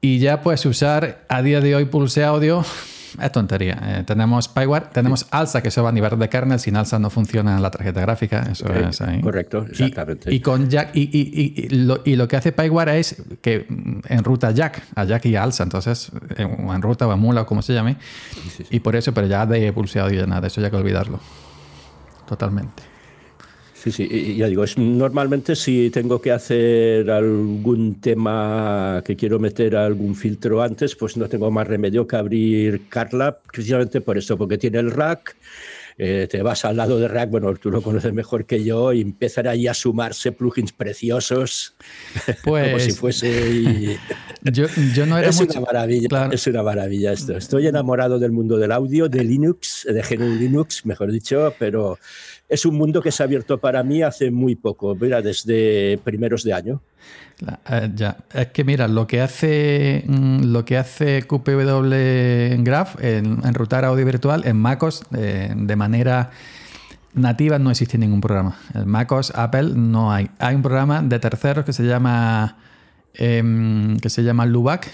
Y 0.00 0.18
ya 0.18 0.40
pues 0.42 0.64
usar 0.66 1.24
a 1.28 1.42
día 1.42 1.60
de 1.60 1.74
hoy 1.74 1.84
Pulse 1.86 2.24
Audio 2.24 2.64
es 3.20 3.32
tontería. 3.32 3.78
Eh, 3.82 4.02
tenemos 4.04 4.48
Pyware, 4.48 4.86
tenemos 4.92 5.26
Alsa, 5.30 5.62
que 5.62 5.68
eso 5.68 5.82
va 5.82 5.88
a 5.88 5.92
nivel 5.92 6.18
de 6.18 6.28
kernel. 6.28 6.60
Sin 6.60 6.76
Alsa 6.76 6.98
no 6.98 7.10
funciona 7.10 7.58
la 7.58 7.70
tarjeta 7.70 8.00
gráfica. 8.00 8.46
Eso 8.50 8.72
es 8.72 9.00
ahí. 9.00 9.20
Correcto, 9.20 9.66
exactamente. 9.68 10.32
Y, 10.32 10.40
con 10.40 10.68
Jack, 10.68 10.90
y, 10.94 11.10
y, 11.12 11.68
lo, 11.70 12.02
y, 12.04 12.16
lo, 12.16 12.28
que 12.28 12.36
hace 12.36 12.52
Pyware 12.52 12.98
es 12.98 13.22
que 13.40 13.66
enruta 14.08 14.50
Jack, 14.50 14.82
a 14.94 15.04
Jack 15.04 15.26
y 15.26 15.36
a 15.36 15.42
Alsa. 15.42 15.62
Entonces, 15.62 16.10
enruta 16.36 17.06
o 17.06 17.12
emula 17.12 17.42
o 17.42 17.46
como 17.46 17.62
se 17.62 17.72
llame. 17.72 17.96
Y 18.70 18.80
por 18.80 18.96
eso, 18.96 19.12
pero 19.14 19.26
ya 19.26 19.46
de 19.46 19.72
Pulse 19.72 20.00
Audio 20.00 20.20
ya 20.20 20.26
nada, 20.26 20.46
eso 20.46 20.60
ya 20.60 20.66
hay 20.66 20.70
que 20.70 20.76
olvidarlo. 20.76 21.20
Totalmente. 22.28 22.95
Sí, 23.86 23.92
sí, 23.92 24.34
ya 24.36 24.48
digo, 24.48 24.64
es, 24.64 24.76
normalmente 24.76 25.54
si 25.54 25.90
tengo 25.90 26.20
que 26.20 26.32
hacer 26.32 27.08
algún 27.08 28.00
tema 28.00 29.00
que 29.04 29.14
quiero 29.14 29.38
meter 29.38 29.76
algún 29.76 30.16
filtro 30.16 30.60
antes, 30.60 30.96
pues 30.96 31.16
no 31.16 31.28
tengo 31.28 31.52
más 31.52 31.68
remedio 31.68 32.04
que 32.04 32.16
abrir 32.16 32.88
Carla, 32.88 33.38
precisamente 33.38 34.00
por 34.00 34.18
eso, 34.18 34.36
porque 34.36 34.58
tiene 34.58 34.80
el 34.80 34.90
rack, 34.90 35.36
eh, 35.98 36.26
te 36.28 36.42
vas 36.42 36.64
al 36.64 36.76
lado 36.78 36.98
de 36.98 37.06
rack, 37.06 37.30
bueno, 37.30 37.54
tú 37.54 37.70
lo 37.70 37.80
conoces 37.80 38.12
mejor 38.12 38.44
que 38.44 38.64
yo, 38.64 38.92
y 38.92 39.02
empiezan 39.02 39.46
ahí 39.46 39.68
a 39.68 39.74
sumarse 39.74 40.32
plugins 40.32 40.72
preciosos, 40.72 41.76
como 42.42 42.80
si 42.80 42.92
pues, 42.92 42.98
fuese... 42.98 43.98
yo, 44.42 44.66
yo, 44.96 45.06
no 45.06 45.16
era 45.16 45.28
es 45.28 45.40
una 45.40 45.60
maravilla, 45.60 46.28
es 46.32 46.44
una 46.48 46.64
maravilla 46.64 47.12
esto. 47.12 47.36
Estoy 47.36 47.68
enamorado 47.68 48.18
del 48.18 48.32
mundo 48.32 48.58
del 48.58 48.72
audio, 48.72 49.08
de 49.08 49.22
Linux, 49.22 49.86
de 49.88 50.02
GNU 50.02 50.34
Linux, 50.34 50.84
mejor 50.84 51.12
dicho, 51.12 51.54
pero 51.56 52.00
es 52.48 52.64
un 52.64 52.76
mundo 52.76 53.02
que 53.02 53.10
se 53.10 53.22
ha 53.22 53.26
abierto 53.26 53.58
para 53.58 53.82
mí 53.82 54.02
hace 54.02 54.30
muy 54.30 54.54
poco, 54.54 54.94
mira, 54.94 55.20
desde 55.22 55.98
primeros 56.04 56.44
de 56.44 56.52
año. 56.52 56.82
Eh, 57.70 57.90
ya, 57.94 58.16
es 58.32 58.48
que 58.48 58.64
mira, 58.64 58.88
lo 58.88 59.06
que 59.06 59.20
hace 59.20 60.04
mm, 60.06 60.44
lo 60.52 60.64
que 60.64 60.78
hace 60.78 61.22
QPW 61.24 62.62
Graph 62.62 63.02
en, 63.02 63.44
enrutar 63.44 63.84
audio 63.84 64.04
virtual 64.06 64.46
en 64.46 64.56
MacOS 64.56 65.02
eh, 65.14 65.52
de 65.54 65.76
manera 65.76 66.30
nativa 67.14 67.58
no 67.58 67.70
existe 67.70 67.98
ningún 67.98 68.20
programa. 68.20 68.56
En 68.74 68.88
MacOS 68.88 69.32
Apple 69.34 69.72
no 69.74 70.12
hay. 70.12 70.30
Hay 70.38 70.54
un 70.54 70.62
programa 70.62 71.02
de 71.02 71.18
terceros 71.18 71.64
que 71.64 71.72
se 71.72 71.84
llama 71.84 72.56
em, 73.14 73.98
que 73.98 74.08
se 74.08 74.22
llama 74.22 74.46
Lubac 74.46 74.90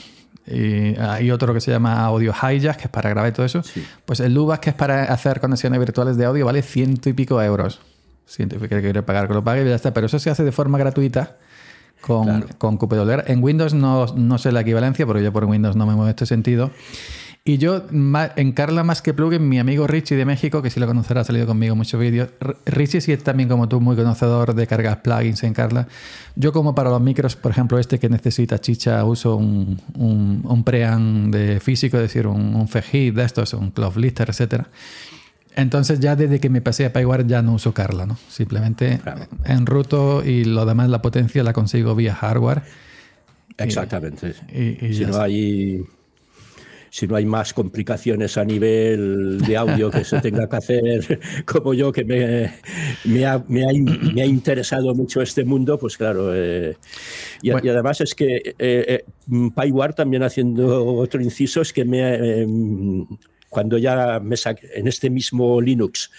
y 0.46 0.96
hay 0.98 1.30
otro 1.30 1.54
que 1.54 1.60
se 1.60 1.70
llama 1.70 2.04
Audio 2.04 2.32
Hijack, 2.32 2.76
que 2.76 2.84
es 2.84 2.90
para 2.90 3.10
grabar 3.10 3.32
todo 3.32 3.46
eso. 3.46 3.62
Pues 4.04 4.20
el 4.20 4.34
Lubac, 4.34 4.60
que 4.60 4.70
es 4.70 4.76
para 4.76 5.04
hacer 5.04 5.40
conexiones 5.40 5.78
virtuales 5.78 6.16
de 6.16 6.24
audio, 6.24 6.46
vale 6.46 6.62
ciento 6.62 7.08
y 7.08 7.12
pico 7.12 7.40
euros. 7.40 7.80
Ciento 8.26 8.58
que 8.58 8.68
quiere 8.68 9.02
pagar, 9.02 9.28
que 9.28 9.34
lo 9.34 9.44
pague 9.44 9.62
y 9.64 9.68
ya 9.68 9.74
está. 9.74 9.92
Pero 9.92 10.06
eso 10.06 10.18
se 10.18 10.30
hace 10.30 10.42
de 10.42 10.52
forma 10.52 10.78
gratuita 10.78 11.36
con, 12.00 12.42
con 12.58 12.78
En 13.26 13.42
Windows 13.42 13.74
no, 13.74 14.06
no 14.06 14.38
sé 14.38 14.52
la 14.52 14.60
equivalencia, 14.60 15.06
porque 15.06 15.22
yo 15.22 15.32
por 15.32 15.44
Windows 15.44 15.76
no 15.76 15.86
me 15.86 15.92
muevo 15.92 16.04
en 16.04 16.10
este 16.10 16.26
sentido. 16.26 16.70
Y 17.44 17.58
yo, 17.58 17.82
en 17.90 18.52
Carla 18.52 18.84
más 18.84 19.02
que 19.02 19.12
plugin, 19.12 19.48
mi 19.48 19.58
amigo 19.58 19.88
Richie 19.88 20.14
de 20.14 20.24
México, 20.24 20.62
que 20.62 20.70
si 20.70 20.78
lo 20.78 20.86
conocerá, 20.86 21.22
ha 21.22 21.24
salido 21.24 21.44
conmigo 21.44 21.74
muchos 21.74 22.00
vídeos. 22.00 22.28
Richie 22.66 23.00
sí 23.00 23.10
es 23.10 23.24
también 23.24 23.48
como 23.48 23.68
tú, 23.68 23.80
muy 23.80 23.96
conocedor 23.96 24.54
de 24.54 24.64
cargar 24.68 25.02
plugins 25.02 25.42
en 25.42 25.52
Carla. 25.52 25.88
Yo 26.36 26.52
como 26.52 26.76
para 26.76 26.90
los 26.90 27.00
micros, 27.00 27.34
por 27.34 27.50
ejemplo, 27.50 27.80
este 27.80 27.98
que 27.98 28.08
necesita 28.08 28.60
chicha, 28.60 29.04
uso 29.04 29.34
un, 29.34 29.80
un, 29.96 30.62
preamp 30.62 31.34
de 31.34 31.58
físico, 31.58 31.96
es 31.96 32.04
decir, 32.04 32.28
un, 32.28 32.54
un 32.54 32.68
FEGIT 32.68 33.16
de 33.16 33.24
estos, 33.24 33.54
un 33.54 33.72
Cloud 33.72 33.96
Lister, 33.96 34.30
etc. 34.30 34.66
Entonces 35.56 35.98
ya 35.98 36.14
desde 36.14 36.38
que 36.38 36.48
me 36.48 36.60
pasé 36.60 36.86
a 36.86 36.92
Pyware 36.92 37.26
ya 37.26 37.42
no 37.42 37.54
uso 37.54 37.74
Carla, 37.74 38.06
¿no? 38.06 38.16
Simplemente 38.28 39.00
enruto 39.44 40.24
y 40.24 40.44
lo 40.44 40.64
demás, 40.64 40.88
la 40.90 41.02
potencia 41.02 41.42
la 41.42 41.52
consigo 41.52 41.96
vía 41.96 42.14
hardware. 42.14 42.62
Exactamente. 43.58 44.34
Y, 44.48 44.94
si 44.94 45.04
no 45.04 45.20
hay 45.20 45.84
si 46.92 47.06
no 47.06 47.16
hay 47.16 47.24
más 47.24 47.54
complicaciones 47.54 48.36
a 48.36 48.44
nivel 48.44 49.40
de 49.40 49.56
audio 49.56 49.90
que 49.90 50.04
se 50.04 50.20
tenga 50.20 50.46
que 50.46 50.56
hacer, 50.56 51.20
como 51.46 51.72
yo, 51.72 51.90
que 51.90 52.04
me, 52.04 52.52
me, 53.04 53.24
ha, 53.24 53.42
me, 53.48 53.64
ha, 53.64 54.26
interesado 54.26 54.94
mucho 54.94 55.22
este 55.22 55.42
mundo, 55.42 55.78
pues 55.78 55.96
claro. 55.96 56.34
Eh, 56.34 56.76
y, 57.40 57.50
además 57.50 58.02
es 58.02 58.14
que 58.14 58.36
eh, 58.36 58.54
eh 58.58 59.04
también 59.96 60.22
haciendo 60.22 60.84
otro 60.84 61.22
inciso, 61.22 61.62
es 61.62 61.72
que 61.72 61.86
me, 61.86 62.46
cuando 63.48 63.78
ya 63.78 64.20
me 64.20 64.36
saqué, 64.36 64.68
en 64.74 64.86
este 64.86 65.08
mismo 65.08 65.62
Linux, 65.62 66.10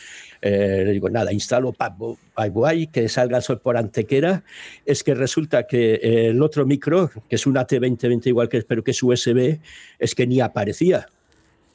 eh, 0.46 0.84
le 0.86 0.92
digo, 0.92 1.10
nada, 1.10 1.32
instalo 1.32 1.74
PyBuay, 1.74 2.88
que 2.88 3.08
salga 3.08 3.38
el 3.38 3.44
sol 3.44 3.62
por 3.62 3.78
antequera, 3.78 4.44
es 4.86 5.02
que 5.02 5.16
resulta 5.16 5.66
que 5.66 5.96
el 5.96 6.42
otro 6.42 6.66
micro, 6.66 7.10
que 7.30 7.38
es 7.38 7.48
un 7.48 7.56
AT2020 7.56 8.28
igual 8.28 8.50
que, 8.50 8.62
pero 8.64 8.84
que 8.84 8.92
es 8.92 9.02
USB, 9.02 9.60
es 9.98 10.14
que 10.14 10.28
ni 10.28 10.42
aparecía 10.42 11.08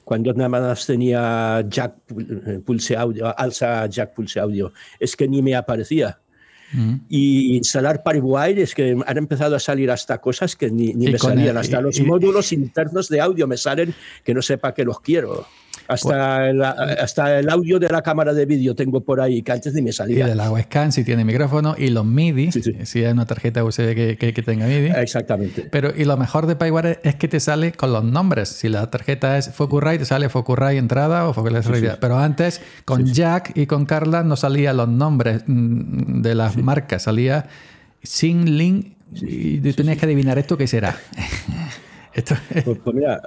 cuando 0.05 0.33
nada 0.33 0.49
más 0.49 0.87
tenía 0.87 1.63
jack 1.69 1.97
eh, 2.19 2.61
pulse 2.65 2.97
audio, 2.97 3.39
alza 3.39 3.87
jack 3.87 4.15
pulse 4.15 4.41
audio, 4.41 4.73
es 4.99 5.15
que 5.15 5.29
ni 5.29 5.43
me 5.43 5.55
aparecía. 5.55 6.19
Y 7.09 7.57
instalar 7.57 8.03
Paraguay 8.03 8.61
es 8.61 8.75
que 8.75 8.97
han 9.07 9.17
empezado 9.19 9.57
a 9.57 9.59
salir 9.59 9.91
hasta 9.91 10.19
cosas 10.19 10.55
que 10.55 10.71
ni, 10.71 10.93
ni 10.93 11.11
me 11.11 11.19
salían, 11.19 11.57
hasta 11.57 11.81
los 11.81 12.01
módulos 12.01 12.53
internos 12.53 13.09
de 13.09 13.21
audio 13.23 13.47
me 13.47 13.57
salen 13.57 13.95
que 14.25 14.35
no 14.35 14.43
sepa 14.43 14.75
que 14.75 14.85
los 14.85 15.01
quiero. 15.01 15.47
Hasta, 15.89 16.51
el, 16.51 16.63
hasta 16.63 17.39
el 17.39 17.49
audio 17.49 17.79
de 17.79 17.89
la 17.89 18.03
cámara 18.03 18.35
de 18.35 18.45
vídeo 18.45 18.75
tengo 18.75 19.01
por 19.01 19.23
ahí, 19.23 19.41
que 19.41 19.53
antes 19.53 19.73
ni 19.73 19.81
me 19.81 19.91
salía. 19.91 20.27
Y 20.27 20.29
de 20.29 20.35
la 20.35 20.51
webcam, 20.51 20.93
si 20.93 21.03
tiene 21.03 21.25
micrófono, 21.25 21.75
y 21.79 21.89
los 21.89 22.05
MIDI, 22.05 22.53
si 22.53 23.05
hay 23.05 23.11
una 23.11 23.25
tarjeta 23.25 23.65
USB 23.65 23.95
que, 23.95 24.17
que, 24.17 24.43
tenga 24.43 24.67
MIDI. 24.67 24.91
Exactamente. 24.97 25.67
Pero, 25.71 25.91
y 25.97 26.05
lo 26.05 26.19
mejor 26.19 26.47
de 26.47 26.57
PyWare 26.57 27.01
es 27.05 27.15
que 27.15 27.27
te 27.27 27.41
sale 27.41 27.73
con 27.73 27.93
los 27.95 28.05
nombres. 28.05 28.51
Si 28.51 28.69
la 28.69 28.91
tarjeta 28.91 29.39
es 29.39 29.49
Focusrite, 29.49 30.01
te 30.01 30.05
sale 30.05 30.29
Focusrite 30.29 30.77
entrada 30.77 31.27
o 31.27 31.33
Focusrite 31.33 31.97
Pero 31.99 32.19
antes, 32.19 32.61
con 32.85 33.07
Jack 33.07 33.53
y 33.55 33.67
con 33.67 33.87
Carla 33.87 34.23
no 34.23 34.37
salían 34.37 34.77
los 34.77 34.89
nombres 34.89 35.43
mm, 35.47 36.21
de 36.21 36.35
las 36.35 36.59
marcas, 36.59 37.05
salía 37.05 37.47
sin 38.03 38.59
link 38.59 38.93
y 39.15 39.59
tú 39.61 39.73
tenías 39.73 39.97
que 39.97 40.05
adivinar 40.05 40.39
esto 40.39 40.59
qué 40.59 40.67
será. 40.67 40.97
Pues, 42.13 42.79
pues, 42.85 42.97
mira, 42.97 43.21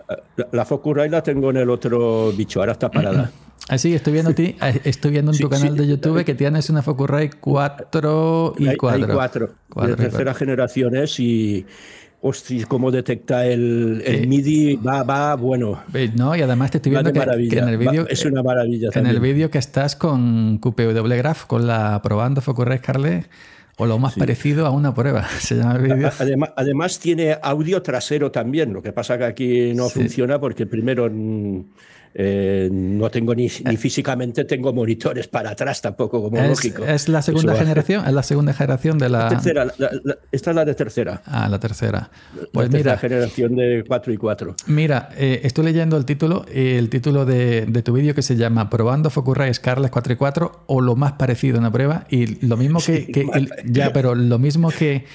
la 0.52 0.66
Focusrite 0.66 1.10
la 1.10 1.24
tengo 1.24 1.50
en 1.50 1.58
el 1.58 1.70
otro 1.70 2.32
bicho, 2.32 2.60
ahora 2.60 2.74
está 2.74 2.90
parada. 2.90 3.32
Ah, 3.70 3.76
estoy 3.76 4.12
viendo 4.12 4.34
ti, 4.34 4.56
eh, 4.62 4.82
estoy 4.84 5.12
viendo 5.12 5.32
en 5.32 5.38
tu 5.38 5.48
canal 5.48 5.78
de 5.78 5.88
YouTube 5.88 6.26
que 6.26 6.34
tienes 6.34 6.70
una 6.70 6.82
Focusrite 6.82 7.38
4 7.40 8.56
y 8.58 8.76
4. 8.76 9.06
Hay 9.06 9.14
4, 9.14 9.50
de 9.88 9.96
tercera 9.96 10.34
generación 10.34 10.96
es 10.98 11.20
y 11.20 11.66
hostia, 12.22 12.66
cómo 12.68 12.92
detecta 12.92 13.46
el, 13.46 14.02
el 14.06 14.28
MIDI, 14.28 14.76
va, 14.76 15.04
va, 15.04 15.36
bueno. 15.36 15.82
No, 16.16 16.36
y 16.36 16.42
además 16.42 16.72
te 16.72 16.78
estoy 16.80 16.92
viendo 16.92 17.14
que, 17.14 17.20
en 17.20 17.70
el 17.70 17.78
vídeo 17.78 18.08
es 18.10 18.26
una 18.26 18.44
maravilla. 18.44 18.90
En 18.94 19.08
el 19.08 19.20
vídeo 19.20 19.50
que 19.50 19.60
estás 19.60 19.96
con 19.96 20.58
QPW 20.58 21.16
Graph, 21.18 21.46
con 21.46 21.68
la 21.68 22.02
probando 22.02 22.42
Focusrite 22.42 22.82
Carle 22.82 23.26
o 23.78 23.86
lo 23.86 24.00
más 24.00 24.16
parecido 24.16 24.66
a 24.66 24.72
una 24.72 24.94
prueba, 24.94 25.28
se 25.40 25.56
llama 25.56 25.76
el 25.76 25.82
vídeo. 25.84 26.12
Además, 26.20 26.54
además, 26.56 27.00
tiene 27.00 27.38
audio 27.42 27.82
trasero 27.82 28.32
también, 28.32 28.74
lo 28.74 28.82
que 28.82 28.94
pasa 28.94 29.18
que 29.18 29.26
aquí 29.26 29.74
no 29.74 29.90
funciona 29.90 30.40
porque 30.40 30.66
primero 30.66 31.10
eh, 32.14 32.70
no 32.72 33.10
tengo 33.10 33.34
ni, 33.34 33.48
físicamente 33.50 34.44
tengo 34.44 34.74
monitores 34.74 35.28
para 35.28 35.52
atrás 35.52 35.82
tampoco, 35.82 36.22
como 36.22 36.42
lógico. 36.42 36.84
¿Es 36.84 37.08
la 37.08 37.22
segunda 37.22 37.56
generación? 37.56 38.06
¿Es 38.06 38.14
la 38.14 38.24
segunda 38.24 38.54
generación 38.54 38.98
de 38.98 39.10
la...? 39.10 39.30
tercera, 39.30 39.68
esta 40.32 40.50
es 40.50 40.56
la 40.56 40.66
de 40.66 40.76
tercera. 40.76 41.22
Ah, 41.26 41.48
la 41.50 41.60
tercera. 41.60 42.10
Pues 42.52 42.72
la 42.72 42.78
mira... 42.78 42.98
generación 42.98 43.56
de 43.56 43.84
4 43.88 44.14
y 44.14 44.18
4. 44.18 44.56
Mira, 44.68 45.10
eh, 45.18 45.42
estoy 45.44 45.66
leyendo 45.66 45.96
el 45.96 46.06
título, 46.06 46.46
el 46.52 46.90
título 46.90 47.26
de, 47.26 47.66
tu 47.84 47.94
vídeo 47.94 48.14
que 48.14 48.22
se 48.22 48.36
llama 48.36 48.70
Probando 48.70 49.10
Focusrite 49.10 49.54
Scarlett 49.54 49.92
4 49.92 50.14
y 50.14 50.16
4 50.18 50.64
o 50.68 50.82
lo 50.82 50.96
más 50.96 51.14
parecido 51.14 51.58
a 51.58 51.60
una 51.60 51.72
prueba 51.72 52.06
y 52.10 52.46
lo 52.46 52.58
mismo 52.58 52.80
que... 52.80 53.10
ya, 53.66 53.94
pero 53.94 54.16
lo 54.16 54.38
mismo 54.38 54.70
que, 54.70 55.06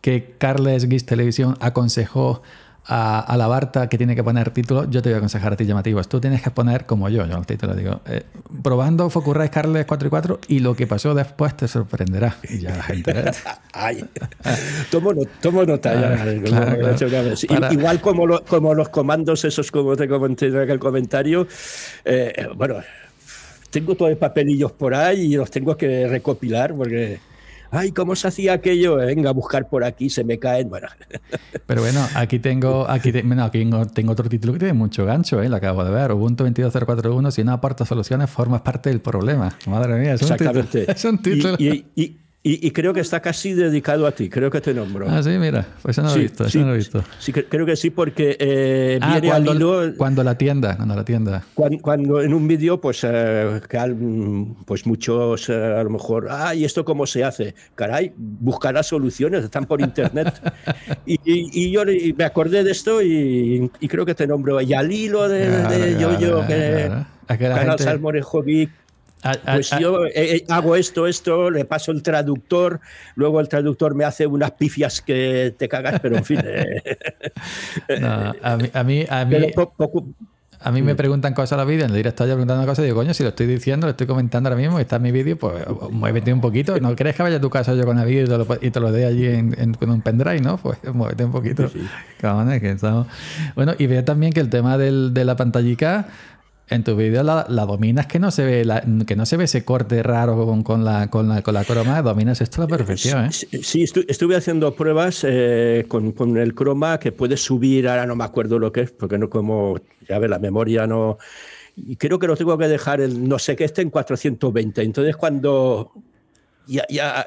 que 0.00 0.34
Carles 0.38 0.88
Guis 0.88 1.06
Televisión 1.06 1.56
aconsejó 1.60 2.42
a, 2.86 3.36
la 3.36 3.46
Barta 3.46 3.88
que 3.88 3.96
tiene 3.98 4.16
que 4.16 4.24
poner 4.24 4.50
título, 4.50 4.88
yo 4.90 5.02
te 5.02 5.10
voy 5.10 5.14
a 5.14 5.18
aconsejar 5.18 5.52
a 5.52 5.56
ti 5.56 5.64
llamativos. 5.64 6.08
Tú 6.08 6.20
tienes 6.20 6.42
que 6.42 6.50
poner 6.50 6.86
como 6.86 7.08
yo, 7.08 7.26
yo 7.26 7.36
el 7.36 7.46
título 7.46 7.74
digo, 7.74 8.00
eh, 8.06 8.24
probando 8.62 9.08
Focusrite 9.10 9.50
Carles 9.50 9.86
4 9.86 10.06
y 10.06 10.10
4 10.10 10.40
y 10.48 10.58
lo 10.60 10.74
que 10.74 10.86
pasó 10.86 11.14
después 11.14 11.56
te 11.56 11.68
sorprenderá. 11.68 12.36
Y 12.48 12.60
ya 12.60 12.76
la 12.76 12.82
gente. 12.82 13.30
Ay, 13.72 14.04
tomo, 14.90 15.12
tomo 15.40 15.64
nota 15.64 15.94
ya. 15.94 17.70
Igual 17.70 18.00
como, 18.00 18.40
como 18.40 18.74
los 18.74 18.88
comandos, 18.88 19.44
esos 19.44 19.70
como 19.70 19.96
te 19.96 20.08
comenté 20.08 20.46
en 20.46 20.58
aquel 20.58 20.78
comentario, 20.78 21.46
eh, 22.04 22.48
bueno, 22.56 22.76
tengo 23.70 23.94
todos 23.94 24.10
los 24.10 24.18
papelillos 24.18 24.72
por 24.72 24.94
ahí 24.94 25.32
y 25.32 25.36
los 25.36 25.50
tengo 25.50 25.76
que 25.76 26.08
recopilar 26.08 26.74
porque 26.74 27.20
ay, 27.70 27.92
¿cómo 27.92 28.16
se 28.16 28.28
hacía 28.28 28.54
aquello? 28.54 28.96
Venga 28.96 29.30
a 29.30 29.32
buscar 29.32 29.68
por 29.68 29.84
aquí, 29.84 30.10
se 30.10 30.24
me 30.24 30.38
caen. 30.38 30.68
Bueno. 30.68 30.88
Pero 31.66 31.82
bueno, 31.82 32.06
aquí 32.14 32.38
tengo, 32.38 32.88
aquí, 32.88 33.12
tengo, 33.12 33.78
otro 34.10 34.28
título 34.28 34.52
que 34.54 34.58
tiene 34.58 34.74
mucho 34.74 35.04
gancho, 35.04 35.42
¿eh? 35.42 35.48
lo 35.48 35.56
acabo 35.56 35.84
de 35.84 35.90
ver. 35.90 36.12
Ubuntu 36.12 36.44
22041, 36.44 37.30
si 37.30 37.44
no 37.44 37.52
aporta 37.52 37.84
soluciones, 37.84 38.30
formas 38.30 38.62
parte 38.62 38.90
del 38.90 39.00
problema. 39.00 39.56
Madre 39.66 39.98
mía, 39.98 40.14
es 40.14 40.22
Exactamente. 40.22 40.60
un 40.60 40.86
título. 40.86 40.90
Es 40.96 41.04
un 41.04 41.18
título. 41.22 41.56
y, 41.58 41.86
y, 41.94 42.16
creo 42.42 42.94
que 42.94 43.00
está 43.00 43.20
casi 43.20 43.52
dedicado 43.52 44.06
a 44.06 44.12
ti, 44.12 44.30
creo 44.30 44.50
que 44.50 44.60
te 44.60 44.72
nombro. 44.72 45.06
Ah, 45.08 45.22
sí, 45.22 45.30
mira, 45.30 45.66
pues 45.82 45.98
eso 45.98 46.02
no 46.02 46.14
lo 46.14 46.16
he 46.16 46.22
visto, 46.22 46.44
eso 46.44 46.58
no 46.60 46.66
lo 46.68 46.74
he 46.74 46.78
visto. 46.78 47.04
Sí, 47.18 47.32
creo 47.32 47.66
que 47.66 47.76
sí, 47.76 47.90
porque 47.90 48.36
eh, 48.40 48.98
ah, 49.02 49.12
viene 49.12 49.28
cuando, 49.28 49.78
al 49.80 49.94
Cuando 49.94 50.24
la 50.24 50.38
tienda, 50.38 50.76
cuando 50.76 50.94
la 50.94 51.04
tienda. 51.04 51.44
Cuando, 51.54 52.22
en 52.22 52.32
un 52.32 52.48
vídeo, 52.48 52.80
pues, 52.80 53.04
eh, 53.04 53.60
pues 54.64 54.86
muchos 54.86 55.48
eh, 55.50 55.54
a 55.54 55.82
lo 55.82 55.90
mejor, 55.90 56.28
ah, 56.30 56.54
¿y 56.54 56.64
esto 56.64 56.84
cómo 56.84 57.06
se 57.06 57.24
hace? 57.24 57.54
Caray, 57.74 58.12
buscará 58.16 58.82
soluciones, 58.82 59.44
están 59.44 59.66
por 59.66 59.82
internet. 59.82 60.40
y, 61.06 61.18
y, 61.24 61.70
yo 61.70 61.82
me 62.16 62.24
acordé 62.24 62.64
de 62.64 62.70
esto 62.70 63.02
y, 63.02 63.70
creo 63.86 64.06
que 64.06 64.14
te 64.14 64.26
nombro. 64.26 64.60
Y 64.62 64.72
al 64.72 64.90
hilo 64.90 65.28
de, 65.28 65.46
de 65.46 66.00
Yoyo, 66.00 66.46
que... 66.46 66.90
Canal 67.38 67.78
Salmorejo 67.78 68.42
Vic, 69.22 69.40
pues 69.44 69.70
yo 69.78 70.06
eh, 70.06 70.12
eh, 70.14 70.44
hago 70.48 70.76
esto, 70.76 71.06
esto, 71.06 71.50
le 71.50 71.64
paso 71.64 71.92
el 71.92 72.02
traductor, 72.02 72.80
luego 73.14 73.40
el 73.40 73.48
traductor 73.48 73.94
me 73.94 74.04
hace 74.04 74.26
unas 74.26 74.52
pifias 74.52 75.00
que 75.00 75.54
te 75.56 75.68
cagas, 75.68 76.00
pero 76.00 76.16
en 76.16 76.24
fin. 76.24 76.40
Eh, 76.44 76.82
a 78.42 78.56
mí, 78.56 78.70
a 78.72 78.84
mí, 78.84 79.06
a 80.62 80.72
mí, 80.72 80.82
me 80.82 80.94
preguntan 80.94 81.34
cosas 81.34 81.52
a 81.52 81.56
la 81.56 81.64
vida, 81.64 81.84
en 81.84 81.90
el 81.90 81.96
directo 81.96 82.24
estoy 82.24 82.34
preguntando 82.34 82.66
cosas 82.66 82.82
y 82.82 82.86
digo, 82.86 82.96
coño, 82.96 83.12
si 83.14 83.22
lo 83.22 83.30
estoy 83.30 83.46
diciendo, 83.46 83.86
lo 83.86 83.92
estoy 83.92 84.06
comentando 84.06 84.48
ahora 84.48 84.60
mismo, 84.60 84.78
está 84.78 84.96
en 84.96 85.02
mi 85.02 85.12
vídeo, 85.12 85.36
pues 85.36 85.64
muévete 85.90 86.32
un 86.32 86.40
poquito. 86.40 86.78
¿No 86.80 86.94
crees 86.96 87.16
que 87.16 87.22
vaya 87.22 87.36
a 87.36 87.40
tu 87.40 87.50
casa 87.50 87.74
yo 87.74 87.84
con 87.84 87.98
el 87.98 88.06
vídeo 88.06 88.24
y 88.60 88.70
te 88.70 88.80
lo, 88.80 88.92
dé 88.92 89.04
allí 89.06 89.26
en, 89.26 89.74
con 89.74 89.90
un 89.90 90.00
pendrive, 90.00 90.40
no? 90.40 90.56
Pues 90.56 90.78
muévete 90.94 91.24
un 91.24 91.32
poquito. 91.32 91.68
Sí, 91.68 91.80
que 92.60 92.70
estamos... 92.70 93.06
Bueno, 93.54 93.74
y 93.78 93.86
veo 93.86 94.04
también 94.04 94.32
que 94.32 94.40
el 94.40 94.48
tema 94.48 94.78
del, 94.78 95.12
de 95.12 95.24
la 95.24 95.36
pantallica 95.36 96.08
en 96.70 96.84
tu 96.84 96.94
vídeo 96.94 97.22
la, 97.24 97.44
dominas 97.44 98.06
que 98.06 98.18
no 98.18 98.30
se 98.30 98.44
ve 98.44 98.82
que 99.06 99.16
no 99.16 99.26
se 99.26 99.36
ve 99.36 99.44
ese 99.44 99.64
corte 99.64 100.02
raro 100.02 100.46
con, 100.46 100.62
con, 100.62 100.84
la, 100.84 101.10
con, 101.10 101.28
la, 101.28 101.42
con 101.42 101.54
la 101.54 101.64
croma, 101.64 102.00
dominas 102.00 102.40
esto 102.40 102.62
a 102.62 102.64
la 102.66 102.76
perfección. 102.76 103.26
¿eh? 103.26 103.30
Sí, 103.30 103.82
estuve 103.82 104.36
haciendo 104.36 104.74
pruebas 104.74 105.24
eh, 105.28 105.84
con, 105.88 106.12
con, 106.12 106.36
el 106.36 106.54
croma 106.54 106.98
que 107.00 107.10
puedes 107.10 107.42
subir, 107.42 107.88
ahora 107.88 108.06
no 108.06 108.14
me 108.14 108.24
acuerdo 108.24 108.58
lo 108.58 108.72
que 108.72 108.82
es, 108.82 108.92
porque 108.92 109.18
no 109.18 109.28
como, 109.28 109.78
ya 110.08 110.18
ves, 110.18 110.30
la 110.30 110.38
memoria 110.38 110.86
no... 110.86 111.18
Y 111.76 111.96
creo 111.96 112.18
que 112.18 112.26
lo 112.26 112.36
tengo 112.36 112.56
que 112.56 112.68
dejar, 112.68 113.00
el, 113.00 113.28
no 113.28 113.38
sé 113.38 113.56
qué, 113.56 113.64
esté 113.64 113.82
en 113.82 113.90
420. 113.90 114.82
Entonces 114.82 115.16
cuando 115.16 115.92
ya, 116.66 116.84
ya 116.88 117.26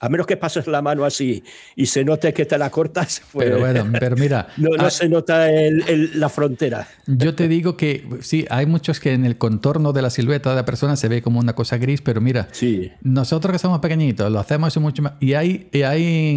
a 0.00 0.08
menos 0.08 0.26
que 0.26 0.36
pases 0.36 0.66
la 0.66 0.82
mano 0.82 1.04
así 1.04 1.42
y 1.74 1.86
se 1.86 2.04
note 2.04 2.32
que 2.32 2.44
te 2.44 2.58
la 2.58 2.70
cortas, 2.70 3.22
pues 3.32 3.46
pero 3.46 3.60
bueno, 3.60 3.84
pero 3.98 4.16
mira, 4.16 4.48
no, 4.56 4.70
ah, 4.78 4.90
se 4.90 5.08
nota 5.08 5.46
la 5.48 6.28
frontera. 6.28 6.86
Yo 7.06 7.34
te 7.34 7.48
digo 7.48 7.76
que 7.76 8.06
sí, 8.20 8.46
hay 8.50 8.66
muchos 8.66 9.00
que 9.00 9.12
en 9.12 9.24
el 9.24 9.38
contorno 9.38 9.92
de 9.92 10.02
la 10.02 10.10
silueta 10.10 10.50
de 10.50 10.56
la 10.56 10.64
persona 10.64 10.96
se 10.96 11.08
ve 11.08 11.22
como 11.22 11.40
una 11.40 11.54
cosa 11.54 11.78
gris, 11.78 12.02
pero 12.02 12.20
mira, 12.20 12.48
sí. 12.52 12.92
nosotros 13.02 13.52
que 13.52 13.58
somos 13.58 13.80
pequeñitos 13.80 14.30
lo 14.30 14.38
hacemos 14.38 14.76
mucho 14.78 15.02
más. 15.02 15.14
Y 15.20 15.34
hay, 15.34 15.68
y 15.72 15.82
hay 15.82 16.36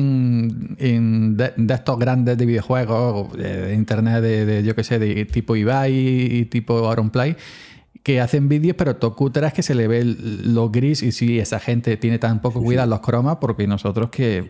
en, 0.80 1.38
de, 1.38 1.54
estos 1.74 2.00
grandes 2.00 2.38
de 2.38 2.46
videojuegos, 2.46 3.38
de, 3.38 3.74
internet, 3.74 4.22
de, 4.22 4.64
yo 4.64 4.76
qué 4.76 4.84
sé, 4.84 5.00
de 5.00 5.26
tipo 5.26 5.56
Ibai 5.56 5.94
y 5.94 6.46
tipo 6.46 6.88
Auronplay, 6.88 7.36
que 8.10 8.20
hacen 8.20 8.50
vídeos, 8.50 8.76
pero 8.76 8.98
es 9.46 9.54
que 9.54 9.62
se 9.62 9.76
le 9.76 9.88
ve 9.88 10.04
lo 10.04 10.72
gris 10.72 11.04
y 11.04 11.12
si 11.12 11.40
esa 11.40 11.60
gente 11.60 11.96
tiene 11.96 12.18
tan 12.18 12.42
poco 12.42 12.60
cuidado 12.60 12.90
los 12.90 13.02
cromas, 13.02 13.38
porque 13.40 13.68
nosotros 13.68 14.10
que 14.10 14.50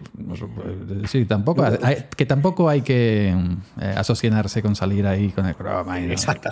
sí, 1.10 1.26
tampoco 1.26 1.66
hay, 1.66 2.06
que 2.16 2.26
tampoco 2.26 2.70
hay 2.70 2.84
que 2.84 3.36
eh, 3.82 3.94
asociarse 3.98 4.62
con 4.62 4.78
salir 4.78 5.06
ahí 5.06 5.32
con 5.32 5.46
el 5.46 5.56
croma. 5.56 6.00
Exacto. 6.00 6.52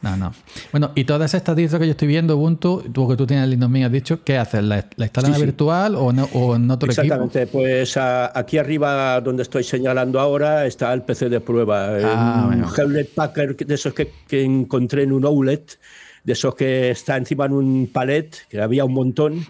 No, 0.00 0.16
no. 0.16 0.32
Bueno, 0.72 0.92
y 0.94 1.04
todas 1.04 1.34
estas 1.34 1.56
distros 1.56 1.78
que 1.78 1.88
yo 1.88 1.90
estoy 1.90 2.08
viendo, 2.08 2.38
Ubuntu, 2.38 2.84
tú 2.90 3.06
que 3.06 3.16
tú 3.16 3.26
tienes 3.26 3.52
el 3.52 3.68
mío, 3.68 3.84
has 3.84 3.92
dicho, 3.92 4.24
¿qué 4.24 4.38
haces? 4.38 4.64
¿La, 4.64 4.86
la 4.96 5.04
instalan 5.04 5.38
virtual 5.38 5.94
o, 5.94 6.10
no, 6.10 6.24
o 6.32 6.56
en 6.56 6.70
otro 6.70 6.88
Exactamente, 6.88 7.46
pues 7.48 7.98
aquí 7.98 8.56
arriba 8.56 9.20
donde 9.20 9.42
estoy 9.42 9.62
señalando 9.62 10.20
ahora 10.20 10.64
está 10.64 10.90
el 10.94 11.02
PC 11.02 11.28
de 11.28 11.40
prueba, 11.40 11.98
ah, 12.02 12.50
un 12.50 12.64
Hewlett 12.64 13.14
Packard 13.14 13.56
de 13.56 13.74
esos 13.74 13.92
que, 13.92 14.10
que 14.26 14.42
encontré 14.42 15.02
en 15.02 15.12
un 15.12 15.26
outlet 15.26 15.78
de 16.24 16.32
esos 16.32 16.54
que 16.54 16.90
está 16.90 17.16
encima 17.16 17.46
en 17.46 17.52
un 17.52 17.90
palet, 17.92 18.46
que 18.48 18.60
había 18.60 18.84
un 18.84 18.94
montón, 18.94 19.46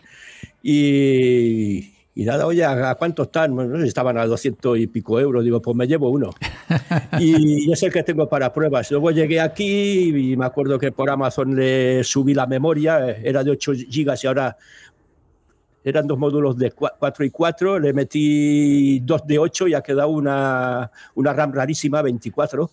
y, 0.62 1.94
Y 2.16 2.24
nada, 2.24 2.46
oye, 2.46 2.64
¿a 2.64 2.94
cuánto 2.94 3.24
están? 3.24 3.56
Bueno, 3.56 3.82
estaban 3.84 4.16
a 4.16 4.24
200 4.24 4.78
y 4.78 4.86
pico 4.86 5.18
euros. 5.18 5.42
Digo, 5.42 5.60
pues 5.60 5.76
me 5.76 5.86
llevo 5.88 6.10
uno. 6.10 6.30
y, 7.18 7.70
es 7.72 7.82
el 7.82 7.92
que 7.92 8.04
tengo 8.04 8.28
para 8.28 8.52
pruebas. 8.52 8.88
Luego 8.92 9.10
llegué 9.10 9.40
aquí 9.40 10.30
y 10.30 10.36
me 10.36 10.46
acuerdo 10.46 10.78
que 10.78 10.92
por 10.92 11.10
Amazon 11.10 11.56
le 11.56 12.04
subí 12.04 12.32
la 12.32 12.46
memoria, 12.46 13.10
era 13.10 13.42
de 13.42 13.50
8 13.50 13.72
gigas 13.90 14.22
y 14.22 14.26
ahora 14.28 14.56
eran 15.84 16.06
dos 16.06 16.18
módulos 16.18 16.56
de 16.56 16.72
4 16.72 17.24
y 17.24 17.30
4, 17.30 17.78
le 17.78 17.92
metí 17.92 19.00
dos 19.00 19.26
de 19.26 19.38
8 19.38 19.68
y 19.68 19.74
ha 19.74 19.82
quedado 19.82 20.08
una, 20.08 20.90
una 21.14 21.32
RAM 21.34 21.52
rarísima, 21.52 22.00
24, 22.00 22.70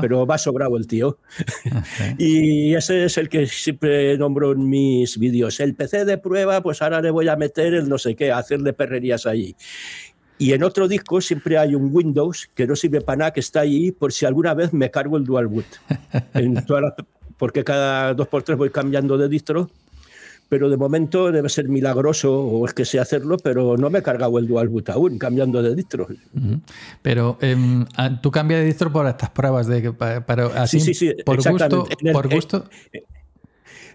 pero 0.00 0.24
va 0.24 0.38
sobrado 0.38 0.76
el 0.76 0.86
tío. 0.86 1.18
y 2.18 2.74
ese 2.74 3.04
es 3.04 3.18
el 3.18 3.28
que 3.28 3.46
siempre 3.46 4.16
nombro 4.16 4.52
en 4.52 4.68
mis 4.68 5.18
vídeos. 5.18 5.58
El 5.58 5.74
PC 5.74 6.04
de 6.04 6.18
prueba, 6.18 6.62
pues 6.62 6.80
ahora 6.82 7.00
le 7.00 7.10
voy 7.10 7.28
a 7.28 7.36
meter 7.36 7.74
el 7.74 7.88
no 7.88 7.98
sé 7.98 8.14
qué, 8.14 8.30
a 8.30 8.38
hacerle 8.38 8.72
perrerías 8.72 9.26
allí. 9.26 9.56
Y 10.38 10.52
en 10.52 10.62
otro 10.62 10.88
disco 10.88 11.20
siempre 11.20 11.58
hay 11.58 11.74
un 11.74 11.90
Windows 11.92 12.48
que 12.54 12.66
no 12.66 12.76
sirve 12.76 13.00
para 13.00 13.16
nada, 13.16 13.30
que 13.32 13.40
está 13.40 13.60
ahí 13.60 13.90
por 13.90 14.12
si 14.12 14.24
alguna 14.24 14.54
vez 14.54 14.72
me 14.72 14.90
cargo 14.90 15.16
el 15.16 15.24
Dual 15.24 15.48
Boot. 15.48 15.66
porque 17.38 17.64
cada 17.64 18.14
dos 18.14 18.28
por 18.28 18.44
tres 18.44 18.56
voy 18.56 18.70
cambiando 18.70 19.18
de 19.18 19.28
distro 19.28 19.68
pero 20.52 20.68
de 20.68 20.76
momento 20.76 21.32
debe 21.32 21.48
ser 21.48 21.70
milagroso 21.70 22.30
o 22.30 22.66
es 22.66 22.74
que 22.74 22.84
sé 22.84 23.00
hacerlo, 23.00 23.38
pero 23.38 23.78
no 23.78 23.88
me 23.88 24.00
he 24.00 24.02
cargado 24.02 24.38
el 24.38 24.46
dual 24.46 24.68
boot 24.68 24.90
aún, 24.90 25.16
cambiando 25.16 25.62
de 25.62 25.74
distro. 25.74 26.06
Pero 27.00 27.38
em, 27.40 27.86
ah, 27.96 28.20
tú 28.20 28.30
cambias 28.30 28.60
de 28.60 28.66
distro 28.66 28.92
por 28.92 29.06
estas 29.06 29.30
pruebas 29.30 29.66
de 29.66 29.94
para, 29.94 30.44
así, 30.62 30.78
sí, 30.78 30.92
sí, 30.92 31.06
sí, 31.16 31.22
por 31.24 31.36
gusto, 31.36 31.88
por 32.12 32.28
gusto. 32.28 32.66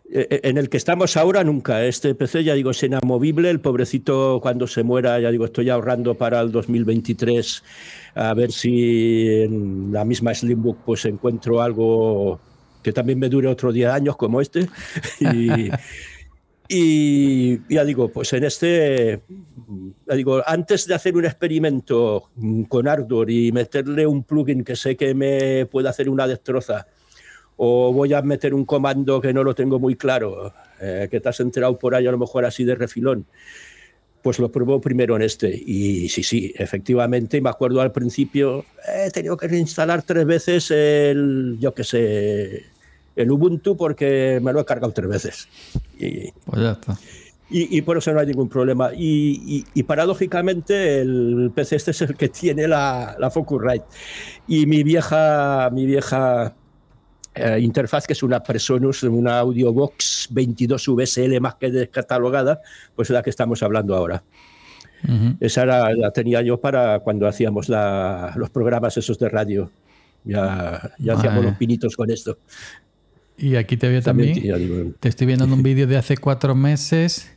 En 0.09 0.57
el 0.57 0.67
que 0.69 0.77
estamos 0.77 1.15
ahora 1.15 1.43
nunca. 1.43 1.85
Este 1.85 2.15
PC 2.15 2.43
ya 2.43 2.55
digo 2.55 2.71
es 2.71 2.81
inamovible. 2.81 3.51
El 3.51 3.59
pobrecito 3.59 4.39
cuando 4.41 4.65
se 4.65 4.81
muera 4.81 5.19
ya 5.19 5.29
digo 5.29 5.45
estoy 5.45 5.69
ahorrando 5.69 6.15
para 6.15 6.41
el 6.41 6.51
2023 6.51 7.63
a 8.15 8.33
ver 8.33 8.51
si 8.51 9.27
en 9.43 9.91
la 9.91 10.03
misma 10.05 10.33
Slimbook 10.33 10.79
pues 10.83 11.05
encuentro 11.05 11.61
algo 11.61 12.39
que 12.81 12.93
también 12.93 13.19
me 13.19 13.29
dure 13.29 13.47
otro 13.47 13.71
10 13.71 13.91
años 13.91 14.15
como 14.15 14.41
este 14.41 14.67
y 15.19 15.69
y 16.67 17.73
ya 17.73 17.85
digo, 17.85 18.09
pues 18.09 18.33
en 18.33 18.43
este, 18.43 19.21
ya 20.07 20.15
digo, 20.15 20.41
antes 20.45 20.85
de 20.87 20.95
hacer 20.95 21.15
un 21.15 21.25
experimento 21.25 22.29
con 22.67 22.87
Ardor 22.87 23.31
y 23.31 23.51
meterle 23.51 24.05
un 24.05 24.23
plugin 24.23 24.63
que 24.63 24.75
sé 24.75 24.95
que 24.97 25.13
me 25.13 25.65
puede 25.65 25.89
hacer 25.89 26.09
una 26.09 26.27
destroza, 26.27 26.87
o 27.57 27.91
voy 27.91 28.13
a 28.13 28.21
meter 28.21 28.53
un 28.53 28.65
comando 28.65 29.19
que 29.21 29.33
no 29.33 29.43
lo 29.43 29.55
tengo 29.55 29.79
muy 29.79 29.95
claro, 29.95 30.53
eh, 30.79 31.07
que 31.09 31.19
te 31.19 31.29
has 31.29 31.39
enterado 31.39 31.77
por 31.79 31.95
ahí 31.95 32.05
a 32.05 32.11
lo 32.11 32.17
mejor 32.17 32.45
así 32.45 32.63
de 32.63 32.75
refilón, 32.75 33.25
pues 34.21 34.39
lo 34.39 34.51
pruebo 34.51 34.81
primero 34.81 35.15
en 35.15 35.21
este. 35.21 35.49
Y 35.49 36.09
sí, 36.09 36.21
sí, 36.21 36.53
efectivamente, 36.57 37.39
me 37.41 37.49
acuerdo 37.49 37.81
al 37.81 37.91
principio, 37.91 38.65
he 38.93 39.09
tenido 39.11 39.37
que 39.37 39.47
reinstalar 39.47 40.03
tres 40.03 40.25
veces 40.25 40.69
el, 40.71 41.57
yo 41.59 41.73
qué 41.73 41.83
sé, 41.83 42.65
el 43.17 43.31
Ubuntu 43.31 43.75
porque 43.75 44.39
me 44.41 44.53
lo 44.53 44.61
he 44.61 44.65
cargado 44.65 44.93
tres 44.93 45.09
veces. 45.09 45.47
Y, 45.99 46.31
pues 46.45 46.61
ya 46.61 46.71
está. 46.71 46.97
Y, 47.49 47.81
por 47.81 47.97
eso 47.97 48.11
no 48.13 48.19
hay 48.19 48.27
ningún 48.27 48.49
problema. 48.49 48.91
Y, 48.93 49.83
paradójicamente 49.83 51.01
el 51.01 51.51
PC 51.55 51.77
este 51.77 51.91
es 51.91 52.01
el 52.01 52.15
que 52.15 52.29
tiene 52.29 52.67
la, 52.67 53.15
la 53.19 53.31
Focusrite. 53.31 53.85
Y 54.47 54.65
mi 54.65 54.83
vieja, 54.83 55.69
mi 55.71 55.85
vieja 55.85 56.53
eh, 57.39 57.59
interfaz, 57.59 58.05
que 58.07 58.13
es 58.13 58.23
una 58.23 58.41
Presonus, 58.41 59.03
una 59.03 59.39
Audiobox 59.39 60.27
22 60.31 60.87
VSL 60.87 61.39
más 61.39 61.55
que 61.55 61.71
descatalogada, 61.71 62.61
pues 62.95 63.09
es 63.09 63.13
la 63.13 63.21
que 63.21 63.29
estamos 63.29 63.61
hablando 63.63 63.95
ahora. 63.95 64.23
Esa 65.39 65.65
la 65.65 66.11
tenía 66.11 66.41
yo 66.41 66.59
para 66.59 66.99
cuando 66.99 67.27
hacíamos 67.27 67.69
los 67.69 68.49
programas 68.49 68.97
esos 68.97 69.19
de 69.19 69.29
radio. 69.29 69.71
Ya, 70.23 70.91
ya 70.97 71.13
hacíamos 71.13 71.45
los 71.45 71.55
pinitos 71.55 71.95
con 71.95 72.09
esto. 72.09 72.39
Y 73.37 73.55
aquí 73.55 73.77
te 73.77 73.87
veo 73.87 74.01
también. 74.01 74.95
te 74.99 75.09
estoy 75.09 75.27
viendo 75.27 75.45
en 75.45 75.53
un 75.53 75.63
vídeo 75.63 75.87
de 75.87 75.97
hace 75.97 76.17
cuatro 76.17 76.55
meses. 76.55 77.31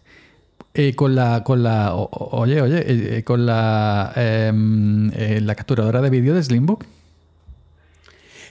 Eh, 0.72 0.94
con 0.94 1.16
la, 1.16 1.42
con 1.42 1.64
la, 1.64 1.94
oye, 1.94 2.62
oye, 2.62 2.78
eh, 2.78 3.18
eh, 3.18 3.24
con 3.24 3.44
la, 3.44 4.12
em, 4.14 5.11
la 5.11 5.57
capturadora 5.57 6.01
de 6.01 6.11
vídeo 6.11 6.32
de 6.32 6.42
Slimbook. 6.44 6.84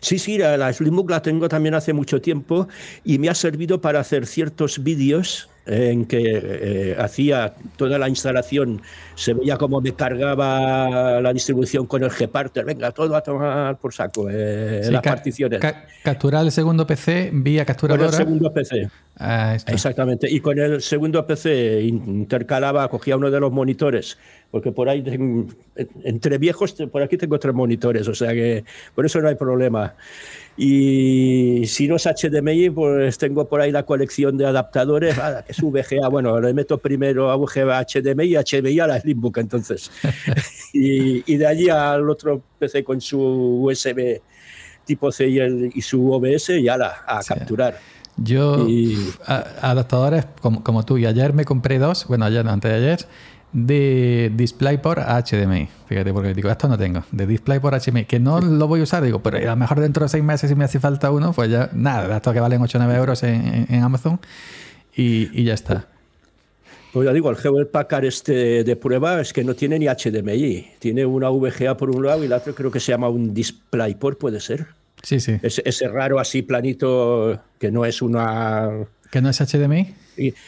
Sí, 0.01 0.19
sí, 0.19 0.37
la, 0.37 0.57
la 0.57 0.73
Slimbook 0.73 1.09
la 1.09 1.21
tengo 1.21 1.47
también 1.47 1.75
hace 1.75 1.93
mucho 1.93 2.19
tiempo 2.19 2.67
y 3.05 3.19
me 3.19 3.29
ha 3.29 3.35
servido 3.35 3.79
para 3.79 4.01
hacer 4.01 4.25
ciertos 4.25 4.83
vídeos 4.83 5.49
en 5.69 6.05
que 6.05 6.41
eh, 6.43 6.95
hacía 6.97 7.53
toda 7.77 7.99
la 7.99 8.09
instalación, 8.09 8.81
se 9.13 9.35
veía 9.35 9.55
como 9.57 9.79
me 9.81 9.93
cargaba 9.93 11.21
la 11.21 11.31
distribución 11.31 11.85
con 11.85 12.03
el 12.03 12.09
Gparter, 12.09 12.65
venga, 12.65 12.91
todo 12.91 13.15
a 13.15 13.21
tomar 13.21 13.77
por 13.77 13.93
saco, 13.93 14.27
eh, 14.31 14.81
las 14.89 15.03
particiones. 15.03 15.61
capturar 16.03 16.43
el 16.43 16.51
segundo 16.51 16.87
PC 16.87 17.29
vía 17.33 17.65
capturadora. 17.65 18.09
Con 18.09 18.19
el 18.19 18.25
segundo 18.25 18.51
PC. 18.51 18.89
Exactamente. 19.67 20.27
Y 20.31 20.39
con 20.39 20.57
el 20.57 20.81
segundo 20.81 21.25
PC 21.27 21.81
intercalaba, 21.83 22.87
cogía 22.89 23.17
uno 23.17 23.29
de 23.29 23.39
los 23.39 23.51
monitores, 23.51 24.17
porque 24.49 24.71
por 24.71 24.89
ahí, 24.89 25.03
entre 26.03 26.37
viejos, 26.39 26.73
por 26.91 27.03
aquí 27.03 27.17
tengo 27.17 27.37
tres 27.37 27.53
monitores, 27.53 28.07
o 28.07 28.15
sea 28.15 28.33
que 28.33 28.63
por 28.95 29.05
eso 29.05 29.21
no 29.21 29.27
hay 29.27 29.35
problema. 29.35 29.93
Y 30.61 31.65
si 31.67 31.87
no 31.87 31.95
es 31.95 32.05
HDMI, 32.05 32.69
pues 32.71 33.17
tengo 33.17 33.47
por 33.47 33.61
ahí 33.61 33.71
la 33.71 33.83
colección 33.83 34.35
de 34.35 34.45
adaptadores, 34.45 35.15
que 35.15 35.53
es 35.53 35.61
VGA. 35.61 36.09
Bueno, 36.09 36.37
le 36.41 36.53
meto 36.53 36.77
primero 36.77 37.31
a 37.31 37.37
VGA 37.37 37.85
HDMI 37.85 38.25
y 38.25 38.35
HDMI 38.35 38.79
a 38.81 38.87
la 38.87 38.99
Slimbook, 38.99 39.37
entonces. 39.37 39.89
y, 40.73 41.33
de 41.37 41.47
allí 41.47 41.69
al 41.69 42.09
otro 42.09 42.43
PC 42.59 42.83
con 42.83 42.99
su 42.99 43.17
USB 43.19 44.19
tipo 44.83 45.13
C 45.13 45.29
y, 45.73 45.81
su 45.81 46.11
OBS 46.11 46.49
y 46.49 46.67
ala, 46.67 47.03
a 47.07 47.23
capturar. 47.23 47.79
Yo, 48.17 48.67
adaptadores 49.25 50.25
como, 50.41 50.61
como, 50.61 50.83
tú, 50.83 50.97
y 50.97 51.05
ayer 51.05 51.31
me 51.31 51.45
compré 51.45 51.79
dos, 51.79 52.05
bueno, 52.07 52.25
ayer 52.25 52.43
no, 52.43 52.51
antes 52.51 52.69
de 52.69 52.77
ayer, 52.77 53.07
de 53.51 54.31
DisplayPort 54.35 54.99
a 54.99 55.23
HDMI. 55.23 55.67
Fíjate, 55.87 56.13
porque 56.13 56.33
digo, 56.33 56.49
esto 56.49 56.67
no 56.67 56.77
tengo. 56.77 57.03
De 57.11 57.25
DisplayPort 57.25 57.75
a 57.75 57.79
HDMI, 57.79 58.05
que 58.05 58.19
no 58.19 58.39
lo 58.39 58.67
voy 58.67 58.81
a 58.81 58.83
usar, 58.83 59.03
digo, 59.03 59.21
pero 59.21 59.37
a 59.37 59.41
lo 59.41 59.55
mejor 59.55 59.79
dentro 59.79 60.03
de 60.03 60.09
seis 60.09 60.23
meses 60.23 60.49
si 60.49 60.55
me 60.55 60.65
hace 60.65 60.79
falta 60.79 61.11
uno, 61.11 61.33
pues 61.33 61.49
ya, 61.49 61.69
nada, 61.73 62.17
esto 62.17 62.33
que 62.33 62.39
valen 62.39 62.61
8 62.61 62.77
o 62.77 62.81
9 62.81 62.99
euros 62.99 63.23
en, 63.23 63.83
Amazon 63.83 64.19
y, 64.95 65.43
ya 65.43 65.53
está. 65.53 65.87
Pues 66.93 67.05
ya 67.05 67.13
digo, 67.13 67.29
el 67.29 67.37
Hewlett 67.37 67.71
Packard 67.71 68.05
este 68.05 68.63
de 68.63 68.75
prueba 68.75 69.21
es 69.21 69.31
que 69.31 69.43
no 69.43 69.53
tiene 69.53 69.77
ni 69.77 69.85
HDMI. 69.85 70.71
Tiene 70.79 71.05
una 71.05 71.29
VGA 71.29 71.77
por 71.77 71.91
un 71.91 72.03
lado 72.03 72.23
y 72.23 72.27
la 72.27 72.37
otra 72.37 72.53
creo 72.53 72.71
que 72.71 72.79
se 72.79 72.91
llama 72.91 73.09
un 73.09 73.33
DisplayPort, 73.33 74.19
puede 74.19 74.39
ser. 74.39 74.67
Sí, 75.03 75.19
sí. 75.19 75.39
Ese, 75.41 75.87
raro 75.87 76.19
así 76.19 76.41
planito 76.41 77.39
que 77.59 77.71
no 77.71 77.85
es 77.85 78.01
una... 78.01 78.69
¿Que 79.11 79.21
no 79.21 79.29
es 79.29 79.39
HDMI? 79.39 79.93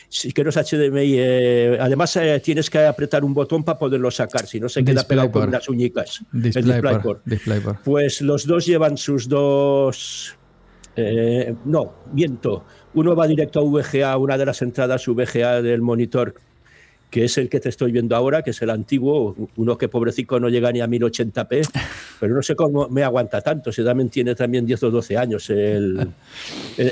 Sí, 0.09 0.32
que 0.32 0.43
no 0.43 0.49
es 0.49 0.57
HDMI. 0.57 1.15
Eh, 1.17 1.78
además, 1.80 2.15
eh, 2.17 2.41
tienes 2.43 2.69
que 2.69 2.80
apretar 2.80 3.24
un 3.24 3.34
botón 3.34 3.63
para 3.63 3.80
poderlo 3.80 4.11
sacar, 4.11 4.45
si 4.45 4.59
no 4.59 4.69
se 4.69 4.84
queda 4.84 5.03
pegado 5.03 5.32
con 5.32 5.47
unas 5.47 5.67
uñicas. 5.69 6.24
DisplayPort. 6.32 7.24
Pues 7.84 8.22
los 8.22 8.45
dos 8.45 8.65
llevan 8.65 8.97
sus 8.97 9.28
dos... 9.28 10.36
Eh, 10.95 11.55
no, 11.65 11.93
viento. 12.11 12.65
Uno 12.93 13.15
va 13.15 13.26
directo 13.26 13.59
a 13.59 13.63
VGA, 13.63 14.17
una 14.17 14.38
de 14.38 14.45
las 14.45 14.61
entradas 14.61 15.07
VGA 15.07 15.61
del 15.61 15.82
monitor 15.82 16.36
que 17.12 17.26
es 17.26 17.38
el 17.38 17.49
que 17.49 17.59
te 17.59 17.68
estoy 17.68 17.91
viendo 17.91 18.16
ahora, 18.16 18.41
que 18.41 18.51
es 18.51 18.62
el 18.62 18.70
antiguo, 18.70 19.36
uno 19.57 19.78
que 19.78 19.89
pobrecito 19.89 20.39
no 20.39 20.47
llega 20.47 20.72
ni 20.72 20.80
a 20.80 20.88
1080p, 20.88 21.70
pero 22.22 22.34
no 22.34 22.41
sé 22.41 22.55
cómo 22.55 22.88
me 22.88 23.03
aguanta 23.03 23.41
tanto, 23.41 23.70
si 23.74 23.84
también 23.84 24.09
tiene 24.09 24.34
también 24.34 24.66
10 24.66 24.84
o 24.84 24.91
12 24.91 25.18
años. 25.18 25.49
El, 25.49 26.07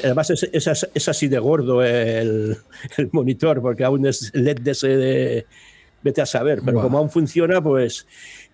además 0.03 0.29
es, 0.31 1.07
así 1.07 1.27
de 1.29 1.39
gordo 1.39 1.81
el, 1.81 2.57
monitor, 3.13 3.61
porque 3.61 3.85
aún 3.85 4.05
es 4.05 4.31
LED 4.35 4.59
de 4.59 4.71
ese 4.71 4.87
de, 4.89 5.45
vete 6.03 6.21
a 6.21 6.25
saber, 6.25 6.61
pero 6.65 6.81
como 6.81 6.97
aún 6.97 7.09
funciona, 7.09 7.63
pues... 7.63 8.05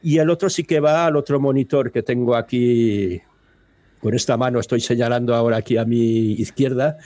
Y 0.03 0.19
el 0.19 0.29
otro 0.29 0.51
sí 0.51 0.65
que 0.65 0.79
va 0.79 1.07
al 1.07 1.15
otro 1.15 1.39
monitor 1.39 1.91
que 1.91 2.03
tengo 2.03 2.35
aquí, 2.35 3.19
con 4.01 4.13
esta 4.13 4.37
mano 4.37 4.59
estoy 4.59 4.81
señalando 4.81 5.33
ahora 5.33 5.57
aquí 5.57 5.77
a 5.77 5.85
mi 5.85 6.33
izquierda, 6.33 6.99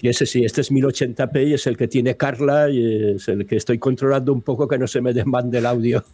y 0.00 0.08
ese 0.08 0.26
sí, 0.26 0.44
este 0.44 0.62
es 0.62 0.72
1080p 0.72 1.48
y 1.48 1.54
es 1.54 1.66
el 1.66 1.76
que 1.76 1.88
tiene 1.88 2.16
Carla 2.16 2.68
y 2.70 3.14
es 3.16 3.28
el 3.28 3.46
que 3.46 3.56
estoy 3.56 3.78
controlando 3.78 4.32
un 4.32 4.42
poco 4.42 4.66
que 4.66 4.78
no 4.78 4.86
se 4.86 5.00
me 5.00 5.12
desmande 5.12 5.58
el 5.58 5.66
audio. 5.66 6.04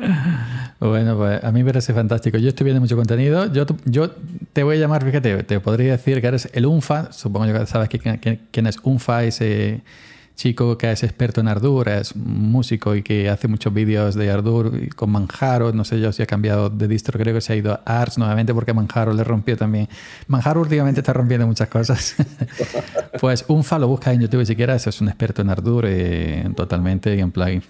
bueno, 0.80 1.16
pues 1.16 1.42
a 1.42 1.52
mí 1.52 1.62
me 1.62 1.70
parece 1.70 1.94
fantástico. 1.94 2.38
Yo 2.38 2.48
estoy 2.48 2.64
viendo 2.64 2.80
mucho 2.80 2.96
contenido. 2.96 3.52
Yo, 3.52 3.64
yo 3.84 4.10
te 4.52 4.62
voy 4.62 4.76
a 4.76 4.80
llamar, 4.80 5.04
fíjate, 5.04 5.42
te 5.44 5.60
podría 5.60 5.92
decir 5.92 6.20
que 6.20 6.26
eres 6.26 6.48
el 6.52 6.66
UNFA. 6.66 7.12
Supongo 7.12 7.52
que 7.52 7.66
sabes 7.66 7.88
quién, 7.88 8.40
quién 8.50 8.66
es 8.66 8.76
UNFA, 8.82 9.24
ese 9.24 9.82
chico 10.34 10.76
que 10.78 10.90
es 10.90 11.02
experto 11.02 11.40
en 11.40 11.48
Ardour, 11.48 11.88
es 11.88 12.16
músico 12.16 12.94
y 12.94 13.02
que 13.02 13.28
hace 13.28 13.48
muchos 13.48 13.72
vídeos 13.72 14.14
de 14.14 14.30
Ardour 14.30 14.94
con 14.94 15.10
Manjaro, 15.10 15.72
no 15.72 15.84
sé 15.84 16.00
yo 16.00 16.12
si 16.12 16.22
ha 16.22 16.26
cambiado 16.26 16.70
de 16.70 16.88
distro, 16.88 17.18
creo 17.18 17.34
que 17.34 17.40
se 17.40 17.52
ha 17.52 17.56
ido 17.56 17.80
a 17.84 18.00
Ars 18.00 18.18
nuevamente 18.18 18.54
porque 18.54 18.72
Manjaro 18.72 19.12
le 19.12 19.24
rompió 19.24 19.56
también. 19.56 19.88
Manjaro 20.26 20.60
últimamente 20.60 21.00
está 21.00 21.12
rompiendo 21.12 21.46
muchas 21.46 21.68
cosas. 21.68 22.16
pues 23.20 23.44
un 23.48 23.62
lo 23.78 23.88
busca 23.88 24.12
en 24.12 24.20
YouTube 24.20 24.44
si 24.44 24.56
quieres, 24.56 24.86
es 24.86 25.00
un 25.00 25.08
experto 25.08 25.42
en 25.42 25.50
Ardour 25.50 25.84
eh, 25.86 26.48
totalmente 26.56 27.14
y 27.14 27.20
en 27.20 27.30
plugin. 27.30 27.62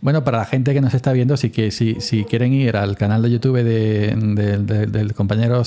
Bueno, 0.00 0.24
para 0.24 0.38
la 0.38 0.44
gente 0.44 0.74
que 0.74 0.80
nos 0.80 0.94
está 0.94 1.12
viendo, 1.12 1.36
si, 1.36 1.50
que, 1.50 1.70
si, 1.70 2.00
si 2.00 2.24
quieren 2.24 2.52
ir 2.52 2.76
al 2.76 2.96
canal 2.96 3.22
de 3.22 3.30
YouTube 3.30 3.62
de, 3.62 4.86
del 4.88 5.14
compañero 5.14 5.62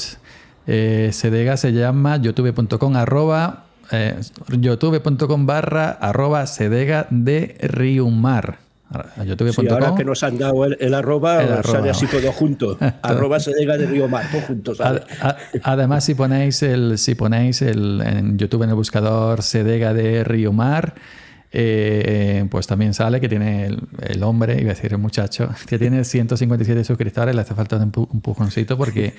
eh, 0.66 1.10
Sedega, 1.14 1.56
se 1.56 1.72
llama 1.72 2.18
youtube.com 2.18 2.96
arroba 2.96 3.67
eh, 3.92 4.20
youtube.com 4.60 5.46
barra 5.46 5.92
arroba 5.92 6.46
sedega 6.48 7.08
de 7.10 7.58
Riumar. 7.62 8.60
Sí, 8.90 9.68
ahora 9.70 9.96
que 9.96 10.06
nos 10.06 10.24
han 10.24 10.38
dado 10.38 10.64
el, 10.64 10.94
arroba, 10.94 11.62
sale 11.64 11.90
así 11.90 12.08
todo 12.08 12.32
junto. 12.32 12.78
arroba 13.02 13.38
sedega 13.38 13.78
de 13.78 13.86
Riumar, 13.86 14.32
todo 14.32 14.42
junto. 14.42 14.74
Además, 15.64 16.06
si 16.06 16.16
ponéis 16.16 16.64
el, 16.64 16.98
si 16.98 17.14
ponéis 17.16 17.62
el, 17.62 18.02
en 18.02 18.38
YouTube 18.38 18.64
en 18.64 18.70
el 18.70 18.76
buscador 18.76 19.44
sedega 19.44 19.94
de 19.94 20.24
Riumar, 20.24 20.96
eh, 21.52 22.46
pues 22.50 22.66
también 22.68 22.94
sale 22.94 23.20
que 23.20 23.28
tiene 23.28 23.78
el, 24.00 24.24
hombre, 24.24 24.54
iba 24.62 24.72
a 24.72 24.76
decir 24.76 24.94
el 24.94 25.00
muchacho, 25.00 25.50
que 25.68 25.78
tiene 25.78 26.06
157 26.06 26.86
suscriptores, 26.86 27.36
le 27.36 27.42
hace 27.42 27.56
falta 27.56 27.76
un, 27.76 27.92
un 27.94 28.22
pujoncito 28.22 28.78
porque 28.78 29.14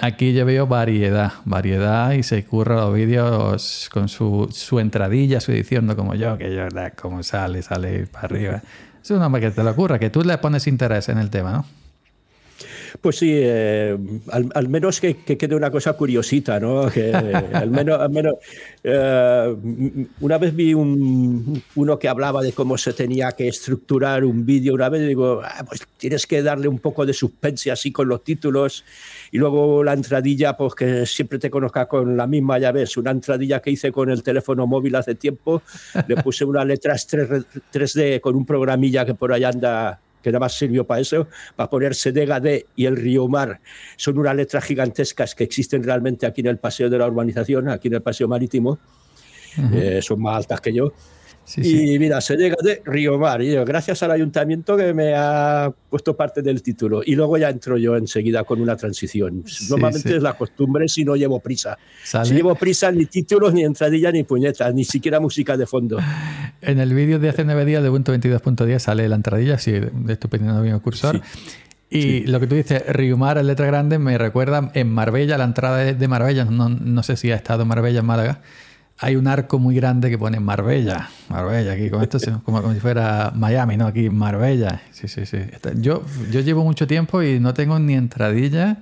Aquí 0.00 0.32
yo 0.32 0.46
veo 0.46 0.68
variedad, 0.68 1.32
variedad 1.44 2.12
y 2.12 2.22
se 2.22 2.44
curra 2.44 2.76
los 2.76 2.94
vídeos 2.94 3.88
con 3.92 4.08
su, 4.08 4.48
su 4.52 4.78
entradilla, 4.78 5.40
su 5.40 5.50
edición, 5.50 5.86
no 5.86 5.96
como 5.96 6.14
yo, 6.14 6.38
que 6.38 6.54
yo. 6.54 6.68
Como 6.94 7.24
sale, 7.24 7.62
sale 7.62 8.06
para 8.06 8.26
arriba. 8.26 8.62
Es 9.02 9.10
una 9.10 9.40
que 9.40 9.50
te 9.50 9.62
lo 9.64 9.70
ocurra, 9.70 9.98
que 9.98 10.10
tú 10.10 10.22
le 10.22 10.38
pones 10.38 10.68
interés 10.68 11.08
en 11.08 11.18
el 11.18 11.30
tema, 11.30 11.52
¿no? 11.52 11.66
Pues 13.00 13.16
sí, 13.16 13.32
eh, 13.34 13.96
al, 14.30 14.68
menos 14.68 15.00
que, 15.00 15.16
quede 15.16 15.54
una 15.54 15.70
cosa 15.70 15.92
curiosita, 15.92 16.58
¿no? 16.58 16.90
Que, 16.90 17.12
al 17.12 17.70
menos, 17.70 18.00
al 18.00 18.10
menos 18.10 18.34
eh, 18.82 19.56
una 20.20 20.38
vez 20.38 20.54
vi 20.54 20.74
un, 20.74 21.62
uno 21.74 21.98
que 21.98 22.08
hablaba 22.08 22.42
de 22.42 22.52
cómo 22.52 22.78
se 22.78 22.92
tenía 22.92 23.32
que 23.32 23.48
estructurar 23.48 24.24
un 24.24 24.44
vídeo, 24.46 24.74
una 24.74 24.88
vez 24.88 25.06
digo, 25.06 25.42
ah, 25.44 25.64
pues 25.66 25.82
tienes 25.96 26.26
que 26.26 26.42
darle 26.42 26.68
un 26.68 26.78
poco 26.78 27.04
de 27.04 27.12
suspense 27.12 27.70
así 27.70 27.92
con 27.92 28.08
los 28.08 28.24
títulos 28.24 28.84
y 29.30 29.38
luego 29.38 29.84
la 29.84 29.92
entradilla, 29.92 30.56
pues 30.56 30.74
que 30.74 31.06
siempre 31.06 31.38
te 31.38 31.50
conozca 31.50 31.86
con 31.86 32.16
la 32.16 32.26
misma, 32.26 32.58
ya 32.58 32.72
ves, 32.72 32.96
una 32.96 33.10
entradilla 33.10 33.60
que 33.60 33.70
hice 33.70 33.92
con 33.92 34.10
el 34.10 34.22
teléfono 34.22 34.66
móvil 34.66 34.94
hace 34.96 35.14
tiempo, 35.14 35.62
le 36.06 36.16
puse 36.22 36.44
unas 36.44 36.66
letras 36.66 37.06
3D 37.08 38.20
con 38.20 38.36
un 38.36 38.46
programilla 38.46 39.04
que 39.04 39.14
por 39.14 39.32
ahí 39.32 39.44
anda 39.44 40.00
que 40.22 40.30
nada 40.30 40.40
más 40.40 40.54
sirvió 40.54 40.84
para 40.84 41.00
eso, 41.00 41.28
para 41.54 41.70
poner 41.70 41.94
Sedega 41.94 42.40
D 42.40 42.66
y 42.74 42.86
el 42.86 42.96
Río 42.96 43.28
Mar. 43.28 43.60
Son 43.96 44.18
unas 44.18 44.34
letras 44.34 44.64
gigantescas 44.64 45.34
que 45.34 45.44
existen 45.44 45.82
realmente 45.82 46.26
aquí 46.26 46.40
en 46.40 46.48
el 46.48 46.58
Paseo 46.58 46.90
de 46.90 46.98
la 46.98 47.06
Urbanización, 47.06 47.68
aquí 47.68 47.88
en 47.88 47.94
el 47.94 48.02
Paseo 48.02 48.26
Marítimo. 48.26 48.78
Eh, 49.72 50.00
son 50.02 50.20
más 50.20 50.36
altas 50.36 50.60
que 50.60 50.72
yo 50.72 50.92
y 51.56 51.98
mira, 51.98 52.20
se 52.20 52.36
llega 52.36 52.56
de 52.62 52.82
Río 52.84 53.18
Mar. 53.18 53.42
Y 53.42 53.54
gracias 53.64 54.02
al 54.02 54.10
ayuntamiento 54.10 54.76
que 54.76 54.92
me 54.92 55.14
ha 55.14 55.72
puesto 55.88 56.16
parte 56.16 56.42
del 56.42 56.62
título. 56.62 57.02
Y 57.04 57.14
luego 57.14 57.38
ya 57.38 57.48
entro 57.48 57.76
yo 57.76 57.96
enseguida 57.96 58.44
con 58.44 58.60
una 58.60 58.76
transición. 58.76 59.44
Normalmente 59.70 60.16
es 60.16 60.22
la 60.22 60.34
costumbre 60.34 60.88
si 60.88 61.04
no 61.04 61.16
llevo 61.16 61.40
prisa. 61.40 61.78
Si 62.02 62.34
llevo 62.34 62.54
prisa, 62.54 62.92
ni 62.92 63.06
títulos, 63.06 63.54
ni 63.54 63.64
entradilla, 63.64 64.12
ni 64.12 64.24
puñetas, 64.24 64.74
ni 64.74 64.84
siquiera 64.84 65.20
música 65.20 65.56
de 65.56 65.66
fondo. 65.66 65.98
En 66.60 66.78
el 66.78 66.94
vídeo 66.94 67.18
de 67.18 67.28
hace 67.28 67.44
nueve 67.44 67.64
días 67.64 67.82
de 67.82 67.90
Ubuntu 67.90 68.12
22.10 68.12 68.78
sale 68.78 69.08
la 69.08 69.16
entradilla, 69.16 69.58
si 69.58 69.72
estoy 69.72 70.30
pidiendo 70.30 70.60
bien 70.62 70.74
el 70.74 70.80
cursor. 70.80 71.20
Y 71.90 72.26
lo 72.26 72.38
que 72.38 72.46
tú 72.46 72.54
dices, 72.54 72.84
Riumar 72.86 73.38
en 73.38 73.46
letra 73.46 73.66
grande 73.66 73.98
me 73.98 74.18
recuerda 74.18 74.70
en 74.74 74.90
Marbella, 74.92 75.38
la 75.38 75.44
entrada 75.44 75.78
de 75.78 76.08
Marbella, 76.08 76.44
no, 76.44 76.68
no 76.68 77.02
sé 77.02 77.16
si 77.16 77.30
ha 77.30 77.36
estado 77.36 77.62
en 77.62 77.68
Marbella 77.68 78.00
en 78.00 78.06
Málaga, 78.06 78.42
hay 79.00 79.16
un 79.16 79.28
arco 79.28 79.58
muy 79.58 79.76
grande 79.76 80.10
que 80.10 80.18
pone 80.18 80.40
Marbella. 80.40 81.08
Marbella, 81.28 81.72
aquí, 81.72 81.88
con 81.88 82.02
esto 82.02 82.18
como, 82.44 82.60
como 82.60 82.74
si 82.74 82.80
fuera 82.80 83.32
Miami, 83.34 83.76
¿no? 83.76 83.86
Aquí, 83.86 84.10
Marbella. 84.10 84.82
Sí, 84.90 85.06
sí, 85.08 85.24
sí. 85.24 85.38
Yo, 85.76 86.02
yo 86.30 86.40
llevo 86.40 86.64
mucho 86.64 86.86
tiempo 86.86 87.22
y 87.22 87.38
no 87.38 87.54
tengo 87.54 87.78
ni 87.78 87.94
entradilla, 87.94 88.78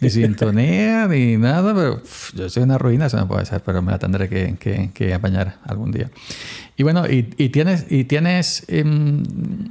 ni 0.00 0.08
sintonía, 0.10 1.06
ni 1.06 1.36
nada, 1.36 1.74
pero 1.74 2.02
yo 2.34 2.48
soy 2.48 2.62
una 2.62 2.78
ruina, 2.78 3.06
eso 3.06 3.18
no 3.18 3.28
puede 3.28 3.44
ser, 3.44 3.62
pero 3.62 3.82
me 3.82 3.92
la 3.92 3.98
tendré 3.98 4.28
que, 4.28 4.90
que, 4.94 5.12
apañar 5.12 5.58
algún 5.64 5.92
día. 5.92 6.10
Y 6.78 6.82
bueno, 6.82 7.04
¿y, 7.06 7.22
tienes, 7.50 7.84
y 7.90 8.04
tienes, 8.04 8.64
em, 8.68 9.22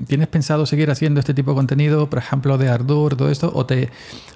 tienes 0.05 0.27
pensado 0.27 0.67
seguir 0.67 0.91
haciendo 0.91 1.19
este 1.19 1.33
tipo 1.33 1.51
de 1.51 1.55
contenido, 1.55 2.07
por 2.07 2.19
ejemplo, 2.19 2.59
de 2.59 2.69
Ardour, 2.69 3.15
todo 3.15 3.31
esto? 3.31 3.51
¿O, 3.51 3.65
te, 3.65 3.89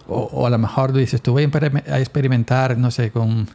o, 0.08 0.48
a 0.48 0.50
lo 0.50 0.58
mejor 0.58 0.92
dices, 0.92 1.22
tú 1.22 1.34
voy 1.34 1.44
a 1.44 2.00
experimentar, 2.00 2.80
no 2.80 2.90
sé, 2.90 3.12
con 3.12 3.48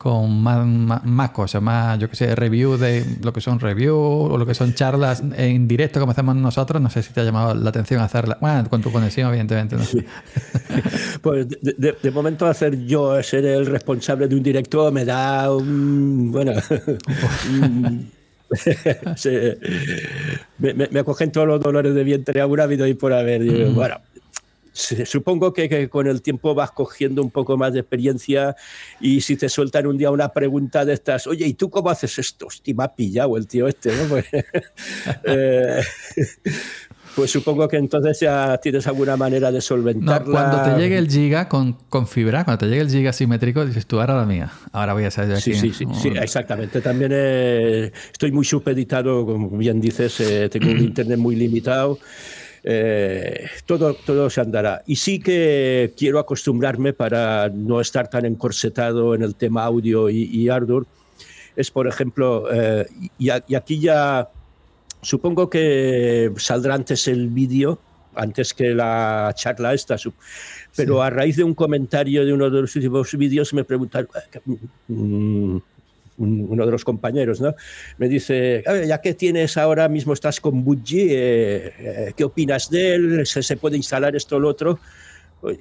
con 0.00 0.42
más, 0.42 1.04
más, 1.04 1.30
cosas, 1.30 1.60
más, 1.60 1.98
yo 1.98 2.08
que 2.08 2.16
sé, 2.16 2.34
review 2.34 2.78
de 2.78 3.04
lo 3.22 3.34
que 3.34 3.42
son 3.42 3.60
review 3.60 3.94
o 3.94 4.38
lo 4.38 4.46
que 4.46 4.54
son 4.54 4.72
charlas 4.72 5.22
en 5.36 5.68
directo 5.68 6.00
como 6.00 6.12
hacemos 6.12 6.36
nosotros. 6.36 6.80
No 6.80 6.88
sé 6.88 7.02
si 7.02 7.12
te 7.12 7.20
ha 7.20 7.24
llamado 7.24 7.54
la 7.54 7.68
atención 7.68 8.00
hacerla. 8.00 8.38
Bueno, 8.40 8.66
con 8.70 8.80
tu 8.80 8.90
conexión, 8.90 9.28
evidentemente. 9.28 9.76
¿no? 9.76 9.82
pues 11.20 11.48
de, 11.50 12.10
momento 12.12 12.46
hacer 12.46 12.86
yo 12.86 13.22
ser 13.22 13.44
el 13.44 13.66
responsable 13.66 14.26
de 14.26 14.36
un 14.36 14.42
directo 14.42 14.90
me 14.90 15.04
da 15.04 15.54
un, 15.54 16.32
bueno, 16.32 16.52
me, 20.58 20.74
me, 20.74 21.00
acogen 21.00 21.30
todos 21.30 21.46
los 21.46 21.60
dolores 21.60 21.94
de 21.94 22.04
vientre 22.04 22.40
habido 22.40 22.86
y 22.86 22.94
por 22.94 23.12
haber. 23.12 23.42
Mm. 23.42 23.74
Bueno, 23.74 24.00
supongo 24.72 25.52
que, 25.52 25.88
con 25.88 26.06
el 26.06 26.22
tiempo 26.22 26.54
vas 26.54 26.70
cogiendo 26.72 27.22
un 27.22 27.30
poco 27.30 27.56
más 27.56 27.72
de 27.72 27.80
experiencia 27.80 28.56
y 29.00 29.20
si 29.20 29.36
te 29.36 29.48
sueltan 29.48 29.86
un 29.86 29.98
día 29.98 30.10
una 30.10 30.28
pregunta 30.28 30.84
de 30.84 30.94
estas, 30.94 31.26
oye, 31.26 31.46
¿y 31.46 31.54
tú 31.54 31.70
cómo 31.70 31.90
haces 31.90 32.18
esto? 32.18 32.46
Hostia, 32.46 32.74
me 32.74 32.84
ha 32.84 32.94
pillado 32.94 33.36
el 33.36 33.46
tío 33.46 33.66
este, 33.68 33.94
¿no? 33.94 34.08
Pues, 34.08 34.26
eh, 35.24 35.82
pues, 37.14 37.30
supongo 37.30 37.68
que 37.68 37.76
entonces 37.76 38.20
ya 38.20 38.58
tienes 38.58 38.86
alguna 38.86 39.16
manera 39.16 39.50
de 39.50 39.60
solventarla. 39.60 40.30
cuando 40.30 40.62
te 40.62 40.80
llegue 40.80 40.98
el 40.98 41.08
giga 41.08 41.48
con, 41.48 41.72
con, 41.88 42.06
fibra, 42.06 42.44
cuando 42.44 42.58
te 42.58 42.66
llegue 42.66 42.82
el 42.82 42.90
giga 42.90 43.12
simétrico, 43.12 43.64
dices 43.66 43.86
tú, 43.86 44.00
ahora 44.00 44.16
la 44.16 44.26
mía, 44.26 44.52
ahora 44.72 44.92
voy 44.92 45.04
a 45.04 45.10
salir 45.10 45.32
de 45.32 45.38
aquí. 45.38 45.54
Sí, 45.54 45.72
sí, 45.72 45.84
sí, 46.00 46.12
exactamente. 46.14 46.80
También 46.80 47.10
eh, 47.14 47.92
estoy 48.12 48.32
muy 48.32 48.44
supeditado, 48.44 49.26
como 49.26 49.50
bien 49.50 49.80
dices, 49.80 50.20
eh, 50.20 50.48
tengo 50.48 50.70
un 50.70 50.78
internet 50.90 51.18
muy 51.18 51.36
limitado. 51.36 51.98
Eh, 52.62 53.46
todo, 53.66 53.94
todo 53.94 54.28
se 54.28 54.40
andará. 54.40 54.82
Y 54.86 54.96
sí 54.96 55.18
que 55.18 55.94
quiero 55.96 56.18
acostumbrarme 56.18 56.92
para 56.92 57.48
no 57.48 57.80
estar 57.80 58.08
tan 58.08 58.26
encorsetado 58.26 59.14
en 59.14 59.22
el 59.22 59.34
tema 59.34 59.64
audio 59.64 60.10
y, 60.10 60.24
y 60.24 60.48
Ardour. 60.48 60.86
Es, 61.56 61.70
por 61.70 61.86
ejemplo, 61.86 62.48
eh, 62.52 62.86
y, 63.18 63.30
aquí 63.30 63.80
ya 63.80 64.28
supongo 65.02 65.50
que 65.50 66.32
saldrá 66.36 66.74
antes 66.74 67.08
el 67.08 67.28
vídeo, 67.28 67.78
antes 68.14 68.54
que 68.54 68.74
la 68.74 69.32
charla 69.34 69.74
esta, 69.74 69.96
pero 70.76 71.02
a 71.02 71.10
raíz 71.10 71.36
de 71.36 71.44
un 71.44 71.54
comentario 71.54 72.24
de 72.24 72.32
uno 72.32 72.50
de 72.50 72.60
los 72.62 72.76
últimos 72.76 73.12
vídeos 73.16 73.52
me 73.54 73.64
preguntaron, 73.64 74.08
mm, 74.88 75.56
uno 76.20 76.66
de 76.66 76.72
los 76.72 76.84
compañeros, 76.84 77.40
¿no? 77.40 77.54
Me 77.98 78.08
dice, 78.08 78.62
ya 78.86 79.00
que 79.00 79.14
tienes 79.14 79.56
ahora 79.56 79.88
mismo, 79.88 80.12
estás 80.12 80.40
con 80.40 80.64
Budgie, 80.64 81.08
eh, 81.10 81.72
eh, 81.78 82.12
¿qué 82.16 82.24
opinas 82.24 82.70
de 82.70 82.94
él? 82.94 83.26
¿Se, 83.26 83.56
puede 83.56 83.76
instalar 83.76 84.14
esto 84.14 84.36
o 84.36 84.40
lo 84.40 84.48
otro? 84.48 84.78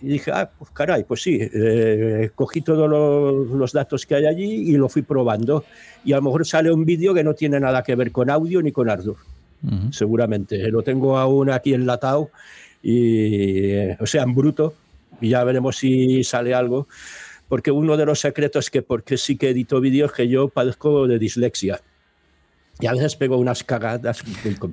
Y 0.02 0.08
dije, 0.08 0.32
ah, 0.34 0.50
pues 0.58 0.72
caray, 0.72 1.06
pues 1.06 1.22
sí, 1.22 1.40
eh, 1.42 2.32
cogí 2.36 2.62
todos 2.62 2.90
los, 2.90 3.72
datos 3.72 4.06
que 4.06 4.16
hay 4.16 4.26
allí 4.26 4.72
y 4.72 4.74
lo 4.74 4.90
fui 4.90 5.02
probando. 5.02 5.64
Y 6.04 6.12
a 6.12 6.18
lo 6.18 6.24
mejor 6.24 6.46
sale 6.46 6.72
un 6.72 6.86
vídeo 6.86 7.14
que 7.14 7.24
no 7.24 7.34
tiene 7.34 7.60
nada 7.60 7.82
que 7.82 7.96
ver 7.96 8.12
con 8.12 8.30
audio 8.30 8.62
ni 8.62 8.74
con 8.74 8.90
Ardour, 8.90 9.18
seguramente. 9.92 10.70
Lo 10.70 10.84
tengo 10.84 11.18
aún 11.18 11.50
aquí 11.50 11.74
enlatado, 11.74 12.30
y, 12.84 13.92
o 14.02 14.06
sea, 14.06 14.24
en 14.24 14.36
bruto, 14.36 14.74
y 15.22 15.30
ya 15.30 15.44
veremos 15.46 15.78
si 15.78 16.24
sale 16.24 16.54
algo 16.54 16.88
porque 17.50 17.72
uno 17.72 17.98
de 17.98 18.06
los 18.06 18.22
secretos 18.22 18.70
que 18.70 18.82
porque 18.82 19.18
sí 19.18 19.36
que 19.36 19.50
edito 19.50 19.82
vídeos 19.82 20.14
que 20.14 20.30
yo 20.30 20.48
padezco 20.48 21.08
de 21.08 21.20
dislexia. 21.20 21.82
Y 22.82 22.88
a 22.88 22.94
veces 22.94 23.18
pego 23.18 23.38
unas 23.38 23.62
cagadas, 23.62 24.24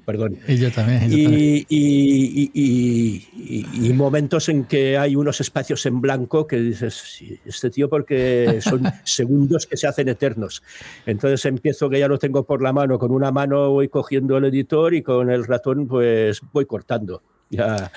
perdón. 0.05 0.39
Y 0.47 0.59
yo 0.59 0.71
también. 0.71 1.11
y, 1.13 1.67
Y, 1.69 3.93
momentos 3.95 4.49
en 4.49 4.65
que 4.65 4.97
hay 4.97 5.17
unos 5.17 5.41
espacios 5.41 5.85
en 5.87 6.01
blanco 6.01 6.47
que 6.47 6.59
dices, 6.59 7.21
este 7.45 7.71
tío 7.71 7.89
porque 7.89 8.61
son 8.61 8.85
segundos 9.05 9.67
que 9.67 9.77
se 9.77 9.89
hacen 9.89 10.09
eternos. 10.09 10.63
Entonces 11.05 11.45
empiezo 11.47 11.91
que 11.91 11.99
ya 11.99 12.07
lo 12.07 12.19
tengo 12.19 12.45
por 12.45 12.63
la 12.63 12.73
mano, 12.73 12.97
con 12.97 13.11
una 13.11 13.33
mano 13.33 13.71
voy 13.71 13.89
cogiendo 13.89 14.37
el 14.37 14.45
editor 14.45 14.95
y 14.95 15.03
con 15.03 15.29
el 15.29 15.45
ratón 15.45 15.89
pues 15.89 16.41
voy 16.53 16.67
cortando. 16.67 17.23
Ya, 17.51 17.93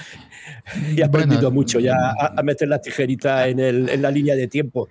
he 0.96 1.04
aprendido 1.04 1.52
mucho 1.52 1.80
ya 1.80 1.96
a, 2.20 2.44
meter 2.44 2.68
la 2.68 2.80
tijerita 2.80 3.48
en, 3.48 3.60
el, 3.60 3.90
en, 3.90 4.02
la 4.02 4.12
línea 4.12 4.36
de 4.36 4.48
tiempo. 4.48 4.90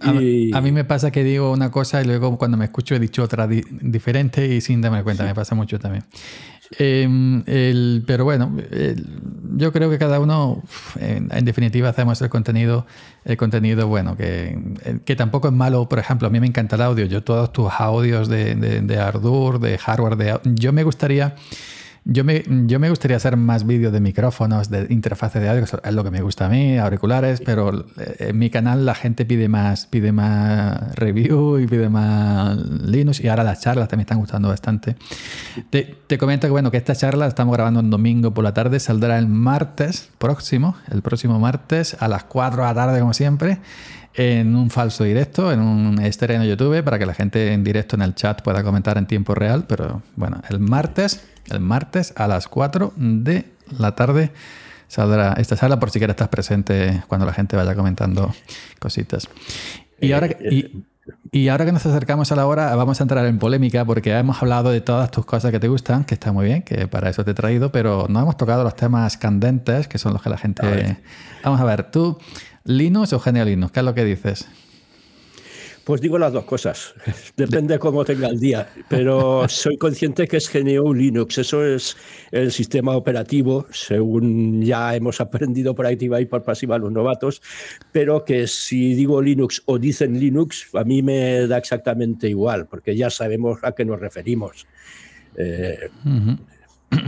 A, 0.00 0.12
mí 0.12 0.72
me 0.72 0.84
pasa 0.84 1.10
que 1.10 1.24
digo 1.24 1.50
una 1.52 1.70
cosa 1.70 2.00
y 2.02 2.04
luego 2.04 2.36
cuando 2.38 2.56
me 2.56 2.66
escucho 2.66 2.94
he 2.94 3.00
dicho 3.00 3.22
otra 3.22 3.48
diferente 3.48 4.46
y 4.46 4.60
sin 4.60 4.80
darme 4.80 5.02
cuenta, 5.02 5.24
me 5.24 5.34
pasa 5.34 5.54
mucho 5.54 5.78
también. 5.78 6.04
Em, 6.78 7.42
pero 8.06 8.24
bueno, 8.24 8.54
yo 9.56 9.72
creo 9.72 9.88
que 9.90 9.98
cada 9.98 10.20
uno, 10.20 10.62
en, 11.00 11.44
definitiva, 11.44 11.88
hacemos 11.88 12.20
el 12.20 12.28
contenido, 12.28 12.86
el 13.24 13.36
contenido 13.36 13.88
bueno, 13.88 14.16
que, 14.16 14.58
que, 15.04 15.16
tampoco 15.16 15.48
es 15.48 15.54
malo. 15.54 15.88
Por 15.88 15.98
ejemplo, 15.98 16.28
a 16.28 16.30
mí 16.30 16.38
me 16.40 16.46
encanta 16.46 16.76
el 16.76 16.82
audio. 16.82 17.06
Yo 17.06 17.24
todos 17.24 17.52
tus 17.52 17.70
audios 17.78 18.28
de, 18.28 18.54
de, 18.54 18.82
de 18.82 18.98
Ardour, 18.98 19.58
de 19.60 19.78
hardware, 19.78 20.16
de, 20.16 20.40
yo 20.44 20.72
me 20.72 20.84
gustaría 20.84 21.34
yo 22.10 22.24
me, 22.24 22.42
yo 22.66 22.80
me 22.80 22.88
gustaría 22.88 23.18
hacer 23.18 23.36
más 23.36 23.66
vídeos 23.66 23.92
de 23.92 24.00
micrófonos, 24.00 24.70
de 24.70 24.86
interfaces 24.88 25.42
de 25.42 25.50
audio, 25.50 25.64
es 25.64 25.92
lo 25.92 26.02
que 26.02 26.10
me 26.10 26.22
gusta 26.22 26.46
a 26.46 26.48
mí, 26.48 26.78
auriculares, 26.78 27.42
pero 27.44 27.84
eh, 27.98 28.16
en 28.30 28.38
mi 28.38 28.48
canal 28.48 28.86
la 28.86 28.94
gente 28.94 29.26
pide 29.26 29.46
más, 29.50 29.86
pide 29.86 30.10
más 30.10 30.94
review 30.94 31.58
y 31.58 31.66
pide 31.66 31.90
más 31.90 32.56
Linux 32.56 33.20
y 33.20 33.28
ahora 33.28 33.44
las 33.44 33.60
charlas 33.60 33.88
también 33.88 34.06
están 34.06 34.20
gustando 34.20 34.48
bastante. 34.48 34.96
Te, 35.68 35.96
te 36.06 36.16
comento 36.16 36.46
que 36.46 36.50
bueno, 36.50 36.70
que 36.70 36.78
esta 36.78 36.96
charla 36.96 37.26
estamos 37.26 37.52
grabando 37.52 37.80
un 37.80 37.90
domingo 37.90 38.32
por 38.32 38.42
la 38.42 38.54
tarde, 38.54 38.80
saldrá 38.80 39.18
el 39.18 39.28
martes 39.28 40.08
próximo, 40.16 40.76
el 40.90 41.02
próximo 41.02 41.38
martes 41.38 41.94
a 42.00 42.08
las 42.08 42.24
4 42.24 42.62
de 42.62 42.68
la 42.68 42.74
tarde 42.74 43.00
como 43.00 43.12
siempre 43.12 43.58
en 44.14 44.56
un 44.56 44.70
falso 44.70 45.04
directo, 45.04 45.52
en 45.52 45.60
un 45.60 46.00
estreno 46.00 46.44
YouTube, 46.44 46.82
para 46.82 46.98
que 46.98 47.06
la 47.06 47.14
gente 47.14 47.52
en 47.52 47.62
directo 47.62 47.94
en 47.94 48.02
el 48.02 48.14
chat 48.14 48.42
pueda 48.42 48.64
comentar 48.64 48.98
en 48.98 49.06
tiempo 49.06 49.34
real. 49.34 49.64
Pero 49.68 50.02
bueno, 50.16 50.40
el 50.50 50.58
martes 50.58 51.22
el 51.50 51.60
martes 51.60 52.12
a 52.16 52.26
las 52.26 52.48
4 52.48 52.92
de 52.96 53.44
la 53.78 53.94
tarde 53.94 54.30
saldrá 54.88 55.34
esta 55.34 55.56
sala 55.56 55.78
por 55.78 55.90
si 55.90 55.98
quieres 55.98 56.14
estar 56.14 56.30
presente 56.30 57.02
cuando 57.08 57.26
la 57.26 57.32
gente 57.32 57.56
vaya 57.56 57.74
comentando 57.74 58.34
cositas. 58.78 59.28
Y 60.00 60.12
ahora, 60.12 60.28
eh, 60.40 60.72
y, 61.30 61.48
ahora 61.48 61.64
que 61.64 61.72
nos 61.72 61.84
acercamos 61.84 62.32
a 62.32 62.36
la 62.36 62.46
hora, 62.46 62.74
vamos 62.74 63.00
a 63.00 63.04
entrar 63.04 63.26
en 63.26 63.38
polémica 63.38 63.84
porque 63.84 64.16
hemos 64.16 64.40
hablado 64.42 64.70
de 64.70 64.80
todas 64.80 65.10
tus 65.10 65.26
cosas 65.26 65.50
que 65.50 65.60
te 65.60 65.68
gustan, 65.68 66.04
que 66.04 66.14
está 66.14 66.32
muy 66.32 66.46
bien, 66.46 66.62
que 66.62 66.86
para 66.86 67.10
eso 67.10 67.24
te 67.24 67.32
he 67.32 67.34
traído, 67.34 67.70
pero 67.72 68.06
no 68.08 68.20
hemos 68.20 68.36
tocado 68.36 68.64
los 68.64 68.76
temas 68.76 69.16
candentes, 69.16 69.88
que 69.88 69.98
son 69.98 70.12
los 70.12 70.22
que 70.22 70.30
la 70.30 70.38
gente... 70.38 70.98
Vamos 71.44 71.60
a 71.60 71.64
ver, 71.64 71.90
tú, 71.90 72.18
Linux 72.64 73.12
o 73.12 73.20
Genial 73.20 73.46
Linux, 73.46 73.72
¿qué 73.72 73.80
es 73.80 73.86
lo 73.86 73.94
que 73.94 74.04
dices? 74.04 74.48
Pues 75.88 76.02
digo 76.02 76.18
las 76.18 76.34
dos 76.34 76.44
cosas, 76.44 76.92
depende 77.38 77.78
cómo 77.78 78.04
tenga 78.04 78.28
el 78.28 78.38
día, 78.38 78.68
pero 78.90 79.48
soy 79.48 79.78
consciente 79.78 80.28
que 80.28 80.36
es 80.36 80.52
GNU 80.52 80.92
Linux, 80.92 81.38
eso 81.38 81.64
es 81.64 81.96
el 82.30 82.52
sistema 82.52 82.94
operativo, 82.94 83.64
según 83.70 84.60
ya 84.60 84.94
hemos 84.94 85.18
aprendido 85.22 85.74
por 85.74 85.86
activa 85.86 86.20
y 86.20 86.26
por 86.26 86.42
pasiva 86.42 86.76
los 86.76 86.92
novatos, 86.92 87.40
pero 87.90 88.22
que 88.22 88.46
si 88.48 88.92
digo 88.96 89.22
Linux 89.22 89.62
o 89.64 89.78
dicen 89.78 90.20
Linux, 90.20 90.68
a 90.74 90.84
mí 90.84 91.02
me 91.02 91.46
da 91.46 91.56
exactamente 91.56 92.28
igual, 92.28 92.66
porque 92.66 92.94
ya 92.94 93.08
sabemos 93.08 93.58
a 93.62 93.72
qué 93.72 93.86
nos 93.86 93.98
referimos. 93.98 94.66
Eh, 95.38 95.88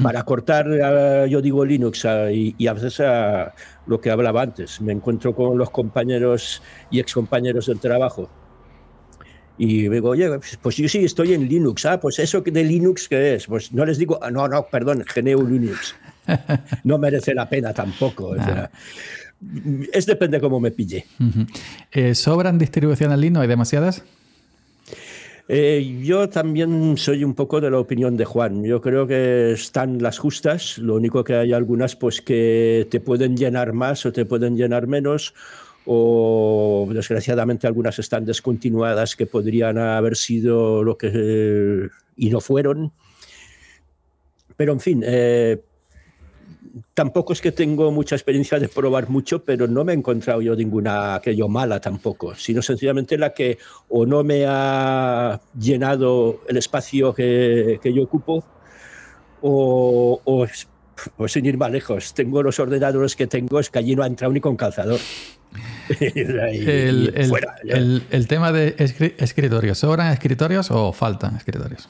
para 0.02 0.22
cortar, 0.22 1.28
yo 1.28 1.42
digo 1.42 1.66
Linux 1.66 2.06
y, 2.32 2.54
y, 2.56 2.66
a 2.66 2.72
veces 2.72 3.00
a 3.00 3.52
lo 3.86 4.00
que 4.00 4.10
hablaba 4.10 4.40
antes, 4.40 4.80
me 4.80 4.92
encuentro 4.92 5.34
con 5.34 5.58
los 5.58 5.68
compañeros 5.68 6.62
y 6.90 6.98
excompañeros 6.98 7.66
del 7.66 7.78
trabajo 7.78 8.39
y 9.62 9.90
digo, 9.90 10.08
oye, 10.08 10.26
pues 10.62 10.76
yo 10.76 10.88
sí 10.88 11.04
estoy 11.04 11.34
en 11.34 11.46
Linux. 11.46 11.84
Ah, 11.84 12.00
pues 12.00 12.18
eso 12.18 12.40
de 12.40 12.64
Linux, 12.64 13.06
¿qué 13.10 13.34
es? 13.34 13.46
Pues 13.46 13.70
no 13.74 13.84
les 13.84 13.98
digo, 13.98 14.18
ah, 14.22 14.30
no, 14.30 14.48
no, 14.48 14.66
perdón, 14.66 15.04
GNU 15.14 15.46
Linux. 15.46 15.94
No 16.84 16.96
merece 16.96 17.34
la 17.34 17.46
pena 17.46 17.74
tampoco. 17.74 18.34
es 19.92 20.06
depende 20.06 20.40
cómo 20.40 20.60
me 20.60 20.70
pille. 20.70 21.04
Eh, 21.92 22.14
¿Sobran 22.14 22.58
distribuciones 22.58 23.18
Linux? 23.18 23.42
¿Hay 23.42 23.48
demasiadas? 23.48 24.02
Eh, 25.48 25.98
yo 26.04 26.30
también 26.30 26.96
soy 26.96 27.22
un 27.22 27.34
poco 27.34 27.60
de 27.60 27.70
la 27.70 27.80
opinión 27.80 28.16
de 28.16 28.24
Juan. 28.24 28.64
Yo 28.64 28.80
creo 28.80 29.06
que 29.06 29.52
están 29.52 30.00
las 30.00 30.18
justas. 30.18 30.78
Lo 30.78 30.94
único 30.94 31.22
que 31.22 31.34
hay 31.34 31.52
algunas 31.52 31.96
pues 31.96 32.22
que 32.22 32.86
te 32.90 33.00
pueden 33.00 33.36
llenar 33.36 33.74
más 33.74 34.06
o 34.06 34.12
te 34.12 34.24
pueden 34.24 34.56
llenar 34.56 34.86
menos 34.86 35.34
o 35.86 36.88
desgraciadamente 36.92 37.66
algunas 37.66 37.98
están 37.98 38.24
descontinuadas 38.24 39.16
que 39.16 39.26
podrían 39.26 39.78
haber 39.78 40.16
sido 40.16 40.82
lo 40.82 40.96
que 40.96 41.88
y 42.16 42.30
no 42.30 42.40
fueron. 42.40 42.92
Pero 44.56 44.72
en 44.72 44.80
fin, 44.80 45.02
eh, 45.06 45.62
tampoco 46.94 47.32
es 47.32 47.40
que 47.40 47.52
tengo 47.52 47.90
mucha 47.90 48.14
experiencia 48.14 48.58
de 48.58 48.68
probar 48.68 49.08
mucho, 49.08 49.44
pero 49.44 49.66
no 49.66 49.84
me 49.84 49.92
he 49.92 49.96
encontrado 49.96 50.42
yo 50.42 50.54
ninguna 50.54 51.20
que 51.22 51.34
yo 51.34 51.48
mala 51.48 51.80
tampoco, 51.80 52.34
sino 52.34 52.62
sencillamente 52.62 53.16
la 53.16 53.32
que 53.32 53.58
o 53.88 54.06
no 54.06 54.22
me 54.22 54.44
ha 54.46 55.40
llenado 55.58 56.40
el 56.48 56.56
espacio 56.58 57.14
que, 57.14 57.80
que 57.82 57.92
yo 57.92 58.04
ocupo 58.04 58.44
o, 59.40 60.20
o, 60.24 60.46
o, 61.16 61.28
sin 61.28 61.46
ir 61.46 61.56
más 61.56 61.70
lejos, 61.70 62.14
tengo 62.14 62.42
los 62.42 62.58
ordenadores 62.58 63.16
que 63.16 63.26
tengo, 63.26 63.60
es 63.60 63.70
que 63.70 63.78
allí 63.78 63.96
no 63.96 64.02
ha 64.02 64.06
entrado 64.06 64.32
ni 64.32 64.40
con 64.40 64.56
calzador. 64.56 65.00
el, 66.00 67.12
tema 68.28 68.52
de 68.52 68.74
escritorios, 69.18 69.78
¿sobran 69.78 70.12
escritorios 70.12 70.70
o 70.70 70.92
faltan 70.92 71.36
escritorios? 71.36 71.88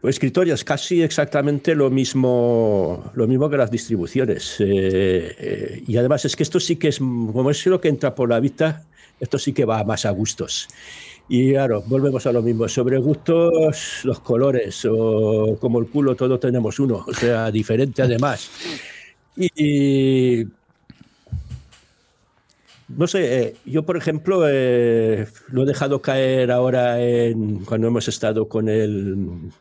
Pues 0.00 0.16
escritorios, 0.16 0.64
casi 0.64 1.02
exactamente 1.02 1.74
lo 1.74 1.90
mismo, 1.90 3.10
lo 3.14 3.26
mismo 3.26 3.50
que 3.50 3.58
las 3.58 3.70
distribuciones. 3.70 4.56
Eh, 4.60 5.36
eh, 5.38 5.82
y 5.86 5.98
además 5.98 6.24
es 6.24 6.36
que 6.36 6.42
esto 6.42 6.58
sí 6.58 6.76
que 6.76 6.88
es, 6.88 6.98
como 6.98 7.50
es 7.50 7.66
lo 7.66 7.82
que 7.82 7.88
entra 7.88 8.14
por 8.14 8.30
la 8.30 8.40
vista, 8.40 8.86
esto 9.20 9.38
sí 9.38 9.52
que 9.52 9.66
va 9.66 9.84
más 9.84 10.06
a 10.06 10.10
gustos. 10.10 10.68
Y 11.32 11.52
claro, 11.52 11.84
volvemos 11.86 12.26
a 12.26 12.32
lo 12.32 12.42
mismo. 12.42 12.68
Sobre 12.68 12.98
gustos, 12.98 14.00
los 14.02 14.18
colores, 14.18 14.84
o 14.84 15.56
como 15.60 15.78
el 15.78 15.86
culo, 15.86 16.16
todos 16.16 16.40
tenemos 16.40 16.80
uno, 16.80 17.04
o 17.06 17.14
sea, 17.14 17.52
diferente 17.52 18.02
además. 18.02 18.50
Y 19.36 20.44
no 22.88 23.06
sé, 23.06 23.42
eh, 23.42 23.56
yo 23.64 23.84
por 23.84 23.96
ejemplo 23.96 24.42
eh, 24.48 25.28
lo 25.52 25.62
he 25.62 25.66
dejado 25.66 26.02
caer 26.02 26.50
ahora 26.50 27.00
en, 27.00 27.64
cuando 27.64 27.86
hemos 27.86 28.08
estado 28.08 28.48
con 28.48 28.68
el 28.68 29.52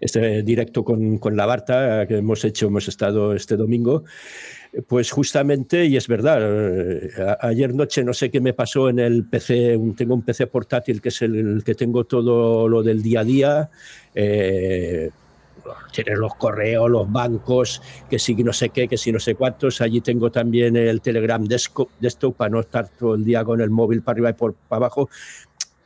este 0.00 0.42
directo 0.44 0.84
con, 0.84 1.18
con 1.18 1.36
la 1.36 1.44
Barta 1.44 2.06
que 2.06 2.18
hemos 2.18 2.44
hecho, 2.44 2.68
hemos 2.68 2.86
estado 2.86 3.34
este 3.34 3.56
domingo, 3.56 4.04
pues 4.86 5.10
justamente, 5.10 5.84
y 5.84 5.96
es 5.96 6.06
verdad, 6.06 6.38
eh, 6.42 7.10
ayer 7.40 7.74
noche 7.74 8.04
no 8.04 8.12
sé 8.12 8.30
qué 8.30 8.40
me 8.40 8.52
pasó 8.52 8.88
en 8.88 8.98
el 8.98 9.24
PC, 9.24 9.78
tengo 9.96 10.14
un 10.14 10.22
PC 10.22 10.46
portátil 10.46 11.00
que 11.00 11.08
es 11.08 11.22
el, 11.22 11.62
que 11.64 11.74
tengo 11.74 12.04
todo 12.04 12.68
lo 12.68 12.82
del 12.82 13.02
día 13.02 13.20
a 13.20 13.24
día, 13.24 13.70
tienes 15.92 16.18
los 16.18 16.34
correos, 16.34 16.90
los 16.90 17.10
bancos, 17.10 17.82
que 18.08 18.18
si 18.18 18.34
no 18.34 18.52
sé 18.52 18.70
qué, 18.70 18.88
que 18.88 18.96
si 18.96 19.12
no 19.12 19.18
sé 19.18 19.34
cuántos. 19.34 19.80
Allí 19.80 20.00
tengo 20.00 20.30
también 20.30 20.76
el 20.76 21.00
Telegram 21.00 21.44
desktop 21.44 22.36
para 22.36 22.50
no 22.50 22.60
estar 22.60 22.88
todo 22.88 23.14
el 23.14 23.24
día 23.24 23.44
con 23.44 23.60
el 23.60 23.70
móvil 23.70 24.02
para 24.02 24.14
arriba 24.14 24.30
y 24.30 24.34
por 24.34 24.54
para 24.54 24.78
abajo. 24.78 25.08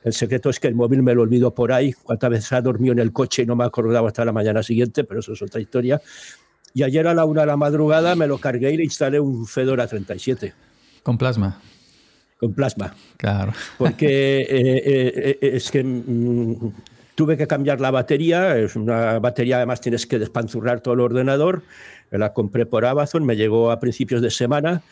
El 0.02 0.12
secreto 0.12 0.50
es 0.50 0.60
que 0.60 0.68
el 0.68 0.74
móvil 0.74 1.02
me 1.02 1.14
lo 1.14 1.22
olvido 1.22 1.54
por 1.54 1.72
ahí. 1.72 1.92
Cuántas 1.92 2.30
veces 2.30 2.52
ha 2.52 2.60
dormido 2.60 2.92
en 2.92 2.98
el 2.98 3.12
coche 3.12 3.42
y 3.42 3.46
no 3.46 3.56
me 3.56 3.64
acordaba 3.64 4.06
hasta 4.08 4.24
la 4.24 4.32
mañana 4.32 4.62
siguiente, 4.62 5.04
pero 5.04 5.20
eso 5.20 5.32
es 5.32 5.40
otra 5.40 5.60
historia. 5.60 6.00
Y 6.74 6.82
ayer 6.82 7.06
a 7.06 7.14
la 7.14 7.24
una 7.24 7.42
de 7.42 7.46
la 7.46 7.56
madrugada 7.56 8.16
me 8.16 8.26
lo 8.26 8.38
cargué 8.38 8.72
y 8.72 8.76
le 8.76 8.84
instalé 8.84 9.20
un 9.20 9.46
Fedora 9.46 9.86
37. 9.86 10.52
¿Con 11.02 11.16
plasma? 11.16 11.60
Con 12.38 12.52
plasma. 12.52 12.94
Claro. 13.16 13.52
Porque 13.78 14.40
eh, 14.40 14.46
eh, 14.48 15.38
eh, 15.40 15.50
es 15.54 15.70
que 15.70 15.84
mm, 15.84 16.72
Tuve 17.14 17.36
que 17.36 17.46
cambiar 17.46 17.80
la 17.80 17.92
batería, 17.92 18.56
es 18.56 18.74
una 18.74 19.20
batería 19.20 19.58
además 19.58 19.80
tienes 19.80 20.04
que 20.04 20.18
despanzurrar 20.18 20.80
todo 20.80 20.94
el 20.94 21.00
ordenador, 21.00 21.62
la 22.10 22.32
compré 22.32 22.66
por 22.66 22.84
Amazon, 22.84 23.24
me 23.24 23.36
llegó 23.36 23.70
a 23.70 23.78
principios 23.78 24.20
de 24.20 24.32
semana 24.32 24.82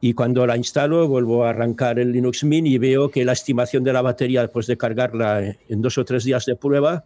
y 0.00 0.14
cuando 0.14 0.46
la 0.46 0.56
instalo 0.56 1.08
vuelvo 1.08 1.44
a 1.44 1.50
arrancar 1.50 1.98
el 1.98 2.12
Linux 2.12 2.44
Mint 2.44 2.68
y 2.68 2.78
veo 2.78 3.10
que 3.10 3.24
la 3.24 3.32
estimación 3.32 3.82
de 3.82 3.92
la 3.92 4.00
batería 4.00 4.42
después 4.42 4.68
de 4.68 4.76
cargarla 4.76 5.56
en 5.68 5.82
dos 5.82 5.98
o 5.98 6.04
tres 6.04 6.22
días 6.22 6.46
de 6.46 6.54
prueba, 6.54 7.04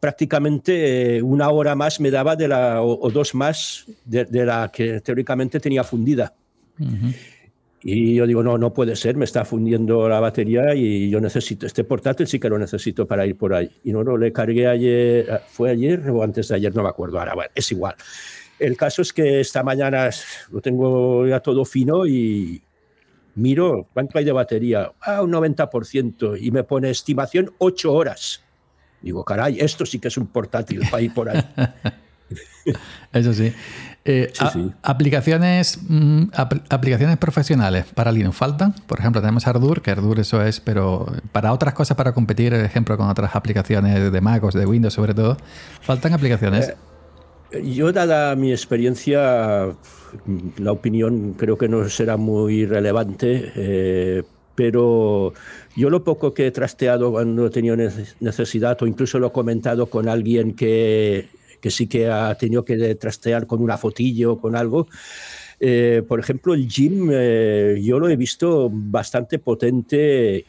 prácticamente 0.00 1.16
eh, 1.16 1.22
una 1.22 1.50
hora 1.50 1.74
más 1.74 2.00
me 2.00 2.10
daba 2.10 2.36
de 2.36 2.48
la, 2.48 2.82
o, 2.82 3.10
dos 3.10 3.34
más 3.34 3.86
de, 4.04 4.26
la 4.44 4.70
que 4.72 5.00
teóricamente 5.00 5.60
tenía 5.60 5.84
fundida. 5.84 6.34
Y 7.82 8.14
yo 8.14 8.26
digo, 8.26 8.42
no, 8.42 8.56
no 8.56 8.72
puede 8.72 8.96
ser, 8.96 9.16
me 9.16 9.26
está 9.26 9.44
fundiendo 9.44 10.08
la 10.08 10.18
batería 10.18 10.74
y 10.74 11.10
yo 11.10 11.20
necesito, 11.20 11.66
este 11.66 11.84
portátil 11.84 12.26
sí 12.26 12.40
que 12.40 12.48
lo 12.48 12.58
necesito 12.58 13.06
para 13.06 13.26
ir 13.26 13.36
por 13.36 13.52
ahí. 13.52 13.70
Y 13.84 13.92
no, 13.92 14.02
no, 14.02 14.16
le 14.16 14.32
cargué 14.32 14.66
ayer, 14.66 15.30
ah, 15.30 15.40
fue 15.46 15.70
ayer 15.70 16.08
o 16.08 16.22
antes 16.22 16.48
de 16.48 16.54
ayer, 16.54 16.74
no 16.74 16.82
me 16.82 16.88
acuerdo 16.88 17.18
ahora, 17.18 17.34
bueno, 17.34 17.50
es 17.54 17.70
igual. 17.70 17.94
El 18.58 18.76
caso 18.78 19.02
es 19.02 19.12
que 19.12 19.40
esta 19.40 19.62
mañana 19.62 20.08
lo 20.50 20.60
tengo 20.62 21.26
ya 21.26 21.40
todo 21.40 21.64
fino 21.66 22.06
y 22.06 22.62
miro, 23.34 23.88
¿cuánto 23.92 24.18
hay 24.18 24.24
de 24.24 24.32
batería? 24.32 24.92
Ah, 25.00 25.22
un 25.22 25.32
90%. 25.32 26.38
Y 26.40 26.50
me 26.50 26.64
pone 26.64 26.90
estimación 26.90 27.52
8 27.58 27.92
horas. 27.92 28.42
Digo, 29.04 29.22
caray, 29.22 29.60
esto 29.60 29.84
sí 29.84 29.98
que 29.98 30.08
es 30.08 30.16
un 30.16 30.26
portátil 30.26 30.80
para 30.90 31.02
ir 31.02 31.12
por 31.12 31.28
ahí. 31.28 31.44
Eso 33.12 33.34
sí. 33.34 33.52
Eh, 34.06 34.32
aplicaciones, 34.82 35.78
mm, 35.86 36.24
aplicaciones 36.70 37.18
profesionales 37.18 37.84
para 37.94 38.10
Linux 38.10 38.34
faltan. 38.34 38.74
Por 38.86 38.98
ejemplo, 38.98 39.20
tenemos 39.20 39.46
Ardour, 39.46 39.82
que 39.82 39.90
Ardour 39.90 40.20
eso 40.20 40.42
es, 40.42 40.60
pero 40.60 41.06
para 41.32 41.52
otras 41.52 41.74
cosas, 41.74 41.98
para 41.98 42.14
competir, 42.14 42.52
por 42.52 42.60
ejemplo, 42.60 42.96
con 42.96 43.10
otras 43.10 43.36
aplicaciones 43.36 44.10
de 44.10 44.20
Mac 44.22 44.42
o 44.42 44.50
de 44.50 44.64
Windows 44.64 44.94
sobre 44.94 45.12
todo, 45.12 45.36
faltan 45.82 46.14
aplicaciones. 46.14 46.72
Eh, 47.50 47.74
yo, 47.74 47.92
dada 47.92 48.34
mi 48.36 48.52
experiencia, 48.52 49.68
la 50.56 50.72
opinión 50.72 51.34
creo 51.34 51.58
que 51.58 51.68
no 51.68 51.86
será 51.90 52.16
muy 52.16 52.64
relevante, 52.64 53.52
eh, 53.54 54.22
pero 54.54 55.32
yo 55.76 55.90
lo 55.90 56.04
poco 56.04 56.34
que 56.34 56.46
he 56.46 56.50
trasteado 56.50 57.10
cuando 57.10 57.46
he 57.46 57.50
tenido 57.50 57.76
necesidad, 58.20 58.80
o 58.82 58.86
incluso 58.86 59.18
lo 59.18 59.28
he 59.28 59.32
comentado 59.32 59.86
con 59.86 60.08
alguien 60.08 60.54
que 60.54 61.28
que 61.64 61.70
sí 61.70 61.86
que 61.86 62.10
ha 62.10 62.34
tenido 62.34 62.62
que 62.62 62.94
trastear 62.96 63.46
con 63.46 63.62
una 63.62 63.78
fotillo 63.78 64.32
o 64.32 64.38
con 64.38 64.54
algo. 64.54 64.86
Eh, 65.58 66.02
por 66.06 66.20
ejemplo, 66.20 66.52
el 66.52 66.68
gym 66.68 67.08
eh, 67.10 67.80
yo 67.82 67.98
lo 67.98 68.10
he 68.10 68.16
visto 68.16 68.68
bastante 68.70 69.38
potente, 69.38 70.44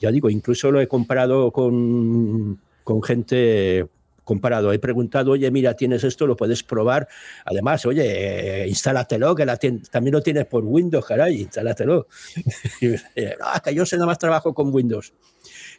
ya 0.00 0.12
digo, 0.12 0.30
incluso 0.30 0.70
lo 0.70 0.80
he 0.80 0.86
comparado 0.86 1.50
con, 1.50 2.60
con 2.84 3.02
gente 3.02 3.88
comparado. 4.30 4.72
He 4.72 4.78
preguntado, 4.78 5.32
oye, 5.32 5.50
mira, 5.50 5.74
tienes 5.74 6.04
esto, 6.04 6.24
lo 6.24 6.36
puedes 6.36 6.62
probar. 6.62 7.08
Además, 7.44 7.84
oye, 7.84 8.64
instálatelo, 8.68 9.34
que 9.34 9.44
también 9.90 10.12
lo 10.12 10.22
tienes 10.22 10.46
por 10.46 10.64
Windows, 10.64 11.04
caray, 11.04 11.40
instálatelo. 11.40 12.06
ah, 13.42 13.60
que 13.60 13.74
yo 13.74 13.84
sé 13.84 13.96
nada 13.96 14.06
más 14.06 14.18
trabajo 14.18 14.54
con 14.54 14.72
Windows. 14.72 15.12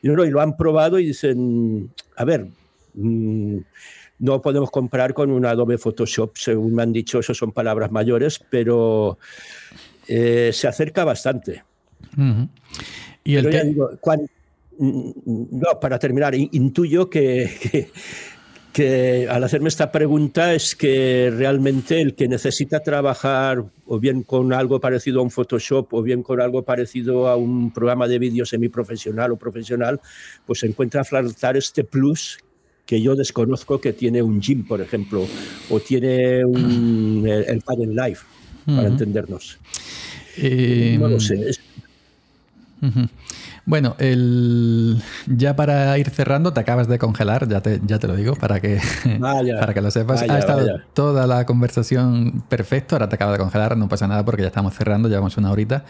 Y, 0.01 0.09
y 0.09 0.29
lo 0.29 0.41
han 0.41 0.57
probado 0.57 0.99
y 0.99 1.05
dicen, 1.05 1.93
a 2.17 2.25
ver, 2.25 2.49
mm, 2.93 3.57
no 4.19 4.41
podemos 4.41 4.69
comparar 4.69 5.13
con 5.13 5.31
un 5.31 5.45
Adobe 5.45 5.77
Photoshop, 5.77 6.35
según 6.35 6.75
me 6.75 6.83
han 6.83 6.91
dicho, 6.91 7.19
eso 7.19 7.33
son 7.33 7.53
palabras 7.53 7.89
mayores, 7.89 8.37
pero 8.49 9.17
eh, 10.09 10.51
se 10.51 10.67
acerca 10.67 11.05
bastante. 11.05 11.63
Y 13.23 13.35
el 13.35 13.75
no, 14.81 15.79
para 15.79 15.99
terminar, 15.99 16.33
intuyo 16.33 17.07
que, 17.07 17.51
que, 17.61 17.91
al 19.29 19.43
hacerme 19.43 19.67
esta 19.67 19.91
pregunta 19.91 20.53
es 20.53 20.75
que 20.75 21.31
realmente 21.35 22.01
el 22.01 22.15
que 22.15 22.27
necesita 22.27 22.79
trabajar 22.81 23.65
o 23.85 23.99
bien 23.99 24.23
con 24.23 24.53
algo 24.53 24.79
parecido 24.79 25.19
a 25.19 25.23
un 25.23 25.31
Photoshop 25.31 25.93
o 25.93 26.01
bien 26.01 26.23
con 26.23 26.39
algo 26.39 26.63
parecido 26.63 27.27
a 27.27 27.35
un 27.35 27.73
programa 27.73 28.07
de 28.07 28.19
vídeo 28.19 28.45
semiprofesional 28.45 29.33
o 29.33 29.37
profesional, 29.37 29.99
pues 30.45 30.63
encuentra 30.63 31.03
faltar 31.03 31.57
este 31.57 31.83
plus 31.83 32.39
que 32.85 33.01
yo 33.01 33.15
desconozco 33.15 33.79
que 33.79 33.93
tiene 33.93 34.21
un 34.21 34.41
gym, 34.41 34.65
por 34.65 34.81
ejemplo, 34.81 35.25
o 35.69 35.79
tiene 35.79 36.43
un, 36.45 37.25
el, 37.27 37.43
el 37.43 37.61
Padel 37.61 37.95
Live, 37.95 38.19
para 38.65 38.87
entendernos. 38.87 39.59
Eh, 40.37 40.97
no 40.99 41.07
lo 41.07 41.19
sé. 41.19 41.51
Bueno, 43.65 43.95
el... 43.99 45.01
ya 45.27 45.55
para 45.55 45.97
ir 45.97 46.09
cerrando, 46.09 46.51
te 46.51 46.59
acabas 46.59 46.87
de 46.87 46.97
congelar, 46.97 47.47
ya 47.47 47.61
te, 47.61 47.79
ya 47.85 47.99
te 47.99 48.07
lo 48.07 48.15
digo, 48.15 48.35
para 48.35 48.59
que, 48.59 48.79
para 49.19 49.73
que 49.73 49.81
lo 49.81 49.91
sepas. 49.91 50.23
ha 50.23 50.39
estado 50.39 50.67
toda 50.93 51.27
la 51.27 51.45
conversación 51.45 52.43
perfecto, 52.49 52.95
ahora 52.95 53.07
te 53.07 53.15
acabas 53.15 53.33
de 53.33 53.39
congelar, 53.39 53.77
no 53.77 53.87
pasa 53.87 54.07
nada 54.07 54.25
porque 54.25 54.41
ya 54.41 54.47
estamos 54.47 54.73
cerrando, 54.73 55.09
llevamos 55.09 55.37
una 55.37 55.51
horita. 55.51 55.85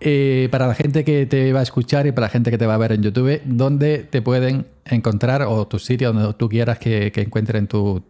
Eh, 0.00 0.48
para 0.50 0.66
la 0.66 0.74
gente 0.74 1.04
que 1.04 1.24
te 1.24 1.52
va 1.52 1.60
a 1.60 1.62
escuchar 1.62 2.06
y 2.06 2.12
para 2.12 2.26
la 2.26 2.30
gente 2.30 2.50
que 2.50 2.58
te 2.58 2.66
va 2.66 2.74
a 2.74 2.78
ver 2.78 2.92
en 2.92 3.02
YouTube, 3.02 3.40
¿dónde 3.46 3.98
te 3.98 4.20
pueden 4.20 4.66
encontrar 4.84 5.42
o 5.42 5.66
tu 5.66 5.78
sitio 5.78 6.12
donde 6.12 6.34
tú 6.34 6.48
quieras 6.48 6.78
que, 6.78 7.10
encuentren 7.16 7.66
tu, 7.66 8.02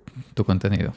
contenido? 0.44 0.92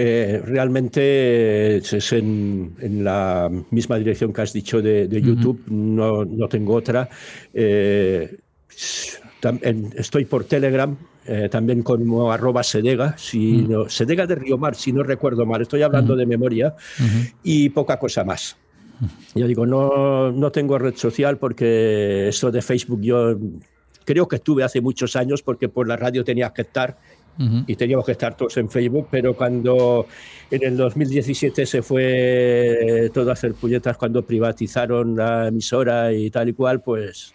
Eh, 0.00 0.40
realmente 0.44 1.78
es 1.78 2.12
en, 2.12 2.72
la 3.02 3.50
misma 3.72 3.98
dirección 3.98 4.32
que 4.32 4.42
has 4.42 4.52
dicho 4.52 4.80
de, 4.80 5.08
YouTube, 5.10 5.64
no, 5.66 6.48
tengo 6.48 6.74
otra. 6.74 7.08
Eh, 7.52 8.38
estoy 9.96 10.24
por 10.26 10.44
Telegram, 10.44 10.96
también 11.50 11.82
como 11.82 12.30
arroba 12.30 12.62
Sedega, 12.62 13.18
si 13.18 13.66
Sedega 13.88 14.24
de 14.24 14.56
Mar, 14.56 14.76
si 14.76 14.92
no 14.92 15.02
recuerdo 15.02 15.44
mal, 15.44 15.62
estoy 15.62 15.82
hablando 15.82 16.14
de 16.14 16.26
memoria, 16.26 16.76
y 17.42 17.68
poca 17.70 17.98
cosa 17.98 18.22
más. 18.22 18.56
Yo 19.34 19.48
digo, 19.48 19.66
no, 19.66 20.30
no 20.30 20.52
tengo 20.52 20.78
red 20.78 20.94
social 20.94 21.38
porque 21.38 22.28
esto 22.28 22.52
de 22.52 22.62
Facebook 22.62 23.00
yo 23.00 23.36
creo 24.04 24.26
que 24.26 24.36
estuve 24.36 24.64
hace 24.64 24.80
muchos 24.80 25.16
años 25.16 25.42
porque 25.42 25.68
por 25.68 25.86
la 25.86 25.96
radio 25.96 26.24
tenías 26.24 26.52
que 26.52 26.62
estar 26.62 26.96
y 27.38 27.76
teníamos 27.76 28.04
que 28.04 28.12
estar 28.12 28.36
todos 28.36 28.56
en 28.56 28.68
Facebook, 28.68 29.08
pero 29.10 29.34
cuando 29.34 30.06
en 30.50 30.62
el 30.64 30.76
2017 30.76 31.66
se 31.66 31.82
fue 31.82 33.10
todo 33.14 33.30
a 33.30 33.34
hacer 33.34 33.54
puñetas 33.54 33.96
cuando 33.96 34.24
privatizaron 34.24 35.16
la 35.16 35.48
emisora 35.48 36.12
y 36.12 36.30
tal 36.30 36.48
y 36.48 36.52
cual, 36.52 36.80
pues 36.80 37.32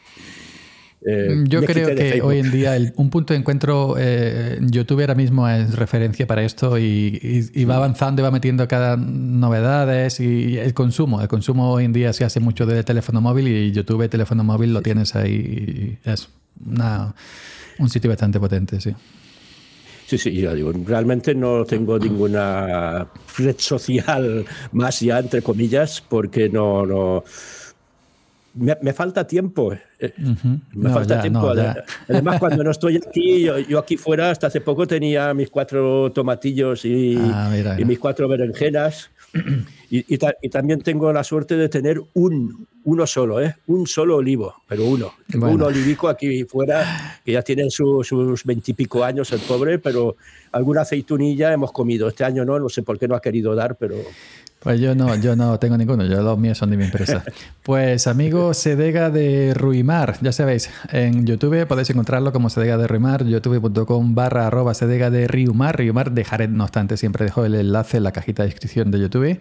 eh, 1.06 1.36
mm, 1.36 1.46
Yo 1.46 1.64
creo 1.64 1.96
que 1.96 2.22
hoy 2.22 2.40
en 2.40 2.52
día 2.52 2.78
un 2.96 3.10
punto 3.10 3.34
de 3.34 3.40
encuentro, 3.40 3.96
eh, 3.98 4.60
YouTube 4.62 5.02
ahora 5.02 5.16
mismo 5.16 5.48
es 5.50 5.76
referencia 5.76 6.26
para 6.28 6.44
esto 6.44 6.78
y, 6.78 7.66
va 7.66 7.76
avanzando 7.76 8.22
y 8.22 8.24
va 8.24 8.32
metiendo 8.32 8.68
cada 8.68 8.96
novedades 8.98 10.20
y 10.20 10.58
el 10.58 10.74
consumo. 10.74 11.22
El 11.22 11.28
consumo 11.28 11.72
hoy 11.72 11.86
en 11.86 11.94
día 11.94 12.14
se 12.14 12.24
hace 12.24 12.40
mucho 12.40 12.66
de 12.66 12.84
teléfono 12.84 13.22
móvil 13.22 13.48
y 13.48 13.72
YouTube, 13.72 14.08
teléfono 14.10 14.44
móvil, 14.44 14.74
lo 14.74 14.82
tienes 14.82 15.16
ahí. 15.16 15.98
es 16.04 16.30
un 17.80 17.90
sitio 17.90 18.10
bastante 18.10 18.40
potente, 18.40 18.80
sí. 18.80 18.94
Sí, 20.06 20.18
sí, 20.18 20.34
yo 20.34 20.54
digo, 20.54 20.72
realmente 20.86 21.34
no 21.34 21.66
tengo 21.66 21.98
ninguna 21.98 23.08
red 23.38 23.56
social 23.58 24.46
más 24.74 25.00
ya, 25.00 25.20
entre 25.20 25.42
comillas, 25.42 26.02
porque 26.02 26.50
no, 26.50 26.86
no 26.86 27.24
me, 28.56 28.94
falta 28.94 29.26
tiempo. 29.26 29.74
Eh, 30.00 30.14
me 30.74 30.90
falta 30.90 31.22
tiempo. 31.22 31.52
Además, 32.08 32.40
cuando 32.40 32.64
no 32.64 32.72
estoy 32.72 32.98
aquí, 32.98 33.44
yo, 33.44 33.80
aquí 33.80 33.98
fuera, 33.98 34.30
hasta 34.30 34.48
hace 34.48 34.62
poco 34.62 34.86
tenía 34.86 35.34
mis 35.34 35.50
cuatro 35.50 36.12
tomatillos 36.12 36.86
y, 36.86 37.18
ah, 37.20 37.76
y 37.78 37.86
mis 37.86 38.00
cuatro 38.00 38.28
berenjenas. 38.28 39.10
Y, 39.90 40.18
también 40.50 40.82
tengo 40.82 41.12
la 41.14 41.24
suerte 41.24 41.56
de 41.56 41.70
tener 41.70 42.02
un, 42.14 42.68
uno 42.84 43.06
solo, 43.06 43.42
¿eh? 43.42 43.56
un 43.68 43.86
solo 43.88 44.18
olivo, 44.18 44.56
pero 44.68 44.86
uno. 44.86 45.14
Tengo 45.30 45.50
un 45.50 45.62
olivico 45.62 46.08
aquí 46.08 46.44
fuera 46.46 47.20
que 47.24 47.32
ya 47.32 47.42
tiene 47.42 47.70
sus 47.70 48.44
veintipico 48.44 49.04
años 49.04 49.32
el 49.32 49.40
pobre, 49.42 49.80
pero 49.80 50.16
alguna 50.52 50.82
aceitunilla 50.82 51.54
hemos 51.54 51.72
comido. 51.72 52.08
Este 52.08 52.24
año 52.24 52.44
no, 52.46 52.60
no 52.60 52.70
sé 52.70 52.82
por 52.84 52.98
qué 52.98 53.08
no 53.08 53.16
ha 53.16 53.22
querido 53.22 53.56
dar, 53.56 53.76
pero... 53.76 53.96
Pues 54.64 54.80
yo 54.80 54.96
no, 54.96 55.14
yo 55.16 55.36
no 55.36 55.60
tengo 55.60 55.78
ninguno, 55.78 56.06
yo 56.06 56.22
los 56.22 56.40
míos 56.40 56.58
son 56.58 56.70
de 56.70 56.78
mi 56.78 56.86
empresa. 56.86 57.22
Pues 57.64 58.08
amigo 58.08 58.54
Sedega 58.54 59.10
de 59.10 59.54
Ruimar, 59.54 60.18
ya 60.22 60.32
sabéis, 60.32 60.70
en 60.92 61.26
YouTube 61.26 61.66
podéis 61.66 61.90
encontrarlo 61.90 62.32
como 62.32 62.50
Sedega 62.50 62.78
de 62.78 62.88
Ruimar, 62.88 63.26
youtube.com 63.26 64.16
barra 64.16 64.48
arroba 64.48 64.74
Sedega 64.74 65.10
de 65.10 65.28
Riumar. 65.28 65.78
Riumar 65.78 66.12
dejaré, 66.12 66.48
no 66.48 66.64
obstante, 66.64 66.96
siempre 66.96 67.26
dejo 67.26 67.44
el 67.44 67.56
enlace 67.56 67.98
en 67.98 68.04
la 68.04 68.14
cajita 68.14 68.44
de 68.44 68.50
descripción 68.50 68.90
de 68.90 69.00
YouTube. 69.00 69.38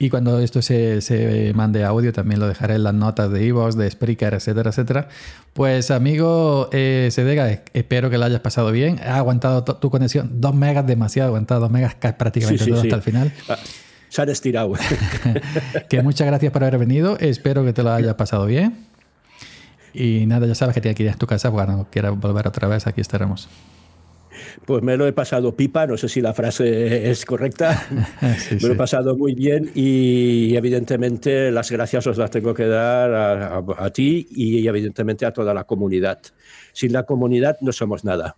Y 0.00 0.10
cuando 0.10 0.40
esto 0.40 0.62
se, 0.62 1.00
se 1.00 1.52
mande 1.54 1.84
audio, 1.84 2.12
también 2.12 2.40
lo 2.40 2.48
dejaré 2.48 2.74
en 2.74 2.82
las 2.82 2.94
notas 2.94 3.30
de 3.30 3.44
Ivos, 3.44 3.76
de 3.76 3.88
Spreaker, 3.88 4.34
etcétera, 4.34 4.70
etcétera. 4.70 5.08
Pues 5.52 5.92
amigo 5.92 6.70
eh, 6.72 7.08
Sedega, 7.12 7.62
espero 7.72 8.10
que 8.10 8.18
lo 8.18 8.24
hayas 8.24 8.40
pasado 8.40 8.72
bien. 8.72 8.98
Ha 9.04 9.16
aguantado 9.16 9.62
tu 9.62 9.90
conexión, 9.90 10.40
dos 10.40 10.54
megas 10.54 10.86
demasiado, 10.86 11.28
aguantado 11.28 11.60
dos 11.60 11.70
megas 11.70 11.94
prácticamente 11.94 12.66
todo 12.66 12.80
hasta 12.80 12.96
el 12.96 13.02
final. 13.02 13.32
Ah, 13.48 13.56
se 14.08 14.22
han 14.22 14.28
estirado. 14.28 14.72
que 15.88 16.02
muchas 16.02 16.26
gracias 16.26 16.52
por 16.52 16.62
haber 16.62 16.78
venido. 16.78 17.18
Espero 17.18 17.64
que 17.64 17.72
te 17.72 17.82
lo 17.82 17.92
hayas 17.92 18.14
pasado 18.14 18.46
bien. 18.46 18.86
Y 19.92 20.26
nada, 20.26 20.46
ya 20.46 20.54
sabes 20.54 20.74
que 20.74 20.80
tienes 20.80 20.96
que 20.96 21.04
ir 21.04 21.10
a 21.10 21.14
tu 21.14 21.26
casa. 21.26 21.50
Cuando 21.50 21.86
quieras 21.90 22.18
volver 22.18 22.46
otra 22.46 22.68
vez, 22.68 22.86
aquí 22.86 23.00
estaremos. 23.00 23.48
Pues 24.64 24.82
me 24.82 24.96
lo 24.96 25.06
he 25.06 25.12
pasado 25.12 25.54
pipa, 25.54 25.86
no 25.86 25.96
sé 25.96 26.08
si 26.08 26.20
la 26.20 26.34
frase 26.34 27.10
es 27.10 27.24
correcta. 27.24 27.86
me 28.20 28.60
lo 28.60 28.74
he 28.74 28.76
pasado 28.76 29.16
muy 29.16 29.34
bien 29.34 29.70
y 29.74 30.54
evidentemente 30.56 31.50
las 31.50 31.70
gracias 31.70 32.06
os 32.06 32.18
las 32.18 32.30
tengo 32.30 32.52
que 32.52 32.66
dar 32.66 33.64
a 33.78 33.90
ti 33.90 34.26
y 34.30 34.66
evidentemente 34.66 35.24
a 35.24 35.32
toda 35.32 35.54
la 35.54 35.64
comunidad. 35.64 36.18
Sin 36.72 36.92
la 36.92 37.04
comunidad 37.04 37.56
no 37.62 37.72
somos 37.72 38.04
nada. 38.04 38.36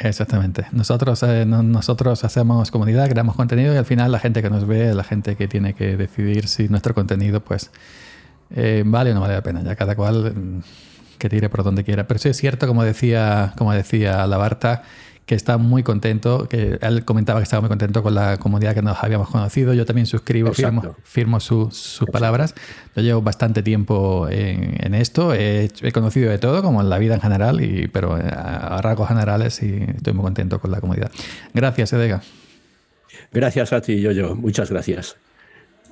Exactamente. 0.00 0.66
Nosotros, 0.70 1.22
eh, 1.24 1.44
nosotros 1.44 2.22
hacemos 2.22 2.70
comunidad, 2.70 3.08
creamos 3.08 3.34
contenido 3.34 3.74
y 3.74 3.76
al 3.76 3.84
final 3.84 4.12
la 4.12 4.20
gente 4.20 4.42
que 4.42 4.50
nos 4.50 4.66
ve, 4.66 4.94
la 4.94 5.02
gente 5.02 5.34
que 5.34 5.48
tiene 5.48 5.74
que 5.74 5.96
decidir 5.96 6.46
si 6.46 6.68
nuestro 6.68 6.94
contenido 6.94 7.40
pues 7.40 7.70
eh, 8.54 8.84
vale 8.86 9.10
o 9.10 9.14
no 9.14 9.20
vale 9.20 9.34
la 9.34 9.42
pena. 9.42 9.62
Ya 9.62 9.74
cada 9.74 9.96
cual 9.96 10.34
mm, 10.34 10.62
que 11.18 11.28
tire 11.28 11.48
por 11.48 11.64
donde 11.64 11.82
quiera. 11.82 12.06
Pero 12.06 12.18
sí 12.20 12.28
es 12.28 12.36
cierto, 12.36 12.68
como 12.68 12.84
decía, 12.84 13.54
como 13.58 13.72
decía 13.72 14.26
la 14.28 14.36
Barta, 14.36 14.84
que 15.28 15.34
está 15.34 15.58
muy 15.58 15.82
contento, 15.82 16.48
que 16.48 16.78
él 16.80 17.04
comentaba 17.04 17.38
que 17.38 17.44
estaba 17.44 17.60
muy 17.60 17.68
contento 17.68 18.02
con 18.02 18.14
la 18.14 18.38
comunidad 18.38 18.74
que 18.74 18.80
nos 18.80 19.04
habíamos 19.04 19.28
conocido. 19.28 19.74
Yo 19.74 19.84
también 19.84 20.06
suscribo, 20.06 20.54
firmo, 20.54 20.96
firmo 21.04 21.38
sus 21.38 22.02
palabras. 22.10 22.54
Yo 22.96 23.02
llevo 23.02 23.20
bastante 23.20 23.62
tiempo 23.62 24.26
en, 24.30 24.94
esto, 24.94 25.34
he, 25.34 25.68
conocido 25.92 26.30
de 26.30 26.38
todo, 26.38 26.62
como 26.62 26.80
en 26.80 26.88
la 26.88 26.96
vida 26.96 27.14
en 27.14 27.20
general, 27.20 27.60
y, 27.60 27.88
pero 27.88 28.14
a, 28.14 28.80
rasgos 28.80 29.08
generales 29.08 29.62
y 29.62 29.84
estoy 29.96 30.14
muy 30.14 30.24
contento 30.24 30.60
con 30.60 30.70
la 30.70 30.80
comunidad. 30.80 31.10
Gracias, 31.52 31.92
Edega. 31.92 32.22
Gracias 33.30 33.74
a 33.74 33.82
ti, 33.82 34.00
yo, 34.00 34.12
yo. 34.12 34.34
Muchas 34.34 34.70
gracias. 34.70 35.16